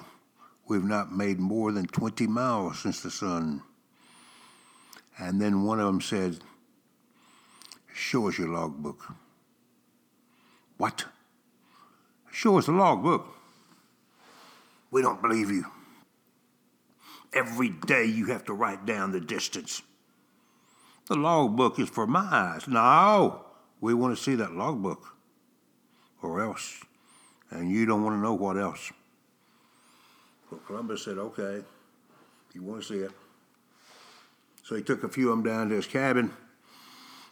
we've 0.67 0.83
not 0.83 1.11
made 1.11 1.39
more 1.39 1.71
than 1.71 1.87
20 1.87 2.27
miles 2.27 2.79
since 2.79 3.01
the 3.01 3.09
sun. 3.09 3.63
And 5.17 5.41
then 5.41 5.63
one 5.63 5.79
of 5.79 5.87
them 5.87 6.01
said, 6.01 6.39
Show 7.93 8.27
us 8.27 8.37
your 8.37 8.49
logbook. 8.49 9.13
What? 10.77 11.05
Show 12.31 12.59
us 12.59 12.67
the 12.67 12.73
logbook. 12.73 13.25
We 14.91 15.01
don't 15.01 15.21
believe 15.21 15.49
you. 15.49 15.65
Every 17.33 17.69
day 17.69 18.05
you 18.05 18.27
have 18.27 18.45
to 18.45 18.53
write 18.53 18.85
down 18.85 19.11
the 19.11 19.19
distance. 19.19 19.81
The 21.07 21.15
logbook 21.15 21.79
is 21.79 21.89
for 21.89 22.07
my 22.07 22.27
eyes. 22.31 22.67
No, 22.67 23.45
we 23.79 23.93
want 23.93 24.17
to 24.17 24.21
see 24.21 24.35
that 24.35 24.53
logbook. 24.53 25.15
Or 26.21 26.41
else. 26.41 26.83
And 27.49 27.71
you 27.71 27.85
don't 27.85 28.03
want 28.03 28.15
to 28.15 28.21
know 28.21 28.33
what 28.33 28.57
else. 28.57 28.91
So 30.49 30.57
Columbus 30.57 31.03
said, 31.03 31.17
okay, 31.17 31.63
you 32.53 32.63
want 32.63 32.81
to 32.81 32.87
see 32.87 32.99
it. 32.99 33.11
So 34.63 34.75
he 34.75 34.81
took 34.81 35.03
a 35.03 35.09
few 35.09 35.31
of 35.31 35.37
them 35.37 35.45
down 35.45 35.69
to 35.69 35.75
his 35.75 35.87
cabin, 35.87 36.33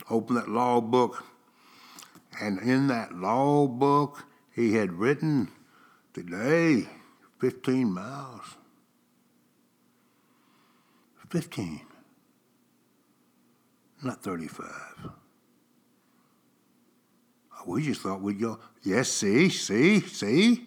opened 0.10 0.38
that 0.38 0.50
logbook, 0.50 1.26
and 2.42 2.60
in 2.60 2.88
that 2.88 3.14
logbook 3.14 4.26
he 4.54 4.74
had 4.74 4.94
written 4.94 5.52
today 6.14 6.88
15 7.40 7.92
miles. 7.92 8.56
15, 11.36 11.82
not 14.04 14.24
35. 14.24 14.70
We 17.68 17.84
just 17.84 18.00
thought 18.00 18.22
we'd 18.22 18.40
go, 18.40 18.58
yes, 18.84 19.10
see, 19.10 19.50
see, 19.50 20.00
see? 20.00 20.66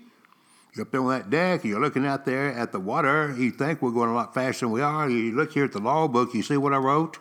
You're 0.75 0.85
up 0.85 0.93
there 0.93 1.01
on 1.01 1.09
that 1.09 1.31
deck, 1.31 1.65
you're 1.65 1.81
looking 1.81 2.05
out 2.05 2.27
there 2.27 2.53
at 2.53 2.73
the 2.73 2.81
water, 2.81 3.35
you 3.39 3.51
think 3.51 3.81
we're 3.81 3.93
going 3.93 4.11
a 4.11 4.15
lot 4.15 4.35
faster 4.35 4.67
than 4.67 4.73
we 4.75 4.83
are. 4.83 5.09
You 5.09 5.35
look 5.35 5.53
here 5.53 5.65
at 5.65 5.73
the 5.73 5.79
law 5.79 6.07
book, 6.07 6.35
you 6.35 6.43
see 6.43 6.59
what 6.59 6.75
I 6.75 6.77
wrote? 6.77 7.17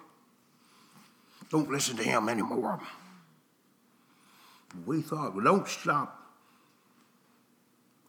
Don't 1.49 1.71
listen 1.71 1.95
to 1.95 2.03
him 2.03 2.27
anymore. 2.27 2.81
We 4.85 5.01
thought, 5.01 5.33
well, 5.33 5.45
don't 5.45 5.69
stop 5.69 6.21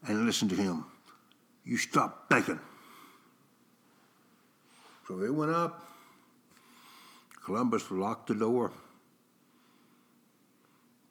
and 0.05 0.25
listen 0.25 0.49
to 0.49 0.55
him. 0.55 0.83
You 1.63 1.77
stop 1.77 2.27
thinking. 2.27 2.59
So 5.09 5.17
they 5.17 5.31
went 5.31 5.51
up. 5.51 5.87
Columbus 7.43 7.89
locked 7.89 8.27
the 8.27 8.35
door. 8.35 8.71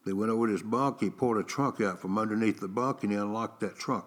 They 0.07 0.13
went 0.13 0.31
over 0.31 0.47
to 0.47 0.53
his 0.53 0.63
bunk. 0.63 1.01
He 1.01 1.11
pulled 1.11 1.37
a 1.37 1.43
trunk 1.43 1.81
out 1.81 2.01
from 2.01 2.17
underneath 2.17 2.61
the 2.61 2.69
bunk 2.69 3.03
and 3.03 3.11
he 3.11 3.19
unlocked 3.19 3.59
that 3.61 3.77
trunk. 3.77 4.05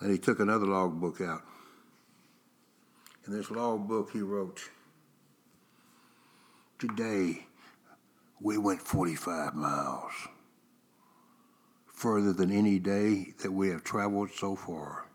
And 0.00 0.10
he 0.10 0.16
took 0.16 0.40
another 0.40 0.64
logbook 0.64 1.20
out. 1.20 1.42
In 3.26 3.34
this 3.34 3.50
logbook, 3.50 4.10
he 4.12 4.20
wrote, 4.20 4.70
Today, 6.78 7.46
we 8.40 8.56
went 8.56 8.80
45 8.80 9.54
miles, 9.54 10.12
further 11.92 12.32
than 12.32 12.50
any 12.50 12.78
day 12.78 13.34
that 13.42 13.52
we 13.52 13.68
have 13.68 13.84
traveled 13.84 14.30
so 14.32 14.56
far. 14.56 15.05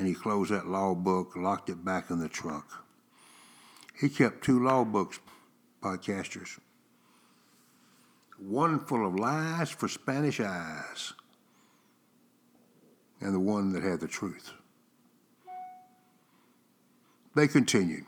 And 0.00 0.08
he 0.08 0.14
closed 0.14 0.50
that 0.50 0.66
law 0.66 0.94
book, 0.94 1.36
locked 1.36 1.68
it 1.68 1.84
back 1.84 2.10
in 2.10 2.20
the 2.20 2.28
trunk. 2.30 2.64
He 4.00 4.08
kept 4.08 4.42
two 4.42 4.58
logbooks, 4.58 5.18
podcasters. 5.82 6.58
One 8.38 8.80
full 8.80 9.06
of 9.06 9.16
lies 9.16 9.68
for 9.68 9.88
Spanish 9.88 10.40
eyes, 10.40 11.12
and 13.20 13.34
the 13.34 13.40
one 13.40 13.74
that 13.74 13.82
had 13.82 14.00
the 14.00 14.08
truth. 14.08 14.52
They 17.36 17.46
continued. 17.46 18.06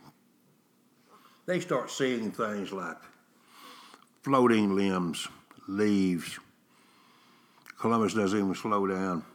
They 1.45 1.61
start 1.61 1.91
seeing 1.91 2.31
things 2.31 2.73
like 2.73 2.97
floating 4.23 4.75
limbs, 4.75 5.29
leaves. 5.69 6.39
Columbus 7.79 8.15
doesn't 8.15 8.39
even 8.39 8.55
slow 8.55 8.87
down. 8.87 9.27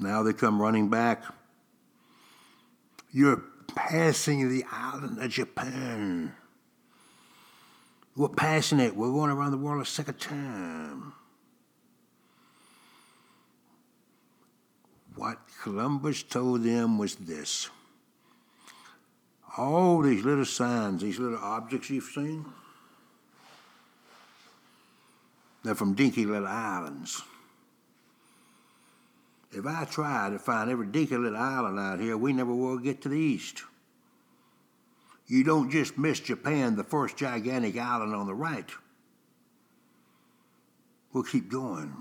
Now 0.00 0.22
they 0.22 0.32
come 0.32 0.60
running 0.60 0.88
back. 0.88 1.22
You're 3.12 3.44
passing 3.74 4.48
the 4.48 4.64
island 4.72 5.22
of 5.22 5.30
Japan. 5.30 6.34
We're 8.16 8.28
passing 8.28 8.80
it. 8.80 8.96
We're 8.96 9.12
going 9.12 9.30
around 9.30 9.52
the 9.52 9.58
world 9.58 9.82
a 9.82 9.86
second 9.86 10.18
time. 10.18 11.12
What 15.14 15.38
Columbus 15.62 16.22
told 16.22 16.62
them 16.62 16.96
was 16.96 17.16
this 17.16 17.68
all 19.58 20.00
these 20.00 20.24
little 20.24 20.44
signs, 20.44 21.02
these 21.02 21.18
little 21.18 21.38
objects 21.38 21.90
you've 21.90 22.04
seen, 22.04 22.44
they're 25.62 25.74
from 25.74 25.94
dinky 25.94 26.24
little 26.24 26.48
islands. 26.48 27.22
If 29.52 29.66
I 29.66 29.84
try 29.84 30.30
to 30.30 30.38
find 30.38 30.70
every 30.70 30.86
dinky 30.86 31.16
little 31.16 31.38
island 31.38 31.78
out 31.78 31.98
here, 32.00 32.16
we 32.16 32.32
never 32.32 32.54
will 32.54 32.78
get 32.78 33.02
to 33.02 33.08
the 33.08 33.18
east. 33.18 33.62
You 35.26 35.44
don't 35.44 35.70
just 35.70 35.98
miss 35.98 36.20
Japan, 36.20 36.76
the 36.76 36.84
first 36.84 37.16
gigantic 37.16 37.76
island 37.76 38.14
on 38.14 38.26
the 38.26 38.34
right. 38.34 38.68
We'll 41.12 41.24
keep 41.24 41.48
going. 41.50 41.94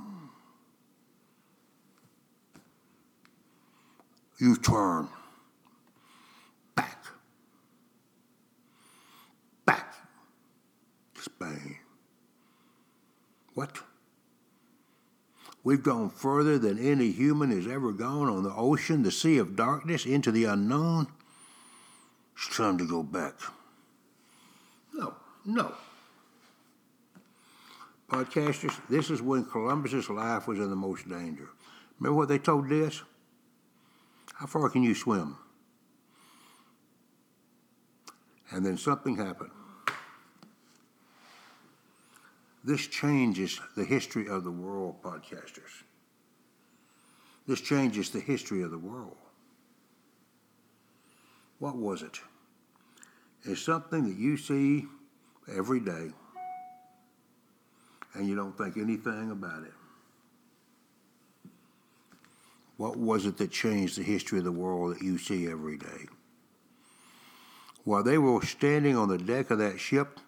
You 4.39 4.56
turn 4.56 5.10
back, 6.76 7.04
back 9.66 9.95
Spain. 11.20 11.78
What? 13.54 13.78
We've 15.70 15.84
gone 15.84 16.09
further 16.09 16.57
than 16.57 16.80
any 16.80 17.11
human 17.11 17.51
has 17.51 17.67
ever 17.67 17.91
gone 17.91 18.28
on 18.28 18.41
the 18.41 18.51
ocean, 18.51 19.03
the 19.03 19.11
sea 19.11 19.38
of 19.38 19.55
darkness, 19.55 20.03
into 20.03 20.32
the 20.32 20.45
unknown. 20.45 21.05
It's 22.36 22.57
time 22.57 22.80
to 22.80 22.88
go 22.88 23.03
back. 23.03 23.36
No, 24.91 25.13
no. 25.45 25.76
Podcasters, 28.09 28.76
this 28.89 29.11
is 29.11 29.22
when 29.22 29.45
Columbus's 29.45 30.09
life 30.09 30.47
was 30.47 30.57
in 30.57 30.72
the 30.72 30.76
most 30.76 31.07
danger. 31.07 31.49
Remember 31.99 32.17
what 32.17 32.30
they 32.30 32.39
told 32.39 32.67
this? 32.67 33.03
How 34.34 34.47
far 34.47 34.72
can 34.72 34.82
you 34.82 34.95
swim? 34.95 35.38
And 38.49 38.65
then 38.65 38.76
something 38.76 39.17
happened. 39.17 39.51
This 42.70 42.86
changes 42.86 43.59
the 43.76 43.84
history 43.84 44.28
of 44.28 44.43
the 44.43 44.51
world, 44.51 45.01
podcasters. 45.01 45.82
This 47.47 47.61
changes 47.61 48.11
the 48.11 48.20
history 48.20 48.61
of 48.61 48.70
the 48.70 48.78
world. 48.78 49.17
What 51.57 51.78
was 51.78 52.03
it? 52.03 52.20
It's 53.43 53.59
something 53.59 54.07
that 54.07 54.20
you 54.20 54.38
see 54.38 54.86
every 55.51 55.80
day 55.80 56.11
and 58.13 58.28
you 58.28 58.36
don't 58.36 58.55
think 58.55 58.78
anything 58.78 59.32
about 59.32 59.63
it. 59.63 59.74
What 62.78 62.97
was 62.97 63.26
it 63.26 63.38
that 63.38 63.49
changed 63.49 63.97
the 63.97 64.03
history 64.03 64.38
of 64.38 64.45
the 64.45 64.51
world 64.51 64.93
that 64.93 65.01
you 65.01 65.17
see 65.17 65.47
every 65.47 65.80
day? 65.80 66.05
While 67.84 68.03
they 68.03 68.20
were 68.20 68.45
standing 68.45 68.95
on 68.95 69.09
the 69.09 69.17
deck 69.17 69.49
of 69.49 69.57
that 69.57 69.80
ship, 69.80 70.20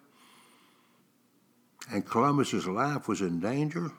and 1.90 2.06
Columbus's 2.06 2.66
life 2.66 3.08
was 3.08 3.20
in 3.20 3.40
danger, 3.40 3.90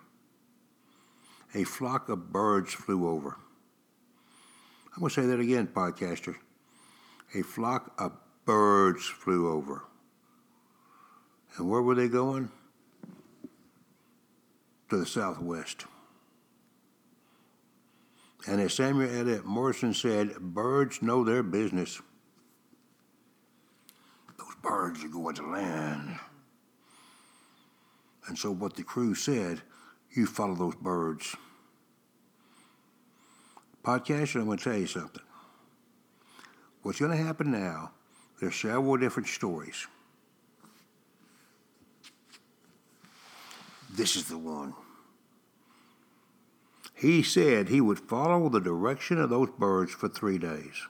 a 1.54 1.64
flock 1.64 2.10
of 2.10 2.32
birds 2.32 2.74
flew 2.74 3.08
over. 3.08 3.38
I'm 4.94 5.00
going 5.00 5.10
to 5.10 5.22
say 5.22 5.28
that 5.28 5.40
again, 5.40 5.68
podcaster. 5.68 6.36
A 7.36 7.42
flock 7.42 7.94
of 7.98 8.14
birds 8.46 9.06
flew 9.06 9.52
over. 9.52 9.84
And 11.58 11.70
where 11.70 11.82
were 11.82 11.96
they 11.96 12.08
going? 12.08 12.52
To 14.90 14.98
the 14.98 15.06
southwest. 15.06 15.86
And 18.48 18.60
as 18.60 18.74
Samuel 18.74 19.10
Eliot 19.10 19.46
Morison 19.46 19.94
said, 19.94 20.36
birds 20.40 21.02
know 21.02 21.24
their 21.24 21.44
business. 21.44 22.02
Those 24.38 24.56
birds 24.62 25.04
are 25.04 25.08
going 25.08 25.36
to 25.36 25.48
land. 25.48 26.20
And 28.28 28.38
so, 28.38 28.52
what 28.52 28.76
the 28.76 28.84
crew 28.84 29.16
said, 29.16 29.62
you 30.12 30.26
follow 30.26 30.56
those 30.56 30.76
birds. 30.76 31.36
Podcaster, 33.84 34.36
I'm 34.38 34.46
going 34.46 34.58
to 34.58 34.64
tell 34.64 34.78
you 34.78 34.88
something. 34.88 35.22
What's 36.84 37.00
going 37.00 37.12
to 37.12 37.18
happen 37.18 37.52
now, 37.52 37.92
there's 38.40 38.56
several 38.56 38.98
different 38.98 39.28
stories. 39.28 39.88
This 43.90 44.16
is 44.16 44.26
the 44.26 44.38
one. 44.38 44.74
He 46.96 47.22
said 47.22 47.68
he 47.68 47.82
would 47.82 48.00
follow 48.00 48.50
the 48.50 48.62
direction 48.62 49.20
of 49.20 49.30
those 49.30 49.50
birds 49.52 49.92
for 49.92 50.08
three 50.08 50.38
days. 50.38 50.88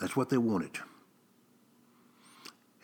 That's 0.00 0.16
what 0.16 0.30
they 0.30 0.38
wanted. 0.38 0.78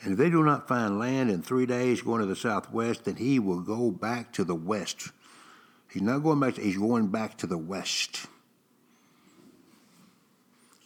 And 0.02 0.12
if 0.12 0.18
they 0.18 0.30
do 0.30 0.42
not 0.42 0.66
find 0.66 0.98
land 0.98 1.30
in 1.30 1.42
three 1.42 1.66
days 1.66 2.00
going 2.00 2.20
to 2.20 2.26
the 2.26 2.36
southwest, 2.36 3.04
then 3.04 3.16
he 3.16 3.38
will 3.38 3.60
go 3.60 3.90
back 3.90 4.32
to 4.34 4.44
the 4.44 4.54
west. 4.54 5.10
He's 5.92 6.02
not 6.02 6.22
going 6.22 6.40
back, 6.40 6.54
to, 6.54 6.62
he's 6.62 6.78
going 6.78 7.08
back 7.08 7.36
to 7.38 7.46
the 7.46 7.58
west. 7.58 8.26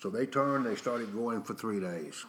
So 0.01 0.11
they 0.11 0.27
turned, 0.27 0.67
they 0.67 0.75
started 0.75 1.15
going 1.15 1.43
for 1.43 1.55
three 1.55 1.81
days. 1.81 2.25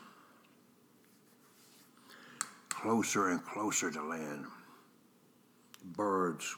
Closer 2.70 3.30
and 3.30 3.44
closer 3.44 3.90
to 3.90 4.02
land. 4.04 4.46
Birds, 5.84 6.56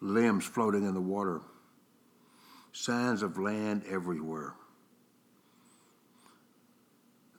limbs 0.00 0.44
floating 0.44 0.84
in 0.86 0.94
the 0.94 1.00
water, 1.00 1.40
signs 2.72 3.22
of 3.22 3.38
land 3.38 3.82
everywhere. 3.88 4.54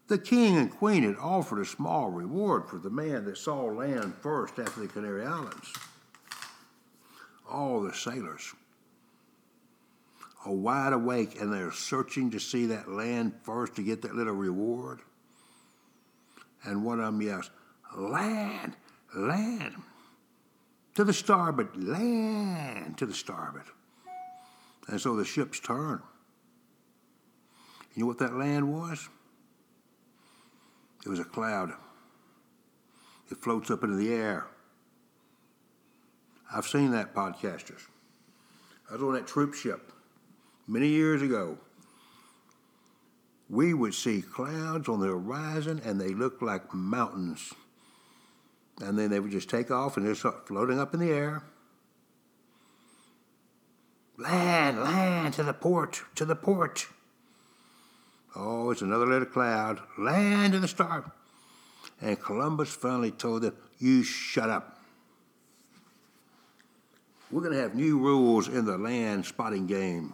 The 0.09 0.17
king 0.17 0.57
and 0.57 0.71
queen 0.71 1.03
had 1.03 1.17
offered 1.17 1.59
a 1.59 1.65
small 1.65 2.09
reward 2.09 2.67
for 2.67 2.79
the 2.79 2.89
man 2.89 3.25
that 3.25 3.37
saw 3.37 3.65
land 3.65 4.15
first 4.15 4.57
after 4.57 4.81
the 4.81 4.87
Canary 4.87 5.23
Islands. 5.23 5.71
All 7.47 7.79
the 7.81 7.93
sailors 7.93 8.55
are 10.43 10.51
wide 10.51 10.93
awake 10.93 11.39
and 11.39 11.53
they're 11.53 11.71
searching 11.71 12.31
to 12.31 12.39
see 12.39 12.65
that 12.65 12.89
land 12.89 13.33
first 13.43 13.75
to 13.75 13.83
get 13.83 14.01
that 14.01 14.15
little 14.15 14.33
reward. 14.33 15.01
And 16.63 16.83
one 16.83 16.99
of 16.99 17.05
them 17.05 17.21
yells, 17.21 17.51
Land, 17.95 18.75
land, 19.15 19.75
to 20.95 21.03
the 21.03 21.13
starboard, 21.13 21.75
land, 21.75 22.97
to 22.97 23.05
the 23.05 23.13
starboard. 23.13 23.65
And 24.87 24.99
so 24.99 25.15
the 25.15 25.25
ships 25.25 25.59
turn. 25.59 26.01
You 27.93 28.03
know 28.03 28.07
what 28.07 28.17
that 28.19 28.33
land 28.33 28.73
was? 28.73 29.07
It 31.05 31.09
was 31.09 31.19
a 31.19 31.23
cloud. 31.23 31.73
It 33.31 33.37
floats 33.37 33.71
up 33.71 33.83
into 33.83 33.95
the 33.95 34.13
air. 34.13 34.47
I've 36.51 36.67
seen 36.67 36.91
that, 36.91 37.13
podcasters. 37.13 37.87
I 38.89 38.93
was 38.93 39.03
on 39.03 39.13
that 39.13 39.27
troop 39.27 39.53
ship 39.53 39.91
many 40.67 40.87
years 40.87 41.21
ago. 41.21 41.57
We 43.49 43.73
would 43.73 43.93
see 43.93 44.21
clouds 44.21 44.89
on 44.89 44.99
the 44.99 45.07
horizon 45.07 45.81
and 45.83 45.99
they 45.99 46.09
looked 46.09 46.41
like 46.41 46.73
mountains. 46.73 47.53
And 48.81 48.97
then 48.97 49.09
they 49.09 49.19
would 49.19 49.31
just 49.31 49.49
take 49.49 49.71
off 49.71 49.97
and 49.97 50.05
just 50.05 50.21
start 50.21 50.47
floating 50.47 50.79
up 50.79 50.93
in 50.93 50.99
the 50.99 51.11
air. 51.11 51.43
Land, 54.17 54.81
land, 54.81 55.33
to 55.35 55.43
the 55.43 55.53
port, 55.53 56.03
to 56.15 56.25
the 56.25 56.35
port. 56.35 56.87
Oh, 58.35 58.71
it's 58.71 58.81
another 58.81 59.07
little 59.07 59.25
cloud. 59.25 59.79
Land 59.97 60.53
in 60.55 60.61
the 60.61 60.67
star. 60.67 61.11
And 62.01 62.19
Columbus 62.19 62.69
finally 62.69 63.11
told 63.11 63.41
them, 63.41 63.55
You 63.79 64.03
shut 64.03 64.49
up. 64.49 64.79
We're 67.31 67.41
going 67.41 67.53
to 67.53 67.61
have 67.61 67.75
new 67.75 67.99
rules 67.99 68.47
in 68.47 68.65
the 68.65 68.77
land 68.77 69.25
spotting 69.25 69.67
game. 69.67 70.13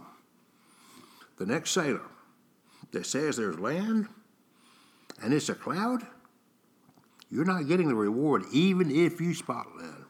The 1.38 1.46
next 1.46 1.72
sailor 1.72 2.02
that 2.92 3.06
says 3.06 3.38
there's 3.38 3.60
land 3.60 4.08
and 5.22 5.34
it's 5.34 5.50
a 5.50 5.56
cloud, 5.56 6.06
you're 7.30 7.46
not 7.46 7.68
getting 7.68 7.88
the 7.88 7.96
reward 7.96 8.44
even 8.52 8.92
if 8.92 9.22
you 9.22 9.34
spot 9.34 9.68
land. 9.78 10.06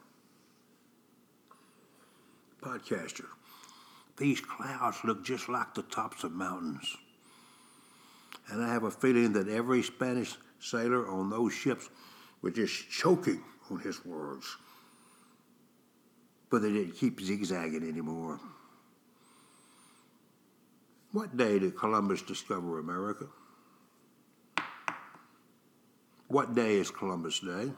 Podcaster, 2.60 3.26
these 4.16 4.40
clouds 4.40 4.98
look 5.04 5.24
just 5.24 5.48
like 5.48 5.74
the 5.74 5.82
tops 5.82 6.24
of 6.24 6.32
mountains. 6.32 6.96
And 8.48 8.62
I 8.62 8.72
have 8.72 8.84
a 8.84 8.90
feeling 8.90 9.32
that 9.32 9.48
every 9.48 9.82
Spanish 9.82 10.34
sailor 10.60 11.08
on 11.08 11.30
those 11.30 11.52
ships 11.52 11.88
was 12.42 12.54
just 12.54 12.90
choking 12.90 13.42
on 13.70 13.80
his 13.80 14.04
words. 14.04 14.46
But 16.50 16.62
they 16.62 16.72
didn't 16.72 16.96
keep 16.96 17.20
zigzagging 17.20 17.88
anymore. 17.88 18.38
What 21.12 21.36
day 21.36 21.58
did 21.58 21.76
Columbus 21.76 22.22
discover 22.22 22.78
America? 22.78 23.26
What 26.28 26.54
day 26.54 26.74
is 26.74 26.90
Columbus 26.90 27.40
Day? 27.40 27.72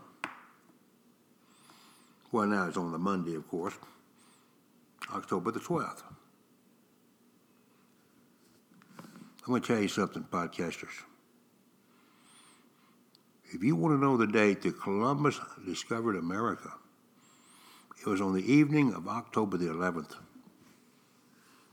Well, 2.33 2.47
now 2.47 2.67
it's 2.67 2.77
on 2.77 2.93
the 2.93 2.99
Monday, 2.99 3.35
of 3.35 3.47
course, 3.49 3.75
October 5.15 5.51
the 5.51 5.61
12th. 5.61 6.03
I'm 9.49 9.53
going 9.53 9.63
to 9.63 9.69
tell 9.69 9.81
you 9.81 9.89
something, 9.89 10.27
podcasters. 10.31 10.93
If 13.51 13.63
you 13.65 13.77
want 13.77 13.95
to 13.95 14.05
know 14.05 14.19
the 14.19 14.27
date 14.27 14.61
that 14.61 14.79
Columbus 14.79 15.41
discovered 15.65 16.17
America, 16.17 16.71
it 17.99 18.07
was 18.07 18.21
on 18.21 18.35
the 18.35 18.53
evening 18.53 18.93
of 18.93 19.09
October 19.09 19.57
the 19.57 19.69
11th. 19.69 20.17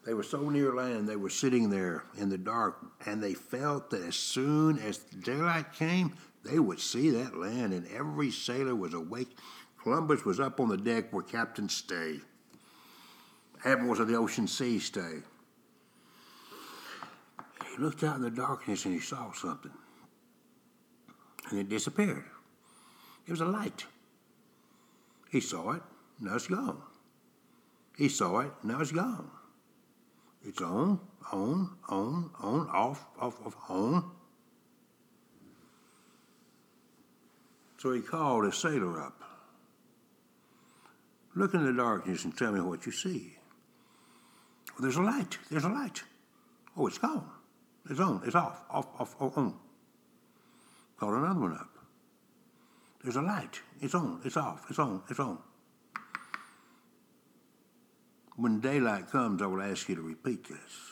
They 0.05 0.13
were 0.13 0.23
so 0.23 0.49
near 0.49 0.73
land, 0.73 1.05
they 1.05 1.17
were 1.17 1.29
sitting 1.29 1.69
there 1.69 2.05
in 2.17 2.29
the 2.29 2.37
dark, 2.37 2.77
and 3.05 3.21
they 3.21 3.33
felt 3.33 3.89
that 3.89 4.03
as 4.03 4.15
soon 4.15 4.79
as 4.79 4.99
daylight 4.99 5.73
came, 5.73 6.13
they 6.45 6.59
would 6.59 6.79
see 6.79 7.09
that 7.09 7.35
land, 7.35 7.73
and 7.73 7.85
every 7.91 8.31
sailor 8.31 8.73
was 8.73 8.93
awake. 8.93 9.35
Columbus 9.83 10.23
was 10.23 10.39
up 10.39 10.61
on 10.61 10.69
the 10.69 10.77
deck 10.77 11.11
where 11.11 11.23
captains 11.23 11.75
stay, 11.75 12.21
admirals 13.65 13.99
of 13.99 14.07
the 14.07 14.15
ocean 14.15 14.47
sea 14.47 14.79
stay. 14.79 15.23
He 17.75 17.81
looked 17.81 18.03
out 18.03 18.15
in 18.15 18.21
the 18.21 18.31
darkness 18.31 18.85
and 18.85 18.93
he 18.93 19.01
saw 19.01 19.31
something. 19.33 19.71
And 21.49 21.59
it 21.59 21.69
disappeared. 21.69 22.23
It 23.27 23.31
was 23.31 23.41
a 23.41 23.45
light. 23.45 23.85
He 25.29 25.41
saw 25.41 25.71
it, 25.71 25.81
now 26.19 26.35
it's 26.35 26.47
gone. 26.47 26.81
He 27.97 28.07
saw 28.07 28.39
it, 28.39 28.51
now 28.63 28.79
it's 28.79 28.91
gone. 28.91 29.29
It's 30.43 30.61
on, 30.61 30.99
on, 31.31 31.75
on, 31.89 32.29
on, 32.39 32.69
off, 32.69 33.05
off, 33.19 33.45
off, 33.45 33.55
on. 33.67 34.11
So 37.77 37.91
he 37.91 38.01
called 38.01 38.45
a 38.45 38.53
sailor 38.53 39.01
up. 39.01 39.21
Look 41.35 41.53
in 41.53 41.65
the 41.65 41.73
darkness 41.73 42.23
and 42.23 42.37
tell 42.37 42.53
me 42.53 42.61
what 42.61 42.85
you 42.85 42.91
see. 42.91 43.37
Well, 44.73 44.83
there's 44.83 44.95
a 44.95 45.01
light. 45.01 45.37
There's 45.49 45.65
a 45.65 45.69
light. 45.69 46.03
Oh, 46.77 46.87
it's 46.87 46.97
gone. 46.97 47.29
It's 47.89 47.99
on. 47.99 48.21
It's 48.25 48.35
off. 48.35 48.63
Off, 48.69 48.87
off, 48.99 49.15
off, 49.19 49.37
on. 49.37 49.53
Call 50.97 51.13
another 51.13 51.39
one 51.39 51.53
up. 51.53 51.69
There's 53.03 53.15
a 53.15 53.21
light. 53.21 53.61
It's 53.81 53.93
on. 53.93 54.21
It's 54.23 54.37
off. 54.37 54.65
It's 54.69 54.79
on. 54.79 55.03
It's 55.09 55.19
on. 55.19 55.37
When 58.37 58.59
daylight 58.59 59.09
comes, 59.11 59.41
I 59.41 59.45
will 59.45 59.61
ask 59.61 59.87
you 59.87 59.95
to 59.95 60.01
repeat 60.01 60.47
this. 60.47 60.91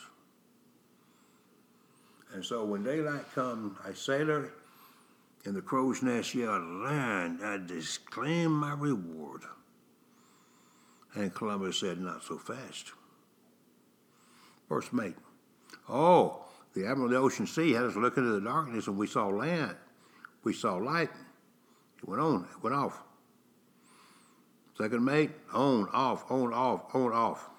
And 2.33 2.43
so 2.43 2.63
when 2.63 2.83
daylight 2.83 3.31
comes, 3.33 3.77
a 3.85 3.95
sailor 3.95 4.51
in 5.45 5.53
the 5.53 5.61
crow's 5.61 6.01
nest 6.01 6.33
yelled, 6.33 6.63
Land, 6.63 7.39
I 7.43 7.57
disclaim 7.57 8.51
my 8.53 8.73
reward. 8.73 9.41
And 11.15 11.33
Columbus 11.33 11.79
said, 11.79 11.99
Not 11.99 12.23
so 12.23 12.37
fast. 12.37 12.93
First 14.69 14.93
mate, 14.93 15.15
Oh, 15.89 16.42
the 16.73 16.85
Admiral 16.85 17.05
of 17.05 17.11
the 17.11 17.17
Ocean 17.17 17.45
Sea 17.45 17.73
had 17.73 17.83
us 17.83 17.95
look 17.95 18.17
into 18.17 18.31
the 18.31 18.41
darkness 18.41 18.87
and 18.87 18.97
we 18.97 19.07
saw 19.07 19.27
land. 19.27 19.75
We 20.43 20.53
saw 20.53 20.75
light. 20.75 21.11
It 21.97 22.09
went 22.09 22.21
on, 22.21 22.47
it 22.51 22.63
went 22.63 22.75
off. 22.75 23.01
Second 24.77 25.05
mate, 25.05 25.31
on, 25.53 25.87
off, 25.93 26.29
on, 26.31 26.51
off, 26.51 26.95
on, 26.95 27.13
off. 27.13 27.49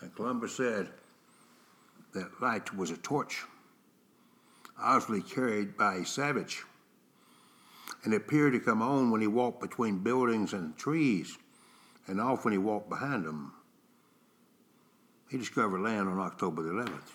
And 0.00 0.14
Columbus 0.14 0.56
said 0.56 0.88
that 2.12 2.42
light 2.42 2.74
was 2.74 2.90
a 2.90 2.96
torch, 2.96 3.44
obviously 4.78 5.22
carried 5.22 5.76
by 5.76 5.96
a 5.96 6.04
savage, 6.04 6.64
and 8.02 8.12
it 8.12 8.16
appeared 8.16 8.54
to 8.54 8.60
come 8.60 8.82
on 8.82 9.10
when 9.10 9.20
he 9.20 9.26
walked 9.26 9.60
between 9.60 9.98
buildings 9.98 10.52
and 10.52 10.76
trees, 10.76 11.38
and 12.08 12.20
off 12.20 12.44
when 12.44 12.52
he 12.52 12.58
walked 12.58 12.88
behind 12.88 13.24
them. 13.24 13.52
He 15.30 15.38
discovered 15.38 15.80
land 15.80 16.08
on 16.08 16.18
October 16.18 16.62
the 16.62 16.70
11th. 16.70 17.12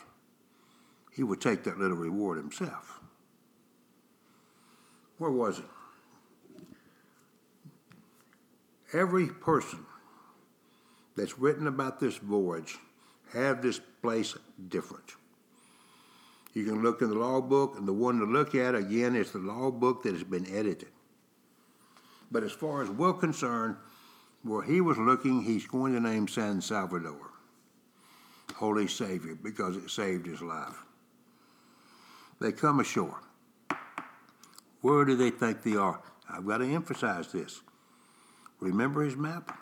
He 1.11 1.23
would 1.23 1.41
take 1.41 1.65
that 1.65 1.77
little 1.77 1.97
reward 1.97 2.37
himself. 2.37 3.01
Where 5.17 5.31
was 5.31 5.59
it? 5.59 5.65
Every 8.93 9.27
person 9.27 9.85
that's 11.17 11.37
written 11.37 11.67
about 11.67 11.99
this 11.99 12.15
voyage 12.17 12.77
have 13.33 13.61
this 13.61 13.81
place 14.01 14.35
different. 14.69 15.11
You 16.53 16.63
can 16.63 16.81
look 16.81 17.01
in 17.01 17.09
the 17.09 17.15
logbook, 17.15 17.77
and 17.77 17.85
the 17.85 17.93
one 17.93 18.19
to 18.19 18.25
look 18.25 18.55
at 18.55 18.75
again 18.75 19.17
is 19.17 19.31
the 19.31 19.39
logbook 19.39 20.03
that 20.03 20.13
has 20.13 20.23
been 20.23 20.47
edited. 20.49 20.87
But 22.31 22.43
as 22.43 22.53
far 22.53 22.81
as 22.81 22.89
we're 22.89 23.13
concerned, 23.13 23.75
where 24.43 24.61
he 24.61 24.79
was 24.79 24.97
looking, 24.97 25.41
he's 25.41 25.67
going 25.67 25.91
to 25.93 25.99
name 25.99 26.29
San 26.29 26.61
Salvador. 26.61 27.34
Holy 28.55 28.87
Savior 28.87 29.35
because 29.35 29.75
it 29.75 29.89
saved 29.89 30.25
his 30.25 30.41
life. 30.41 30.85
They 32.39 32.51
come 32.51 32.79
ashore. 32.79 33.21
Where 34.81 35.03
do 35.03 35.15
they 35.15 35.29
think 35.29 35.61
they 35.61 35.75
are? 35.75 36.01
I've 36.29 36.45
got 36.45 36.59
to 36.59 36.73
emphasize 36.73 37.31
this. 37.31 37.61
Remember 38.59 39.03
his 39.03 39.15
map? 39.15 39.59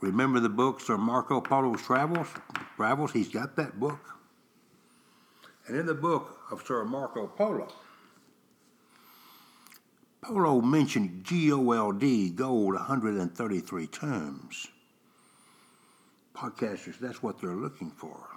Remember 0.00 0.40
the 0.40 0.48
books 0.48 0.86
Sir 0.86 0.96
Marco 0.96 1.40
Polo's 1.40 1.82
Travels? 1.82 2.28
Travels, 2.76 3.12
he's 3.12 3.28
got 3.28 3.56
that 3.56 3.78
book. 3.78 4.00
And 5.66 5.76
in 5.76 5.86
the 5.86 5.94
book 5.94 6.38
of 6.50 6.64
Sir 6.66 6.84
Marco 6.84 7.26
Polo, 7.26 7.72
Polo 10.22 10.60
mentioned 10.60 11.24
G-O-L-D, 11.24 12.30
gold, 12.30 12.74
133 12.74 13.86
times. 13.86 14.68
Podcasters, 16.36 16.98
that's 16.98 17.22
what 17.22 17.40
they're 17.40 17.50
looking 17.50 17.90
for. 17.90 18.28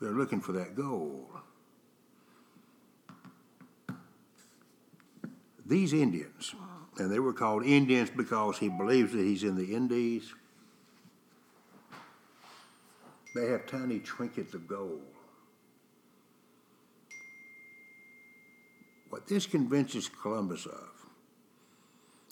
They're 0.00 0.10
looking 0.10 0.40
for 0.40 0.52
that 0.52 0.74
gold. 0.74 1.28
These 5.64 5.92
Indians, 5.92 6.54
and 6.96 7.12
they 7.12 7.20
were 7.20 7.32
called 7.32 7.64
Indians 7.64 8.10
because 8.10 8.58
he 8.58 8.68
believes 8.68 9.12
that 9.12 9.22
he's 9.22 9.44
in 9.44 9.54
the 9.54 9.74
Indies, 9.74 10.34
they 13.34 13.46
have 13.46 13.66
tiny 13.66 14.00
trinkets 14.00 14.54
of 14.54 14.66
gold. 14.66 15.02
What 19.10 19.26
this 19.26 19.46
convinces 19.46 20.08
Columbus 20.08 20.66
of 20.66 20.90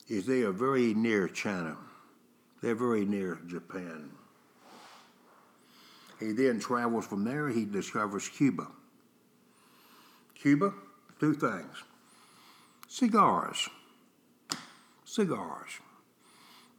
is 0.08 0.26
they 0.26 0.42
are 0.42 0.52
very 0.52 0.94
near 0.94 1.28
China. 1.28 1.76
They're 2.62 2.74
very 2.74 3.04
near 3.04 3.38
Japan. 3.46 4.10
He 6.18 6.32
then 6.32 6.58
travels 6.58 7.06
from 7.06 7.24
there, 7.24 7.48
he 7.48 7.64
discovers 7.64 8.28
Cuba. 8.28 8.68
Cuba, 10.34 10.72
two 11.18 11.34
things 11.34 11.82
cigars. 12.88 13.68
Cigars. 15.04 15.70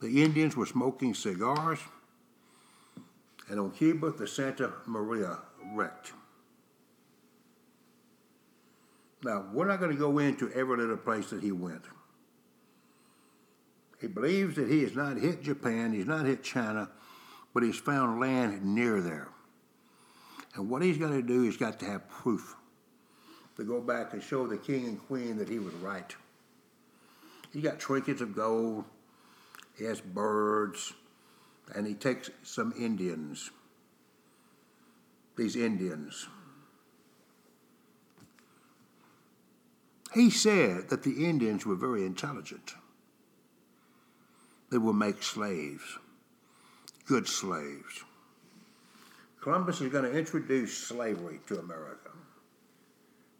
The 0.01 0.23
Indians 0.23 0.55
were 0.55 0.65
smoking 0.65 1.13
cigars, 1.13 1.79
and 3.49 3.59
on 3.59 3.71
Cuba, 3.71 4.11
the 4.11 4.27
Santa 4.27 4.73
Maria 4.85 5.39
wrecked. 5.73 6.13
Now, 9.23 9.45
we're 9.51 9.67
not 9.67 9.79
going 9.79 9.91
to 9.91 9.97
go 9.97 10.19
into 10.19 10.51
every 10.53 10.77
little 10.77 10.97
place 10.97 11.31
that 11.31 11.41
he 11.41 11.51
went. 11.51 11.83
He 13.99 14.07
believes 14.07 14.55
that 14.57 14.69
he 14.69 14.83
has 14.83 14.95
not 14.95 15.17
hit 15.17 15.41
Japan, 15.41 15.93
he's 15.93 16.05
not 16.05 16.25
hit 16.25 16.43
China, 16.43 16.89
but 17.57 17.63
he's 17.63 17.79
found 17.79 18.19
land 18.19 18.63
near 18.63 19.01
there. 19.01 19.29
And 20.53 20.69
what 20.69 20.83
he's 20.83 20.99
got 20.99 21.09
to 21.09 21.23
do, 21.23 21.41
he's 21.41 21.57
got 21.57 21.79
to 21.79 21.87
have 21.87 22.07
proof 22.07 22.55
to 23.55 23.63
go 23.63 23.81
back 23.81 24.13
and 24.13 24.21
show 24.21 24.45
the 24.45 24.57
king 24.57 24.85
and 24.85 25.03
queen 25.07 25.37
that 25.37 25.49
he 25.49 25.57
was 25.57 25.73
right. 25.73 26.15
He 27.51 27.61
got 27.61 27.79
trinkets 27.79 28.21
of 28.21 28.35
gold, 28.35 28.85
he 29.75 29.85
has 29.85 29.99
birds, 29.99 30.93
and 31.73 31.87
he 31.87 31.95
takes 31.95 32.29
some 32.43 32.75
Indians. 32.77 33.49
These 35.35 35.55
Indians. 35.55 36.27
He 40.13 40.29
said 40.29 40.89
that 40.89 41.01
the 41.01 41.25
Indians 41.25 41.65
were 41.65 41.73
very 41.73 42.05
intelligent. 42.05 42.75
They 44.69 44.77
will 44.77 44.93
make 44.93 45.23
slaves, 45.23 45.97
good 47.07 47.27
slaves. 47.27 48.03
Columbus 49.41 49.81
is 49.81 49.91
going 49.91 50.03
to 50.03 50.17
introduce 50.17 50.77
slavery 50.77 51.39
to 51.47 51.59
America. 51.59 52.11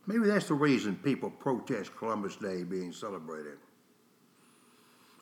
Maybe 0.06 0.26
that's 0.28 0.48
the 0.48 0.54
reason 0.54 0.96
people 1.04 1.30
protest 1.30 1.96
Columbus 1.98 2.38
Day 2.38 2.64
being 2.64 2.94
celebrated. 2.94 3.58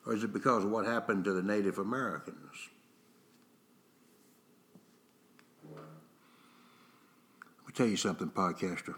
Or 0.06 0.14
is 0.14 0.22
it 0.22 0.32
because 0.32 0.64
of 0.64 0.70
what 0.70 0.86
happened 0.86 1.24
to 1.24 1.32
the 1.32 1.42
Native 1.42 1.78
Americans? 1.78 2.68
Let 5.64 5.82
me 7.66 7.72
tell 7.74 7.88
you 7.88 7.96
something, 7.96 8.28
podcaster. 8.30 8.94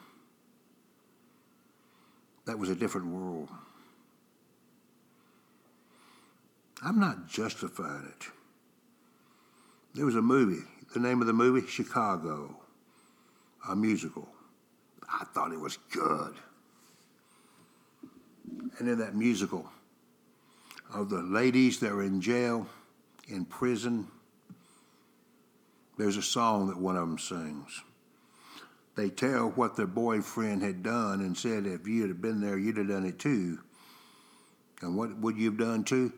That 2.44 2.58
was 2.58 2.68
a 2.68 2.74
different 2.74 3.06
world. 3.06 3.48
I'm 6.82 7.00
not 7.00 7.28
justifying 7.28 8.12
it. 8.14 8.28
There 9.98 10.06
was 10.06 10.14
a 10.14 10.22
movie, 10.22 10.62
the 10.94 11.00
name 11.00 11.20
of 11.20 11.26
the 11.26 11.32
movie, 11.32 11.66
Chicago, 11.66 12.54
a 13.68 13.74
musical. 13.74 14.28
I 15.10 15.24
thought 15.24 15.50
it 15.50 15.58
was 15.58 15.76
good. 15.90 16.36
And 18.78 18.88
in 18.88 18.96
that 19.00 19.16
musical, 19.16 19.68
of 20.94 21.10
the 21.10 21.20
ladies 21.20 21.80
that 21.80 21.90
are 21.90 22.04
in 22.04 22.20
jail, 22.20 22.68
in 23.26 23.44
prison, 23.44 24.06
there's 25.98 26.16
a 26.16 26.22
song 26.22 26.68
that 26.68 26.78
one 26.78 26.94
of 26.94 27.00
them 27.00 27.18
sings. 27.18 27.82
They 28.94 29.10
tell 29.10 29.48
what 29.48 29.74
their 29.74 29.88
boyfriend 29.88 30.62
had 30.62 30.84
done 30.84 31.22
and 31.22 31.36
said, 31.36 31.66
if 31.66 31.88
you'd 31.88 32.10
have 32.10 32.22
been 32.22 32.40
there, 32.40 32.56
you'd 32.56 32.76
have 32.76 32.86
done 32.86 33.04
it 33.04 33.18
too. 33.18 33.58
And 34.80 34.96
what 34.96 35.18
would 35.18 35.36
you 35.36 35.46
have 35.46 35.58
done 35.58 35.82
too? 35.82 36.12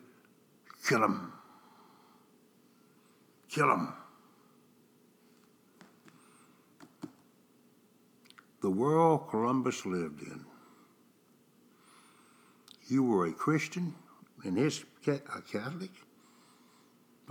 Kill 0.87 1.03
him. 1.03 1.33
Kill 3.51 3.70
him. 3.70 3.92
The 8.62 8.70
world 8.70 9.28
Columbus 9.30 9.84
lived 9.84 10.22
in. 10.22 10.44
You 12.88 13.03
were 13.03 13.26
a 13.26 13.32
Christian 13.32 13.94
and 14.44 14.57
his 14.57 14.84
a 15.07 15.40
Catholic, 15.40 15.90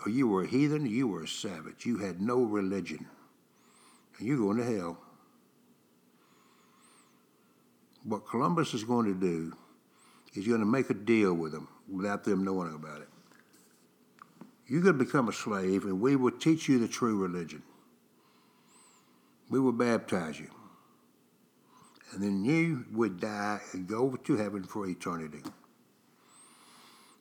or 0.03 0.11
you 0.11 0.27
were 0.27 0.43
a 0.43 0.47
heathen, 0.47 0.85
you 0.85 1.07
were 1.07 1.23
a 1.23 1.27
savage. 1.27 1.85
You 1.85 1.97
had 1.97 2.21
no 2.21 2.41
religion. 2.41 3.05
And 4.17 4.27
you're 4.27 4.37
going 4.37 4.57
to 4.57 4.63
hell. 4.63 4.97
What 8.03 8.27
Columbus 8.27 8.73
is 8.73 8.83
going 8.83 9.05
to 9.05 9.19
do 9.19 9.53
is 10.33 10.47
going 10.47 10.61
to 10.61 10.65
make 10.65 10.89
a 10.89 10.93
deal 10.93 11.33
with 11.33 11.51
them 11.51 11.67
without 11.89 12.23
them 12.23 12.43
knowing 12.43 12.73
about 12.73 13.01
it. 13.01 13.09
You're 14.69 14.83
going 14.83 14.99
to 14.99 15.03
become 15.03 15.27
a 15.27 15.33
slave, 15.33 15.85
and 15.85 15.99
we 15.99 16.15
will 16.15 16.31
teach 16.31 16.69
you 16.69 16.77
the 16.77 16.87
true 16.87 17.17
religion. 17.17 17.63
We 19.49 19.59
will 19.59 19.71
baptize 19.71 20.39
you. 20.39 20.51
And 22.11 22.21
then 22.21 22.45
you 22.45 22.85
would 22.91 23.19
die 23.19 23.61
and 23.73 23.87
go 23.87 24.15
to 24.15 24.35
heaven 24.37 24.63
for 24.63 24.87
eternity. 24.87 25.41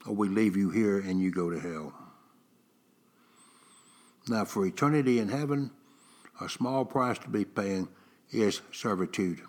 Or 0.06 0.14
we 0.14 0.28
leave 0.28 0.56
you 0.56 0.70
here 0.70 0.98
and 0.98 1.20
you 1.20 1.30
go 1.30 1.50
to 1.50 1.58
hell. 1.58 1.92
Now, 4.28 4.44
for 4.44 4.66
eternity 4.66 5.18
in 5.18 5.28
heaven, 5.28 5.70
a 6.40 6.48
small 6.48 6.84
price 6.84 7.18
to 7.20 7.28
be 7.28 7.44
paying 7.44 7.88
is 8.30 8.60
servitude. 8.72 9.40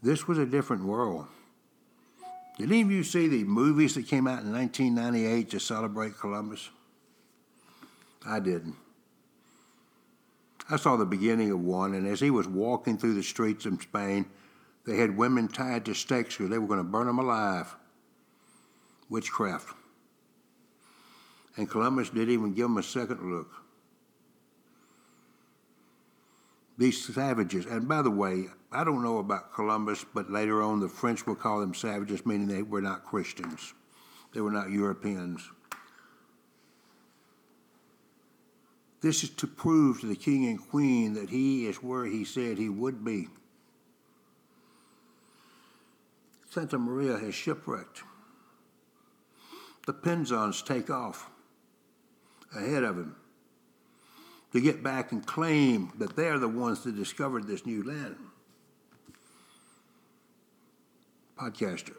This 0.00 0.28
was 0.28 0.38
a 0.38 0.46
different 0.46 0.84
world. 0.84 1.26
Did 2.58 2.70
any 2.70 2.82
of 2.82 2.90
you 2.90 3.04
see 3.04 3.28
the 3.28 3.44
movies 3.44 3.94
that 3.94 4.08
came 4.08 4.26
out 4.26 4.42
in 4.42 4.52
1998 4.52 5.50
to 5.50 5.60
celebrate 5.60 6.18
Columbus? 6.18 6.70
I 8.26 8.40
didn't. 8.40 8.74
I 10.68 10.76
saw 10.76 10.96
the 10.96 11.06
beginning 11.06 11.52
of 11.52 11.60
one, 11.60 11.94
and 11.94 12.06
as 12.06 12.18
he 12.20 12.30
was 12.30 12.48
walking 12.48 12.98
through 12.98 13.14
the 13.14 13.22
streets 13.22 13.64
of 13.64 13.80
Spain, 13.80 14.26
they 14.84 14.96
had 14.96 15.16
women 15.16 15.46
tied 15.46 15.84
to 15.84 15.94
stakes 15.94 16.36
because 16.36 16.50
they 16.50 16.58
were 16.58 16.66
going 16.66 16.80
to 16.80 16.84
burn 16.84 17.06
them 17.06 17.20
alive. 17.20 17.74
Witchcraft. 19.08 19.74
And 21.56 21.70
Columbus 21.70 22.10
didn't 22.10 22.34
even 22.34 22.54
give 22.54 22.64
them 22.64 22.78
a 22.78 22.82
second 22.82 23.32
look. 23.32 23.50
These 26.78 27.12
savages, 27.12 27.66
and 27.66 27.88
by 27.88 28.02
the 28.02 28.10
way, 28.10 28.46
I 28.70 28.84
don't 28.84 29.02
know 29.02 29.18
about 29.18 29.52
Columbus, 29.52 30.06
but 30.14 30.30
later 30.30 30.62
on 30.62 30.78
the 30.78 30.88
French 30.88 31.26
will 31.26 31.34
call 31.34 31.58
them 31.58 31.74
savages, 31.74 32.24
meaning 32.24 32.46
they 32.46 32.62
were 32.62 32.80
not 32.80 33.04
Christians. 33.04 33.74
They 34.32 34.40
were 34.40 34.52
not 34.52 34.70
Europeans. 34.70 35.42
This 39.00 39.24
is 39.24 39.30
to 39.30 39.48
prove 39.48 40.00
to 40.00 40.06
the 40.06 40.14
king 40.14 40.46
and 40.46 40.60
queen 40.70 41.14
that 41.14 41.30
he 41.30 41.66
is 41.66 41.82
where 41.82 42.04
he 42.04 42.24
said 42.24 42.58
he 42.58 42.68
would 42.68 43.04
be. 43.04 43.28
Santa 46.50 46.78
Maria 46.78 47.18
has 47.18 47.34
shipwrecked. 47.34 48.02
The 49.86 49.94
Pinzons 49.94 50.64
take 50.64 50.90
off 50.90 51.30
ahead 52.54 52.84
of 52.84 52.96
him 52.96 53.16
to 54.52 54.60
get 54.60 54.82
back 54.82 55.12
and 55.12 55.26
claim 55.26 55.92
that 55.98 56.16
they're 56.16 56.38
the 56.38 56.48
ones 56.48 56.82
that 56.84 56.96
discovered 56.96 57.46
this 57.46 57.66
new 57.66 57.82
land 57.82 58.16
podcaster. 61.38 61.94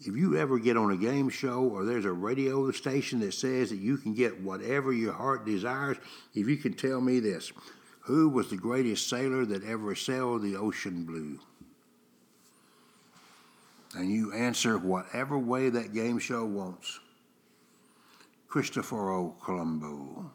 If 0.00 0.16
you 0.16 0.38
ever 0.38 0.58
get 0.58 0.76
on 0.76 0.90
a 0.90 0.96
game 0.96 1.28
show 1.28 1.60
or 1.62 1.84
there's 1.84 2.06
a 2.06 2.12
radio 2.12 2.70
station 2.72 3.20
that 3.20 3.34
says 3.34 3.70
that 3.70 3.76
you 3.76 3.98
can 3.98 4.14
get 4.14 4.42
whatever 4.42 4.92
your 4.92 5.12
heart 5.12 5.44
desires, 5.44 5.98
if 6.34 6.48
you 6.48 6.56
can 6.56 6.72
tell 6.72 7.00
me 7.00 7.20
this, 7.20 7.52
Who 8.04 8.28
was 8.30 8.48
the 8.48 8.56
greatest 8.56 9.08
sailor 9.08 9.44
that 9.44 9.62
ever 9.62 9.94
sailed 9.94 10.42
the 10.42 10.56
ocean 10.56 11.04
blue? 11.04 11.38
And 13.94 14.10
you 14.10 14.32
answer 14.32 14.78
whatever 14.78 15.38
way 15.38 15.68
that 15.68 15.92
game 15.92 16.18
show 16.18 16.44
wants. 16.46 16.98
Cristoforo 18.48 19.36
Colombo. 19.44 20.32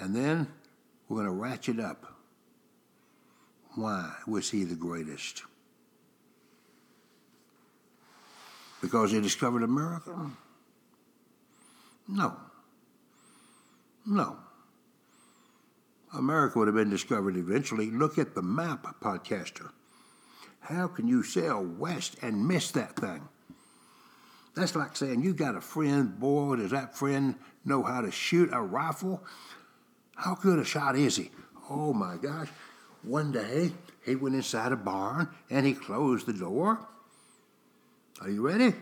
And 0.00 0.14
then 0.14 0.48
we're 1.08 1.24
going 1.24 1.28
to 1.28 1.32
ratchet 1.32 1.80
up. 1.80 2.06
Why 3.74 4.12
was 4.26 4.50
he 4.50 4.64
the 4.64 4.74
greatest? 4.74 5.42
Because 8.80 9.12
he 9.12 9.20
discovered 9.20 9.62
America? 9.62 10.30
No. 12.06 12.36
No. 14.06 14.36
America 16.16 16.58
would 16.58 16.68
have 16.68 16.76
been 16.76 16.90
discovered 16.90 17.36
eventually. 17.36 17.90
Look 17.90 18.18
at 18.18 18.34
the 18.34 18.42
map, 18.42 19.00
podcaster. 19.00 19.70
How 20.60 20.86
can 20.86 21.08
you 21.08 21.22
sail 21.22 21.62
west 21.62 22.16
and 22.22 22.46
miss 22.46 22.70
that 22.72 22.96
thing? 22.96 23.28
That's 24.54 24.76
like 24.76 24.96
saying 24.96 25.22
you 25.22 25.34
got 25.34 25.56
a 25.56 25.60
friend, 25.60 26.18
boy, 26.18 26.56
does 26.56 26.70
that 26.70 26.96
friend 26.96 27.34
know 27.64 27.82
how 27.82 28.02
to 28.02 28.12
shoot 28.12 28.50
a 28.52 28.60
rifle? 28.60 29.24
How 30.14 30.34
good 30.34 30.58
a 30.58 30.64
shot 30.64 30.96
is 30.96 31.16
he? 31.16 31.30
Oh 31.68 31.92
my 31.92 32.16
gosh. 32.16 32.48
One 33.02 33.32
day 33.32 33.72
he 34.04 34.14
went 34.14 34.34
inside 34.34 34.72
a 34.72 34.76
barn 34.76 35.28
and 35.50 35.66
he 35.66 35.74
closed 35.74 36.26
the 36.26 36.32
door. 36.32 36.78
Are 38.20 38.30
you 38.30 38.46
ready? 38.46 38.74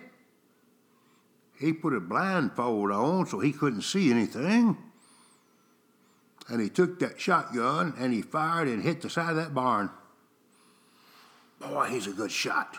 He 1.59 1.73
put 1.73 1.95
a 1.95 2.01
blindfold 2.01 2.91
on 2.91 3.27
so 3.27 3.39
he 3.41 3.53
couldn't 3.53 3.83
see 3.83 4.11
anything. 4.11 4.77
And 6.49 6.61
he 6.61 6.69
took 6.69 6.99
that 7.01 7.21
shotgun 7.21 7.95
and 7.99 8.13
he 8.13 8.23
fired 8.23 8.69
and 8.69 8.83
hit 8.83 9.01
the 9.01 9.09
side 9.09 9.31
of 9.31 9.37
that 9.37 9.55
barn. 9.55 9.91
Boy, 11.61 11.87
he's 11.87 12.09
a 12.09 12.13
good 12.13 12.33
shot. 12.33 12.77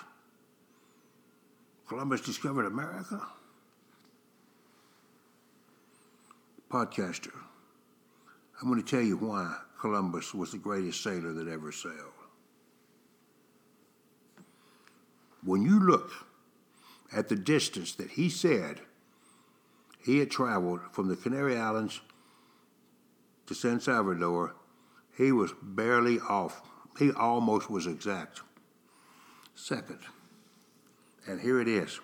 Columbus 1.87 2.21
discovered 2.21 2.65
America. 2.65 3.21
Podcaster, 6.69 7.33
I'm 8.63 8.69
going 8.69 8.81
to 8.81 8.89
tell 8.89 9.03
you 9.03 9.17
why 9.17 9.57
Columbus 9.81 10.33
was 10.33 10.53
the 10.53 10.57
greatest 10.57 11.03
sailor 11.03 11.33
that 11.33 11.49
ever 11.49 11.73
sailed. 11.73 11.97
When 15.43 15.63
you 15.63 15.81
look 15.81 16.09
at 17.13 17.27
the 17.27 17.35
distance 17.35 17.93
that 17.95 18.11
he 18.11 18.29
said 18.29 18.79
he 19.99 20.19
had 20.19 20.31
traveled 20.31 20.79
from 20.93 21.09
the 21.09 21.17
Canary 21.17 21.57
Islands 21.57 21.99
to 23.47 23.53
San 23.53 23.81
Salvador, 23.81 24.55
he 25.17 25.33
was 25.33 25.51
barely 25.61 26.21
off. 26.21 26.61
He 26.97 27.11
almost 27.11 27.69
was 27.69 27.85
exact. 27.85 28.39
Second, 29.55 29.99
and 31.27 31.41
here 31.41 31.59
it 31.59 31.67
is 31.67 31.99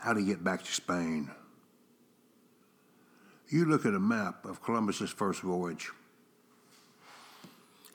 how 0.00 0.14
to 0.14 0.22
get 0.22 0.42
back 0.42 0.64
to 0.64 0.72
Spain. 0.72 1.30
You 3.48 3.66
look 3.66 3.86
at 3.86 3.94
a 3.94 4.00
map 4.00 4.44
of 4.44 4.62
Columbus's 4.62 5.10
first 5.10 5.42
voyage. 5.42 5.90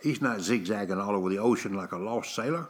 He's 0.02 0.22
not 0.22 0.42
zigzagging 0.42 0.98
all 0.98 1.16
over 1.16 1.30
the 1.30 1.40
ocean 1.40 1.74
like 1.74 1.92
a 1.92 1.98
lost 1.98 2.36
sailor. 2.36 2.70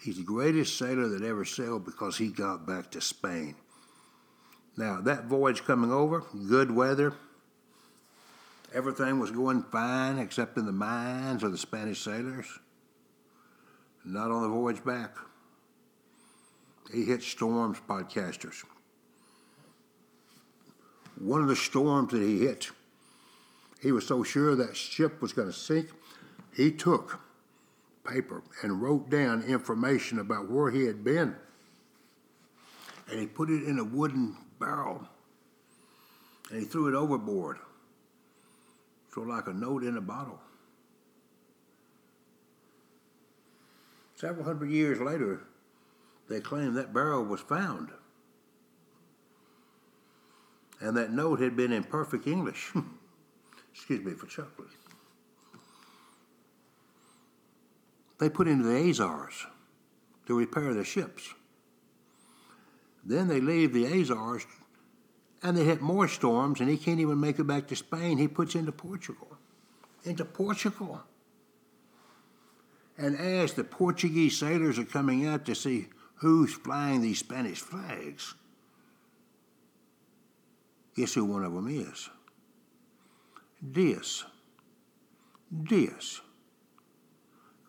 He's 0.00 0.16
the 0.16 0.24
greatest 0.24 0.76
sailor 0.78 1.08
that 1.08 1.22
ever 1.22 1.44
sailed 1.44 1.84
because 1.84 2.18
he 2.18 2.28
got 2.28 2.66
back 2.66 2.90
to 2.92 3.00
Spain. 3.00 3.54
Now, 4.76 5.00
that 5.02 5.26
voyage 5.26 5.64
coming 5.64 5.92
over, 5.92 6.24
good 6.48 6.70
weather, 6.70 7.14
everything 8.74 9.20
was 9.20 9.30
going 9.30 9.62
fine 9.64 10.18
except 10.18 10.56
in 10.56 10.66
the 10.66 10.72
minds 10.72 11.44
of 11.44 11.52
the 11.52 11.58
Spanish 11.58 12.00
sailors. 12.00 12.46
Not 14.04 14.32
on 14.32 14.42
the 14.42 14.48
voyage 14.48 14.84
back. 14.84 15.14
He 16.92 17.04
hit 17.04 17.22
storms, 17.22 17.78
podcasters. 17.88 18.64
One 21.22 21.40
of 21.40 21.46
the 21.46 21.54
storms 21.54 22.10
that 22.10 22.20
he 22.20 22.40
hit, 22.40 22.72
he 23.80 23.92
was 23.92 24.04
so 24.04 24.24
sure 24.24 24.56
that 24.56 24.76
ship 24.76 25.22
was 25.22 25.32
going 25.32 25.46
to 25.46 25.54
sink, 25.54 25.88
he 26.52 26.72
took 26.72 27.20
paper 28.04 28.42
and 28.64 28.82
wrote 28.82 29.08
down 29.08 29.44
information 29.44 30.18
about 30.18 30.50
where 30.50 30.72
he 30.72 30.84
had 30.84 31.04
been. 31.04 31.36
And 33.08 33.20
he 33.20 33.26
put 33.28 33.50
it 33.50 33.62
in 33.62 33.78
a 33.78 33.84
wooden 33.84 34.36
barrel 34.58 35.06
and 36.50 36.58
he 36.58 36.66
threw 36.66 36.88
it 36.88 36.94
overboard. 36.94 37.58
So, 39.14 39.20
like 39.20 39.46
a 39.46 39.52
note 39.52 39.84
in 39.84 39.96
a 39.96 40.00
bottle. 40.00 40.40
Several 44.16 44.44
hundred 44.44 44.70
years 44.70 45.00
later, 45.00 45.42
they 46.28 46.40
claim 46.40 46.74
that 46.74 46.92
barrel 46.92 47.24
was 47.24 47.40
found. 47.40 47.90
And 50.82 50.96
that 50.96 51.12
note 51.12 51.40
had 51.40 51.56
been 51.56 51.72
in 51.72 51.84
perfect 51.84 52.26
English. 52.26 52.72
Excuse 53.72 54.04
me 54.04 54.12
for 54.12 54.26
chocolate. 54.26 54.68
they 58.22 58.30
put 58.30 58.46
into 58.46 58.62
the 58.62 58.88
Azores 58.88 59.46
to 60.26 60.38
repair 60.38 60.72
their 60.74 60.84
ships. 60.84 61.34
Then 63.04 63.26
they 63.26 63.40
leave 63.40 63.72
the 63.72 63.84
Azores 63.84 64.46
and 65.42 65.56
they 65.56 65.64
hit 65.64 65.80
more 65.80 66.06
storms 66.06 66.60
and 66.60 66.70
he 66.70 66.76
can't 66.76 67.00
even 67.00 67.18
make 67.18 67.40
it 67.40 67.48
back 67.48 67.66
to 67.66 67.74
Spain. 67.74 68.18
He 68.18 68.28
puts 68.28 68.54
into 68.54 68.70
Portugal. 68.70 69.36
Into 70.04 70.24
Portugal. 70.24 71.02
And 72.96 73.18
as 73.18 73.54
the 73.54 73.64
Portuguese 73.64 74.38
sailors 74.38 74.78
are 74.78 74.84
coming 74.84 75.26
out 75.26 75.44
to 75.46 75.56
see 75.56 75.88
who's 76.16 76.52
flying 76.54 77.00
these 77.00 77.18
Spanish 77.18 77.58
flags, 77.58 78.34
guess 80.94 81.14
who 81.14 81.24
one 81.24 81.44
of 81.44 81.54
them 81.54 81.68
is? 81.68 82.08
Dias. 83.70 84.24
Dias. 85.64 86.20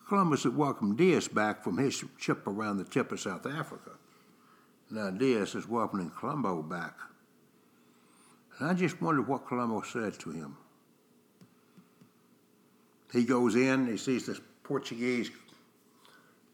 Columbus 0.07 0.43
had 0.43 0.55
welcomed 0.55 0.97
Dias 0.97 1.27
back 1.27 1.63
from 1.63 1.77
his 1.77 2.03
ship 2.17 2.45
around 2.47 2.77
the 2.77 2.83
tip 2.83 3.11
of 3.11 3.19
South 3.19 3.45
Africa. 3.45 3.91
Now 4.89 5.09
Dias 5.09 5.55
is 5.55 5.67
welcoming 5.67 6.11
Colombo 6.11 6.61
back. 6.61 6.95
And 8.59 8.69
I 8.69 8.73
just 8.73 9.01
wondered 9.01 9.27
what 9.27 9.47
Colombo 9.47 9.81
said 9.81 10.19
to 10.19 10.31
him. 10.31 10.57
He 13.11 13.23
goes 13.23 13.55
in, 13.55 13.87
he 13.87 13.97
sees 13.97 14.25
this 14.25 14.41
Portuguese 14.63 15.31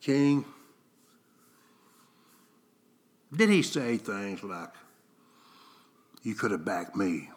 king. 0.01 0.45
Did 3.35 3.49
he 3.49 3.61
say 3.61 3.97
things 3.97 4.43
like, 4.43 4.73
You 6.21 6.35
could 6.35 6.51
have 6.51 6.65
backed 6.65 6.95
me? 6.95 7.29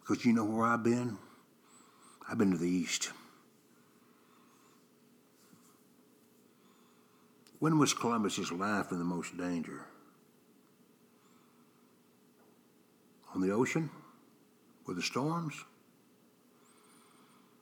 Because 0.00 0.24
you 0.24 0.32
know 0.32 0.44
where 0.44 0.66
I've 0.66 0.82
been? 0.82 1.16
I've 2.28 2.38
been 2.38 2.50
to 2.50 2.58
the 2.58 2.68
east. 2.68 3.10
When 7.60 7.78
was 7.78 7.94
Columbus's 7.94 8.50
life 8.50 8.90
in 8.90 8.98
the 8.98 9.04
most 9.04 9.36
danger? 9.36 9.86
On 13.34 13.40
the 13.40 13.52
ocean? 13.52 13.88
With 14.84 14.96
the 14.96 15.02
storms? 15.02 15.54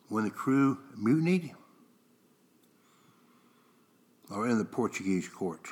When 0.09 0.25
the 0.25 0.31
crew 0.31 0.79
mutinied? 0.97 1.53
Or 4.31 4.49
in 4.49 4.57
the 4.57 4.65
Portuguese 4.65 5.29
court? 5.29 5.69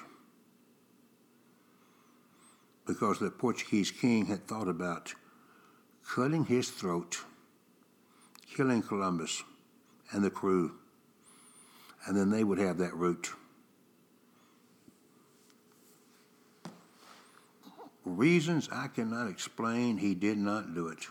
Because 2.89 3.20
the 3.20 3.30
Portuguese 3.30 3.93
king 3.93 4.26
had 4.26 4.49
thought 4.49 4.66
about 4.66 5.14
cutting 6.05 6.47
his 6.47 6.70
throat, 6.70 7.18
killing 8.57 8.82
Columbus 8.82 9.45
and 10.11 10.24
the 10.24 10.30
crew, 10.30 10.72
and 12.07 12.16
then 12.16 12.30
they 12.30 12.43
would 12.43 12.59
have 12.59 12.78
that 12.78 12.97
route. 12.97 13.30
reasons 18.09 18.68
I 18.72 18.89
cannot 18.89 19.28
explain, 19.28 19.99
he 19.99 20.14
did 20.14 20.39
not 20.39 20.74
do 20.74 20.89
it. 20.89 21.07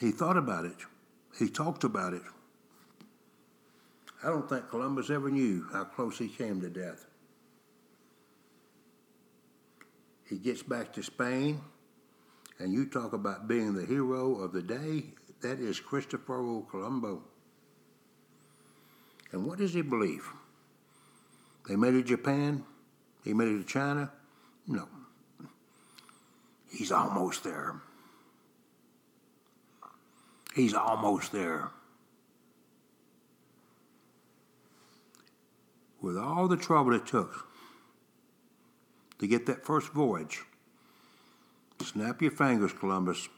He 0.00 0.10
thought 0.10 0.36
about 0.36 0.64
it, 0.64 0.76
he 1.38 1.48
talked 1.48 1.84
about 1.84 2.14
it. 2.14 2.22
I 4.22 4.28
don't 4.28 4.48
think 4.48 4.68
Columbus 4.70 5.10
ever 5.10 5.30
knew 5.30 5.66
how 5.72 5.84
close 5.84 6.18
he 6.18 6.28
came 6.28 6.60
to 6.62 6.70
death. 6.70 7.06
He 10.28 10.38
gets 10.38 10.62
back 10.62 10.92
to 10.94 11.02
Spain, 11.02 11.60
and 12.58 12.72
you 12.72 12.86
talk 12.86 13.12
about 13.12 13.46
being 13.46 13.74
the 13.74 13.84
hero 13.84 14.36
of 14.36 14.52
the 14.52 14.62
day. 14.62 15.04
That 15.42 15.60
is 15.60 15.78
Cristoforo 15.78 16.66
Colombo. 16.70 17.22
And 19.32 19.46
what 19.46 19.58
does 19.58 19.74
he 19.74 19.82
believe? 19.82 20.26
They 21.68 21.76
made 21.76 21.94
it 21.94 22.02
to 22.02 22.08
Japan, 22.08 22.64
he 23.24 23.34
made 23.34 23.48
it 23.48 23.58
to 23.58 23.64
China, 23.64 24.10
No. 24.66 24.88
He's 26.70 26.90
almost 26.90 27.44
there. 27.44 27.80
He's 30.54 30.74
almost 30.74 31.32
there. 31.32 31.70
With 36.00 36.18
all 36.18 36.48
the 36.48 36.56
trouble 36.56 36.94
it 36.94 37.06
took 37.06 37.48
to 39.18 39.26
get 39.26 39.46
that 39.46 39.64
first 39.64 39.88
voyage, 39.88 40.42
snap 41.82 42.20
your 42.22 42.30
fingers, 42.30 42.72
Columbus. 42.72 43.28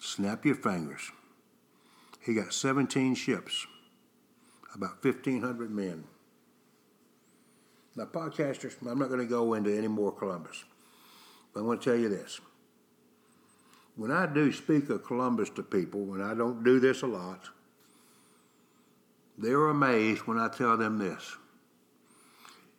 Snap 0.00 0.44
your 0.44 0.54
fingers. 0.54 1.10
He 2.20 2.34
got 2.34 2.52
17 2.52 3.14
ships, 3.14 3.66
about 4.74 5.02
1,500 5.02 5.70
men. 5.70 6.04
Now, 7.94 8.04
podcasters, 8.04 8.74
I'm 8.86 8.98
not 8.98 9.08
going 9.08 9.20
to 9.20 9.26
go 9.26 9.54
into 9.54 9.76
any 9.76 9.88
more 9.88 10.12
Columbus, 10.12 10.64
but 11.54 11.60
I 11.60 11.62
want 11.62 11.80
to 11.80 11.90
tell 11.90 11.98
you 11.98 12.08
this. 12.08 12.40
When 13.96 14.10
I 14.10 14.26
do 14.26 14.52
speak 14.52 14.90
of 14.90 15.04
Columbus 15.04 15.48
to 15.50 15.62
people, 15.62 16.12
and 16.12 16.22
I 16.22 16.34
don't 16.34 16.62
do 16.62 16.78
this 16.78 17.00
a 17.00 17.06
lot, 17.06 17.48
they're 19.38 19.68
amazed 19.68 20.22
when 20.22 20.38
I 20.38 20.48
tell 20.48 20.76
them 20.76 20.98
this. 20.98 21.36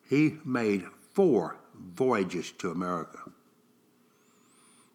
He 0.07 0.37
made 0.45 0.85
four 1.17 1.57
voyages 1.95 2.51
to 2.51 2.69
America. 2.69 3.17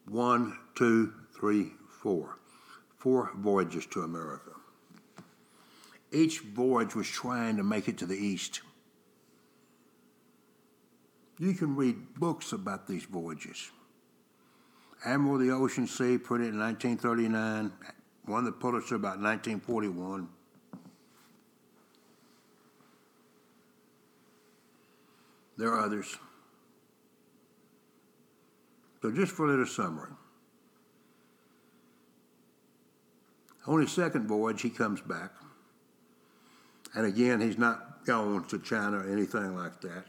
One, 0.09 0.57
two, 0.77 1.13
three, 1.37 1.73
four. 2.01 2.39
Four 2.97 3.33
voyages 3.35 3.87
to 3.87 4.03
America. 4.03 4.53
Each 6.13 6.39
voyage 6.39 6.95
was 6.95 7.09
trying 7.09 7.57
to 7.57 7.65
make 7.65 7.89
it 7.89 7.99
to 7.99 8.07
the 8.07 8.15
east. 8.15 8.61
You 11.41 11.55
can 11.55 11.75
read 11.75 12.15
books 12.15 12.53
about 12.53 12.87
these 12.87 13.05
voyages. 13.05 13.73
Admiral 15.05 15.35
of 15.35 15.41
the 15.41 15.51
Ocean 15.51 15.89
Sea 15.89 16.19
put 16.19 16.41
it 16.41 16.55
in 16.55 16.61
1939, 16.61 17.73
won 18.29 18.45
the 18.45 18.53
Pulitzer 18.53 18.95
about 18.95 19.19
1941. 19.19 20.29
There 25.57 25.73
are 25.73 25.81
others. 25.81 26.17
So, 29.01 29.11
just 29.11 29.33
for 29.33 29.47
a 29.47 29.49
little 29.51 29.67
summary. 29.67 30.13
On 33.67 33.81
his 33.81 33.93
second 33.93 34.27
voyage, 34.27 34.63
he 34.63 34.71
comes 34.71 35.01
back. 35.01 35.31
And 36.95 37.07
again, 37.07 37.41
he's 37.41 37.59
not 37.59 38.05
going 38.05 38.45
to 38.45 38.59
China 38.59 38.99
or 38.99 39.09
anything 39.11 39.57
like 39.57 39.81
that. 39.83 40.05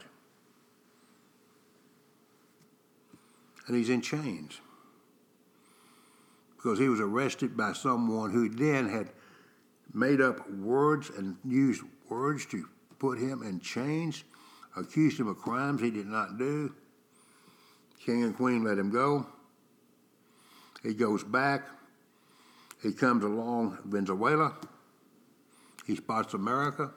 And 3.66 3.76
he's 3.76 3.88
in 3.88 4.02
chains 4.02 4.60
because 6.64 6.78
he 6.78 6.88
was 6.88 7.00
arrested 7.00 7.56
by 7.56 7.72
someone 7.74 8.30
who 8.30 8.48
then 8.48 8.88
had 8.88 9.10
made 9.92 10.20
up 10.20 10.50
words 10.50 11.10
and 11.10 11.36
used 11.44 11.82
words 12.08 12.46
to 12.46 12.66
put 12.98 13.18
him 13.18 13.42
in 13.42 13.60
chains, 13.60 14.24
accused 14.76 15.20
him 15.20 15.28
of 15.28 15.38
crimes 15.38 15.80
he 15.80 15.90
did 15.90 16.06
not 16.06 16.38
do. 16.38 16.74
King 18.04 18.24
and 18.24 18.36
Queen 18.36 18.64
let 18.64 18.78
him 18.78 18.90
go. 18.90 19.26
He 20.82 20.94
goes 20.94 21.24
back. 21.24 21.66
He 22.82 22.92
comes 22.92 23.24
along 23.24 23.78
Venezuela. 23.84 24.56
He 25.86 25.96
spots 25.96 26.34
America. 26.34 26.90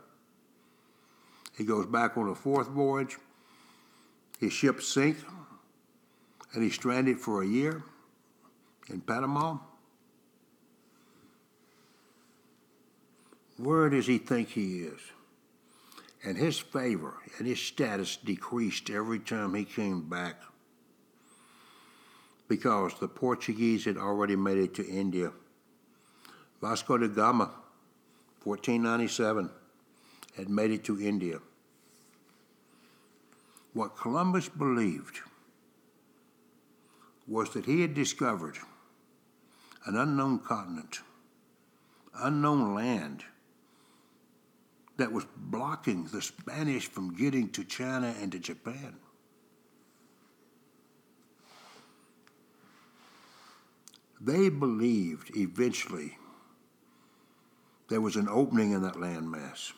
He 1.57 1.63
goes 1.63 1.86
back 1.86 2.17
on 2.17 2.30
a 2.30 2.36
fourth 2.36 2.67
voyage. 2.67 3.17
His 4.39 4.53
ship 4.53 4.82
sinks, 4.82 5.23
and 6.53 6.63
he's 6.63 6.75
stranded 6.75 7.19
for 7.19 7.41
a 7.41 7.47
year 7.47 7.84
in 8.89 9.01
Panama. 9.01 9.57
Where 13.57 13.89
does 13.89 14.05
he 14.05 14.19
think 14.19 14.49
he 14.49 14.82
is? 14.82 14.99
And 16.24 16.38
his 16.38 16.57
favor 16.57 17.18
and 17.38 17.47
his 17.47 17.59
status 17.59 18.18
decreased 18.18 18.89
every 18.89 19.20
time 19.20 19.53
he 19.53 19.63
came 19.63 20.09
back 20.09 20.41
because 22.47 22.93
the 22.99 23.07
Portuguese 23.07 23.86
had 23.86 23.97
already 23.97 24.36
made 24.36 24.57
it 24.57 24.74
to 24.76 24.88
India. 24.88 25.32
Vasco 26.61 26.97
da 26.97 27.07
Gama, 27.07 27.51
1497, 28.43 29.49
had 30.36 30.49
made 30.49 30.72
it 30.72 30.84
to 30.86 30.99
India. 31.01 31.39
What 33.74 33.97
Columbus 33.97 34.49
believed 34.49 35.20
was 37.28 37.51
that 37.51 37.65
he 37.65 37.82
had 37.82 37.93
discovered 37.93 38.57
an 39.86 39.95
unknown 39.95 40.39
continent, 40.39 41.01
unknown 42.15 42.74
land 42.74 43.24
that 44.97 45.11
was 45.11 45.25
blocking 45.35 46.05
the 46.05 46.21
Spanish 46.21 46.87
from 46.87 47.15
getting 47.15 47.49
to 47.49 47.63
China 47.63 48.13
and 48.19 48.31
to 48.31 48.39
Japan. 48.39 48.95
They 54.19 54.49
believed 54.49 55.37
eventually 55.37 56.17
there 57.87 58.01
was 58.01 58.15
an 58.15 58.27
opening 58.27 58.71
in 58.71 58.81
that 58.81 58.95
landmass. 58.95 59.71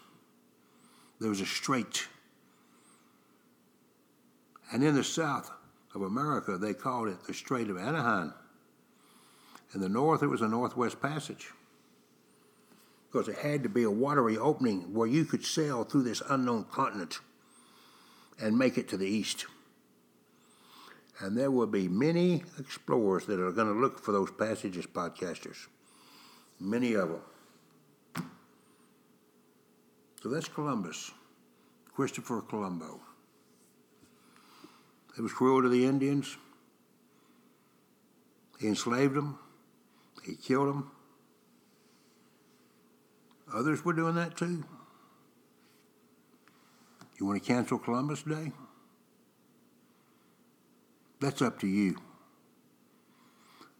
There 1.20 1.30
was 1.30 1.42
a 1.42 1.46
strait. 1.46 2.08
And 4.72 4.84
in 4.84 4.96
the 4.96 5.04
south 5.04 5.52
of 5.94 6.04
America, 6.04 6.58
they 6.58 6.74
called 6.74 7.10
it 7.10 7.24
the 7.26 7.34
Strait 7.34 7.70
of 7.70 7.78
Anaheim. 7.78 8.34
In 9.74 9.82
the 9.82 9.90
north, 9.90 10.24
it 10.24 10.28
was 10.28 10.40
the 10.40 10.48
Northwest 10.48 11.02
Passage. 11.02 11.52
Because 13.12 13.28
it 13.28 13.38
had 13.38 13.64
to 13.64 13.70
be 13.70 13.84
a 13.84 13.92
watery 13.92 14.38
opening 14.38 14.94
where 14.94 15.08
you 15.08 15.26
could 15.26 15.44
sail 15.44 15.84
through 15.84 16.04
this 16.04 16.22
unknown 16.30 16.66
continent 16.66 17.20
and 18.40 18.58
make 18.58 18.78
it 18.78 18.88
to 18.90 18.98
the 18.98 19.08
east. 19.08 19.46
And 21.20 21.38
there 21.38 21.52
will 21.52 21.68
be 21.68 21.88
many 21.88 22.44
explorers 22.60 23.26
that 23.26 23.40
are 23.40 23.52
going 23.52 23.68
to 23.68 23.80
look 23.80 24.00
for 24.00 24.12
those 24.12 24.32
passages, 24.32 24.86
podcasters. 24.86 25.68
Many 26.60 26.94
of 26.94 27.10
them. 27.10 27.22
So 30.22 30.30
that's 30.30 30.48
Columbus, 30.48 31.12
Christopher 31.94 32.42
Colombo. 32.42 33.00
He 35.16 35.22
was 35.22 35.34
cruel 35.34 35.62
to 35.62 35.70
the 35.70 35.86
Indians. 35.86 36.38
He 38.60 38.68
enslaved 38.68 39.16
them. 39.16 39.40
He 40.24 40.36
killed 40.36 40.68
them. 40.68 40.92
Others 43.54 43.84
were 43.84 43.94
doing 43.94 44.16
that 44.16 44.38
too. 44.38 44.64
You 47.20 47.26
want 47.26 47.44
to 47.44 47.48
cancel 47.48 47.78
Columbus 47.78 48.24
Day? 48.24 48.52
That's 51.20 51.42
up 51.42 51.60
to 51.60 51.68
you. 51.68 51.98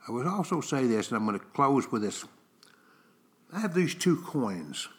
I 0.08 0.12
would 0.12 0.28
also 0.28 0.60
say 0.60 0.88
this, 0.88 1.10
and 1.10 1.18
I'm 1.18 1.26
going 1.26 1.40
to 1.40 1.46
close 1.46 1.92
with 1.92 2.02
this. 2.02 2.26
I 3.54 3.60
have 3.60 3.74
these 3.74 3.96
two 3.96 4.18
coins 4.18 4.90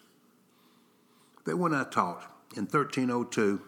that 1.44 1.56
when 1.56 1.74
I 1.74 1.84
taught 1.84 2.22
in 2.56 2.62
1302, 2.62 3.60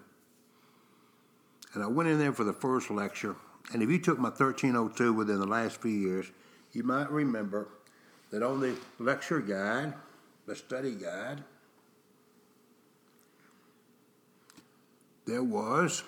and 1.75 1.83
I 1.83 1.87
went 1.87 2.09
in 2.09 2.19
there 2.19 2.33
for 2.33 2.45
the 2.45 2.53
first 2.53 2.91
lecture, 2.91 3.37
and 3.73 3.83
if 3.83 3.91
you 3.91 3.99
took 3.99 4.19
my 4.19 4.29
1302 4.29 5.13
within 5.13 5.39
the 5.39 5.47
last 5.47 5.81
few 5.81 5.91
years, 5.91 6.31
you 6.73 6.83
might 6.83 7.11
remember 7.11 7.69
that 8.31 8.43
on 8.43 8.61
the 8.61 8.75
lecture 8.99 9.41
guide, 9.41 9.95
the 10.47 10.57
study 10.57 10.95
guide, 10.95 11.43
there 15.27 15.43
was 15.43 16.03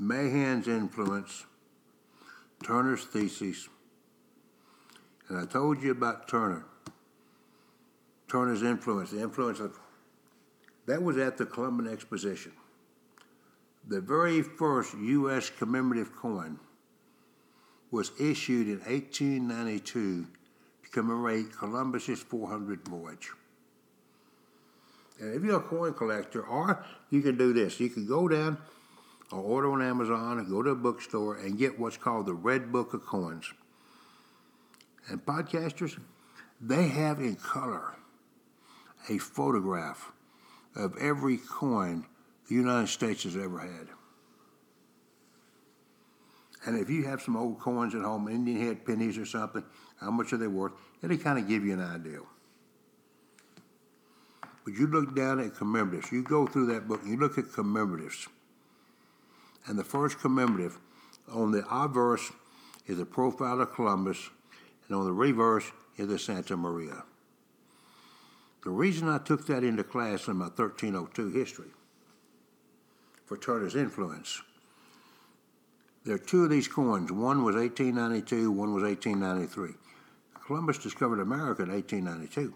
Mahan's 0.00 0.66
influence, 0.66 1.44
Turner's 2.64 3.04
thesis, 3.04 3.68
and 5.28 5.38
I 5.38 5.44
told 5.44 5.82
you 5.82 5.92
about 5.92 6.26
Turner. 6.28 6.64
Turner's 8.28 8.62
influence, 8.62 9.10
the 9.10 9.20
influence 9.20 9.60
of 9.60 9.78
that 10.86 11.02
was 11.02 11.16
at 11.18 11.36
the 11.36 11.46
Columbian 11.46 11.92
Exposition. 11.92 12.52
The 13.86 14.00
very 14.00 14.42
first 14.42 14.96
U.S. 14.96 15.50
commemorative 15.50 16.14
coin 16.16 16.58
was 17.90 18.12
issued 18.20 18.68
in 18.68 18.78
1892 18.80 20.26
to 20.84 20.90
commemorate 20.90 21.56
Columbus's 21.56 22.22
400th 22.22 22.86
voyage. 22.86 23.30
And 25.20 25.34
if 25.34 25.42
you're 25.42 25.58
a 25.58 25.62
coin 25.62 25.92
collector, 25.92 26.42
or 26.42 26.84
you 27.10 27.20
can 27.20 27.36
do 27.36 27.52
this, 27.52 27.78
you 27.78 27.90
can 27.90 28.06
go 28.06 28.28
down 28.28 28.58
or 29.30 29.40
order 29.40 29.70
on 29.70 29.82
Amazon 29.82 30.44
go 30.48 30.62
to 30.62 30.70
a 30.70 30.74
bookstore 30.74 31.36
and 31.36 31.58
get 31.58 31.78
what's 31.78 31.96
called 31.96 32.26
the 32.26 32.34
Red 32.34 32.72
Book 32.72 32.94
of 32.94 33.04
Coins. 33.06 33.52
And 35.08 35.24
podcasters, 35.24 35.98
they 36.60 36.88
have 36.88 37.20
in 37.20 37.36
color 37.36 37.96
a 39.08 39.18
photograph 39.18 40.12
of 40.74 40.96
every 40.98 41.38
coin 41.38 42.06
the 42.48 42.54
United 42.54 42.88
States 42.88 43.24
has 43.24 43.36
ever 43.36 43.60
had. 43.60 43.88
And 46.66 46.78
if 46.78 46.90
you 46.90 47.04
have 47.04 47.22
some 47.22 47.36
old 47.36 47.58
coins 47.58 47.94
at 47.94 48.02
home, 48.02 48.28
Indian 48.28 48.60
head 48.60 48.84
pennies 48.84 49.16
or 49.16 49.24
something, 49.24 49.64
how 50.00 50.10
much 50.10 50.32
are 50.32 50.36
they 50.36 50.46
worth? 50.46 50.72
It'll 51.02 51.16
kind 51.16 51.38
of 51.38 51.48
give 51.48 51.64
you 51.64 51.72
an 51.72 51.80
idea. 51.80 52.20
But 54.64 54.74
you 54.74 54.86
look 54.86 55.16
down 55.16 55.40
at 55.40 55.54
commemoratives. 55.54 56.12
You 56.12 56.22
go 56.22 56.46
through 56.46 56.66
that 56.66 56.86
book 56.86 57.00
you 57.06 57.16
look 57.16 57.38
at 57.38 57.46
commemoratives. 57.46 58.28
And 59.66 59.78
the 59.78 59.84
first 59.84 60.20
commemorative 60.20 60.78
on 61.30 61.50
the 61.50 61.64
obverse 61.70 62.30
is 62.86 62.98
a 62.98 63.06
profile 63.06 63.60
of 63.60 63.72
Columbus, 63.72 64.30
and 64.88 64.96
on 64.96 65.04
the 65.04 65.12
reverse 65.12 65.70
is 65.96 66.08
the 66.08 66.18
Santa 66.18 66.56
Maria. 66.56 67.04
The 68.64 68.70
reason 68.70 69.08
I 69.08 69.18
took 69.18 69.46
that 69.46 69.64
into 69.64 69.84
class 69.84 70.28
in 70.28 70.36
my 70.36 70.46
1302 70.46 71.30
history 71.30 71.70
for 73.24 73.36
Turner's 73.36 73.76
influence, 73.76 74.42
there 76.04 76.14
are 76.14 76.18
two 76.18 76.44
of 76.44 76.50
these 76.50 76.68
coins. 76.68 77.12
One 77.12 77.44
was 77.44 77.56
1892, 77.56 78.50
one 78.50 78.74
was 78.74 78.82
1893. 78.82 79.74
Columbus 80.46 80.78
discovered 80.78 81.20
America 81.20 81.62
in 81.62 81.70
1892. 81.70 82.54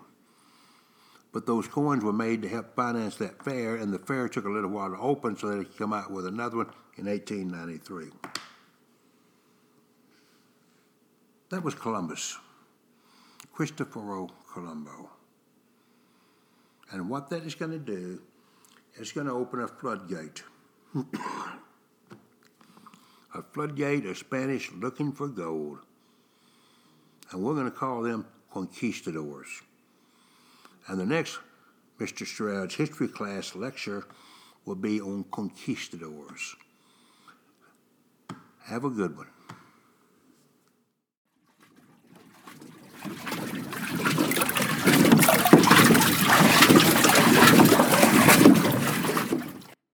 But 1.32 1.46
those 1.46 1.68
coins 1.68 2.04
were 2.04 2.12
made 2.12 2.42
to 2.42 2.48
help 2.48 2.74
finance 2.74 3.16
that 3.16 3.44
fair, 3.44 3.76
and 3.76 3.92
the 3.92 3.98
fair 3.98 4.28
took 4.28 4.44
a 4.44 4.50
little 4.50 4.70
while 4.70 4.90
to 4.90 4.98
open 4.98 5.36
so 5.36 5.48
they 5.48 5.64
could 5.64 5.76
come 5.76 5.92
out 5.92 6.10
with 6.10 6.26
another 6.26 6.58
one 6.58 6.70
in 6.96 7.06
1893. 7.06 8.06
That 11.50 11.62
was 11.62 11.74
Columbus, 11.74 12.38
Cristoforo 13.52 14.30
Colombo. 14.52 15.10
And 16.92 17.08
what 17.10 17.30
that 17.30 17.44
is 17.44 17.54
going 17.54 17.72
to 17.72 17.78
do 17.78 18.22
is 18.96 19.12
going 19.12 19.26
to 19.26 19.32
open 19.32 19.60
a 19.60 19.68
floodgate. 19.68 20.42
a 23.34 23.42
floodgate 23.42 24.06
of 24.06 24.16
Spanish 24.16 24.70
looking 24.72 25.12
for 25.12 25.28
gold. 25.28 25.78
And 27.30 27.42
we're 27.42 27.54
going 27.54 27.70
to 27.70 27.76
call 27.76 28.02
them 28.02 28.26
conquistadors. 28.52 29.48
And 30.86 31.00
the 31.00 31.06
next 31.06 31.38
Mr. 31.98 32.26
Stroud's 32.26 32.74
history 32.74 33.08
class 33.08 33.54
lecture 33.54 34.04
will 34.64 34.74
be 34.74 35.00
on 35.00 35.24
conquistadors. 35.30 36.56
Have 38.64 38.84
a 38.84 38.90
good 38.90 39.16
one. 39.16 39.28